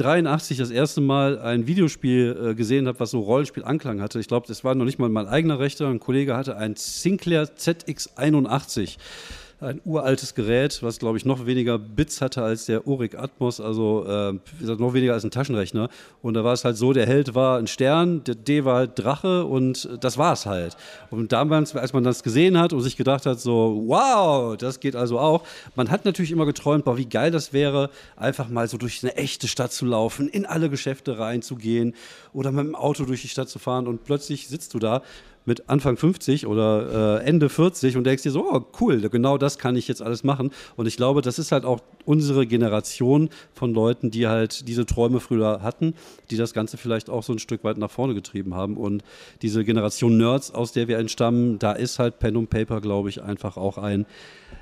1983 0.00 0.58
das 0.58 0.70
erste 0.70 1.00
Mal 1.00 1.38
ein 1.40 1.66
Videospiel 1.66 2.50
äh, 2.50 2.54
gesehen 2.54 2.86
habe, 2.86 2.98
was 3.00 3.10
so 3.10 3.20
Rollenspiel-Anklang 3.20 4.00
hatte. 4.00 4.18
Ich 4.18 4.28
glaube, 4.28 4.46
das 4.46 4.64
war 4.64 4.74
noch 4.74 4.86
nicht 4.86 4.98
mal 4.98 5.08
mein 5.10 5.26
eigener 5.26 5.58
Rechner. 5.58 5.88
Ein 5.88 6.00
Kollege 6.00 6.36
hatte 6.36 6.56
ein 6.56 6.74
Sinclair 6.76 7.44
ZX81 7.44 8.96
ein 9.60 9.80
uraltes 9.84 10.34
Gerät, 10.34 10.82
was 10.82 10.98
glaube 10.98 11.18
ich 11.18 11.24
noch 11.24 11.44
weniger 11.44 11.78
Bits 11.78 12.20
hatte 12.20 12.42
als 12.42 12.64
der 12.64 12.86
Oric 12.86 13.14
Atmos, 13.14 13.60
also 13.60 14.06
äh, 14.06 14.32
noch 14.60 14.94
weniger 14.94 15.12
als 15.12 15.24
ein 15.24 15.30
Taschenrechner. 15.30 15.90
Und 16.22 16.34
da 16.34 16.44
war 16.44 16.54
es 16.54 16.64
halt 16.64 16.76
so, 16.76 16.92
der 16.92 17.06
Held 17.06 17.34
war 17.34 17.58
ein 17.58 17.66
Stern, 17.66 18.24
der 18.24 18.36
D 18.36 18.64
war 18.64 18.76
halt 18.76 18.98
Drache 18.98 19.44
und 19.44 19.88
das 20.00 20.16
war 20.16 20.32
es 20.32 20.46
halt. 20.46 20.76
Und 21.10 21.32
damals, 21.32 21.76
als 21.76 21.92
man 21.92 22.04
das 22.04 22.22
gesehen 22.22 22.58
hat 22.58 22.72
und 22.72 22.80
sich 22.80 22.96
gedacht 22.96 23.26
hat, 23.26 23.38
so, 23.38 23.84
wow, 23.86 24.56
das 24.56 24.80
geht 24.80 24.96
also 24.96 25.18
auch, 25.18 25.44
man 25.76 25.90
hat 25.90 26.06
natürlich 26.06 26.32
immer 26.32 26.46
geträumt, 26.46 26.84
boah, 26.86 26.96
wie 26.96 27.06
geil 27.06 27.30
das 27.30 27.52
wäre, 27.52 27.90
einfach 28.16 28.48
mal 28.48 28.66
so 28.66 28.78
durch 28.78 29.02
eine 29.02 29.16
echte 29.16 29.46
Stadt 29.46 29.72
zu 29.72 29.84
laufen, 29.84 30.28
in 30.28 30.46
alle 30.46 30.70
Geschäfte 30.70 31.18
reinzugehen 31.18 31.94
oder 32.32 32.50
mit 32.50 32.64
dem 32.64 32.74
Auto 32.74 33.04
durch 33.04 33.22
die 33.22 33.28
Stadt 33.28 33.50
zu 33.50 33.58
fahren 33.58 33.86
und 33.86 34.04
plötzlich 34.04 34.48
sitzt 34.48 34.72
du 34.72 34.78
da 34.78 35.02
mit 35.44 35.68
Anfang 35.68 35.96
50 35.96 36.46
oder 36.46 37.20
äh, 37.20 37.24
Ende 37.24 37.48
40 37.48 37.96
und 37.96 38.04
denkst 38.04 38.22
dir 38.22 38.30
so, 38.30 38.44
oh, 38.50 38.64
cool, 38.80 39.00
genau 39.08 39.38
das 39.38 39.58
kann 39.58 39.76
ich 39.76 39.88
jetzt 39.88 40.02
alles 40.02 40.22
machen. 40.22 40.50
Und 40.76 40.86
ich 40.86 40.96
glaube, 40.96 41.22
das 41.22 41.38
ist 41.38 41.50
halt 41.52 41.64
auch 41.64 41.80
unsere 42.04 42.46
Generation 42.46 43.30
von 43.54 43.72
Leuten, 43.72 44.10
die 44.10 44.28
halt 44.28 44.68
diese 44.68 44.86
Träume 44.86 45.20
früher 45.20 45.62
hatten, 45.62 45.94
die 46.30 46.36
das 46.36 46.52
Ganze 46.52 46.76
vielleicht 46.76 47.08
auch 47.08 47.22
so 47.22 47.32
ein 47.32 47.38
Stück 47.38 47.64
weit 47.64 47.78
nach 47.78 47.90
vorne 47.90 48.14
getrieben 48.14 48.54
haben. 48.54 48.76
Und 48.76 49.02
diese 49.42 49.64
Generation 49.64 50.16
Nerds, 50.16 50.52
aus 50.52 50.72
der 50.72 50.88
wir 50.88 50.98
entstammen, 50.98 51.58
da 51.58 51.72
ist 51.72 51.98
halt 51.98 52.18
Pen 52.18 52.36
und 52.36 52.50
Paper, 52.50 52.80
glaube 52.80 53.08
ich, 53.08 53.22
einfach 53.22 53.56
auch 53.56 53.78
ein, 53.78 54.06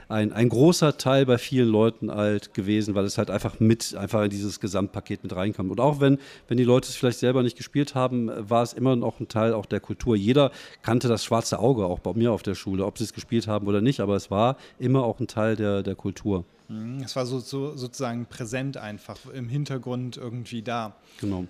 ein, 0.09 0.33
ein 0.33 0.49
großer 0.49 0.97
Teil 0.97 1.27
bei 1.27 1.39
vielen 1.39 1.69
Leuten 1.69 2.11
halt 2.11 2.55
gewesen, 2.55 2.95
weil 2.95 3.05
es 3.05 3.19
halt 3.19 3.31
einfach 3.31 3.61
mit, 3.61 3.95
einfach 3.95 4.25
in 4.25 4.31
dieses 4.31 4.59
Gesamtpaket 4.61 5.23
mit 5.23 5.35
reinkam. 5.37 5.71
Und 5.71 5.81
auch 5.81 6.01
wenn, 6.01 6.19
wenn 6.49 6.57
die 6.57 6.65
Leute 6.65 6.89
es 6.89 6.97
vielleicht 6.97 7.19
selber 7.19 7.43
nicht 7.43 7.57
gespielt 7.57 7.95
haben, 7.95 8.31
war 8.49 8.63
es 8.63 8.73
immer 8.73 8.97
noch 8.97 9.21
ein 9.21 9.29
Teil 9.29 9.53
auch 9.53 9.67
der 9.67 9.81
Kultur. 9.81 10.17
Jeder 10.17 10.51
kannte 10.83 11.09
das 11.09 11.25
schwarze 11.25 11.59
Auge, 11.59 11.85
auch 11.85 11.99
bei 11.99 12.15
mir 12.15 12.33
auf 12.33 12.43
der 12.43 12.55
Schule, 12.55 12.87
ob 12.87 12.99
sie 12.99 13.05
es 13.05 13.13
gespielt 13.13 13.47
haben 13.47 13.67
oder 13.67 13.81
nicht, 13.81 14.01
aber 14.01 14.17
es 14.17 14.31
war 14.31 14.57
immer 14.79 15.05
auch 15.05 15.21
ein 15.21 15.27
Teil 15.27 15.57
der, 15.57 15.83
der 15.83 15.95
Kultur. 15.95 16.45
Mhm, 16.69 17.01
Es 17.03 17.15
war 17.17 17.27
so, 17.27 17.39
so, 17.39 17.77
sozusagen 17.77 18.27
präsent 18.27 18.77
einfach 18.77 19.19
im 19.33 19.49
Hintergrund 19.49 20.17
irgendwie 20.17 20.63
da. 20.63 20.95
Genau. 21.21 21.45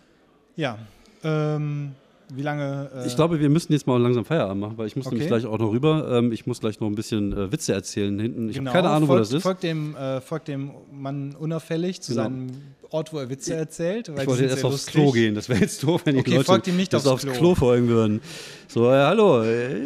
Ja. 0.57 0.79
Ähm, 1.23 1.95
wie 2.35 2.43
lange? 2.43 2.91
Äh, 2.95 3.07
Ich 3.07 3.17
glaube, 3.17 3.41
wir 3.41 3.49
müssen 3.49 3.73
jetzt 3.73 3.87
mal 3.87 4.01
langsam 4.01 4.25
Feierabend 4.25 4.61
machen, 4.61 4.79
weil 4.79 4.87
ich 4.87 4.97
muss 4.97 5.07
Okay. 5.07 5.15
nämlich 5.17 5.29
gleich 5.29 5.47
auch 5.47 5.59
noch 5.59 5.71
rüber. 5.73 6.09
Ähm, 6.19 6.33
ich 6.33 6.47
muss 6.47 6.61
gleich 6.61 6.79
noch 6.81 6.87
ein 6.89 6.95
bisschen 6.95 7.33
äh, 7.33 7.51
Witze 7.53 7.73
erzählen 7.73 8.19
hinten. 8.19 8.49
Ich 8.51 8.57
genau, 8.57 8.71
habe 8.73 8.83
keine 8.83 8.95
Ahnung, 8.95 9.09
folgt, 9.09 9.19
wo 9.21 9.23
das 9.25 9.33
ist. 9.33 9.43
Folgt 9.43 9.63
dem, 9.63 9.97
äh, 9.97 10.21
folgt 10.21 10.49
dem 10.49 10.71
Mann 10.93 11.35
unauffällig 11.39 12.01
zu 12.01 12.13
Genau. 12.13 12.23
seinem 12.25 12.47
Ort, 12.91 13.13
wo 13.13 13.19
er 13.19 13.29
Witze 13.29 13.55
erzählt. 13.55 14.09
Ich 14.09 14.17
wollte 14.17 14.35
sind 14.37 14.49
erst 14.51 14.65
aufs. 14.65 14.87
Klo 14.87 15.11
gehen. 15.13 15.35
Das 15.35 15.49
wäre 15.49 15.61
jetzt 15.61 15.83
doof, 15.83 16.03
wenn 16.05 16.15
die 16.15 16.21
Okay, 16.21 16.31
Leute 16.33 16.45
folgt 16.45 16.67
ihm 16.69 16.77
nicht 16.77 16.95
aufs 16.95 17.07
aufs 17.07 17.25
Klo. 17.25 17.33
Klo 17.35 17.55
folgen 17.55 17.89
würden. 17.89 18.21
So, 18.67 18.87
ja, 18.91 19.09
hallo, 19.09 19.43
äh, 19.43 19.79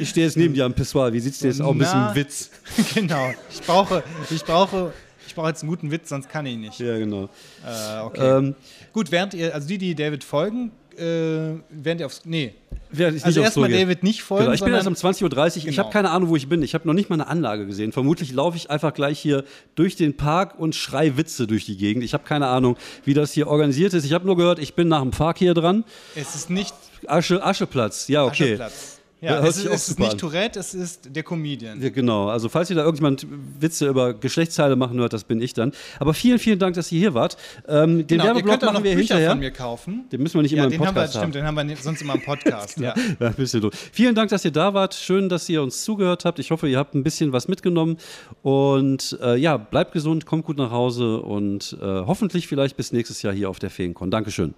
ich 0.00 0.08
stehe 0.10 0.26
jetzt 0.26 0.36
neben 0.36 0.52
dir 0.54 0.64
am 0.66 0.74
Pissoir. 0.74 1.12
Wie 1.12 1.20
sieht's 1.20 1.38
dir 1.38 1.48
jetzt 1.48 1.62
auch 1.62 1.72
ein 1.72 1.78
bisschen. 1.78 2.14
Witz? 2.14 2.50
genau. 2.94 3.30
Ich 3.50 3.62
brauche, 3.62 4.02
ich 4.30 4.44
brauche, 4.44 4.92
ich 5.26 5.34
brauche 5.34 5.48
jetzt 5.48 5.62
einen 5.62 5.70
guten 5.70 5.90
Witz, 5.90 6.08
sonst 6.10 6.28
kann 6.28 6.44
ich 6.44 6.56
nicht. 6.56 6.78
Ja, 6.80 6.98
genau. 6.98 7.30
Äh, 7.66 8.00
okay. 8.04 8.38
Ähm, 8.38 8.54
Gut, 8.92 9.10
während 9.12 9.32
ihr, 9.34 9.54
also 9.54 9.68
die, 9.68 9.78
die 9.78 9.94
David 9.94 10.24
folgen, 10.24 10.72
äh, 10.98 11.60
während 11.70 12.00
ihr 12.00 12.06
aufs, 12.06 12.22
nee. 12.24 12.54
während 12.90 13.16
ich 13.18 13.24
Also 13.24 13.40
erstmal. 13.40 13.70
David 13.70 14.02
nicht 14.02 14.22
folgen, 14.22 14.44
Genau, 14.44 14.54
ich 14.54 14.62
bin 14.62 14.72
erst 14.72 14.86
um 14.86 14.94
20.30 14.94 15.22
Uhr. 15.24 15.56
Ich 15.56 15.64
Genau. 15.64 15.78
habe 15.78 15.90
keine 15.92 16.10
Ahnung, 16.10 16.28
wo 16.28 16.36
ich 16.36 16.48
bin. 16.48 16.62
Ich 16.62 16.74
habe 16.74 16.86
noch 16.86 16.94
nicht 16.94 17.10
mal 17.10 17.14
eine 17.16 17.26
Anlage 17.28 17.66
gesehen. 17.66 17.92
Vermutlich 17.92 18.32
laufe 18.32 18.56
ich 18.56 18.70
einfach 18.70 18.92
gleich 18.94 19.18
hier 19.18 19.44
durch 19.74 19.96
den 19.96 20.16
Park 20.16 20.58
und 20.58 20.74
schrei 20.74 21.16
Witze 21.16 21.46
durch 21.46 21.64
die 21.66 21.76
Gegend. 21.76 22.04
Ich 22.04 22.14
habe 22.14 22.24
keine 22.24 22.46
Ahnung, 22.48 22.76
wie 23.04 23.14
das 23.14 23.32
hier 23.32 23.46
organisiert 23.48 23.94
ist. 23.94 24.04
Ich 24.04 24.12
habe 24.12 24.26
nur 24.26 24.36
gehört, 24.36 24.58
ich 24.58 24.74
bin 24.74 24.88
nach 24.88 25.02
dem 25.02 25.10
Park 25.10 25.38
hier 25.38 25.54
dran. 25.54 25.84
Es 26.14 26.34
ist 26.34 26.50
nicht 26.50 26.74
Asche, 27.06 27.42
Ascheplatz, 27.44 28.08
ja, 28.08 28.24
okay. 28.24 28.54
Ascheplatz. 28.54 28.99
Ja, 29.20 29.40
es 29.40 29.58
ist, 29.58 29.66
es 29.66 29.88
ist 29.90 29.98
nicht 29.98 30.12
an. 30.12 30.18
Tourette, 30.18 30.58
es 30.58 30.72
ist 30.72 31.14
der 31.14 31.22
Comedian. 31.22 31.80
Ja, 31.82 31.90
genau, 31.90 32.28
also 32.28 32.48
falls 32.48 32.70
ihr 32.70 32.76
da 32.76 32.82
irgendjemand 32.82 33.26
Witze 33.58 33.86
über 33.88 34.14
Geschlechtsteile 34.14 34.76
machen 34.76 34.98
hört, 34.98 35.12
das 35.12 35.24
bin 35.24 35.42
ich 35.42 35.52
dann. 35.52 35.72
Aber 35.98 36.14
vielen, 36.14 36.38
vielen 36.38 36.58
Dank, 36.58 36.74
dass 36.74 36.90
ihr 36.90 36.98
hier 36.98 37.12
wart. 37.14 37.36
Ähm, 37.68 37.98
den 37.98 38.06
Genau, 38.06 38.24
Werbeblock 38.24 38.62
machen 38.62 38.84
wir 38.84 38.94
Bücher 38.94 39.14
hinterher. 39.16 39.30
von 39.30 39.38
mir 39.40 39.50
kaufen. 39.50 40.04
Den 40.10 40.22
müssen 40.22 40.34
wir 40.34 40.42
nicht 40.42 40.52
ja, 40.52 40.58
immer 40.58 40.64
im 40.66 40.70
den 40.70 40.80
haben 40.80 40.94
wir, 40.94 41.02
Podcast 41.02 41.16
stimmt, 41.18 41.34
den 41.34 41.44
haben 41.44 41.68
wir 41.68 41.76
sonst 41.76 42.00
immer 42.00 42.14
im 42.14 42.22
Podcast. 42.22 42.78
ja. 42.80 42.94
Ja, 43.18 43.26
ein 43.26 43.34
bisschen 43.34 43.60
doof. 43.60 43.72
Vielen 43.92 44.14
Dank, 44.14 44.30
dass 44.30 44.44
ihr 44.44 44.52
da 44.52 44.72
wart. 44.72 44.94
Schön, 44.94 45.28
dass 45.28 45.48
ihr 45.48 45.62
uns 45.62 45.84
zugehört 45.84 46.24
habt. 46.24 46.38
Ich 46.38 46.50
hoffe, 46.50 46.68
ihr 46.68 46.78
habt 46.78 46.94
ein 46.94 47.02
bisschen 47.02 47.32
was 47.32 47.46
mitgenommen. 47.48 47.98
Und 48.42 49.18
äh, 49.22 49.36
ja, 49.36 49.56
bleibt 49.58 49.92
gesund, 49.92 50.24
kommt 50.24 50.44
gut 50.46 50.56
nach 50.56 50.70
Hause 50.70 51.20
und 51.20 51.76
äh, 51.80 51.84
hoffentlich 51.84 52.46
vielleicht 52.48 52.76
bis 52.76 52.92
nächstes 52.92 53.22
Jahr 53.22 53.34
hier 53.34 53.50
auf 53.50 53.58
der 53.58 53.70
Feenkon. 53.70 54.10
Dankeschön. 54.10 54.54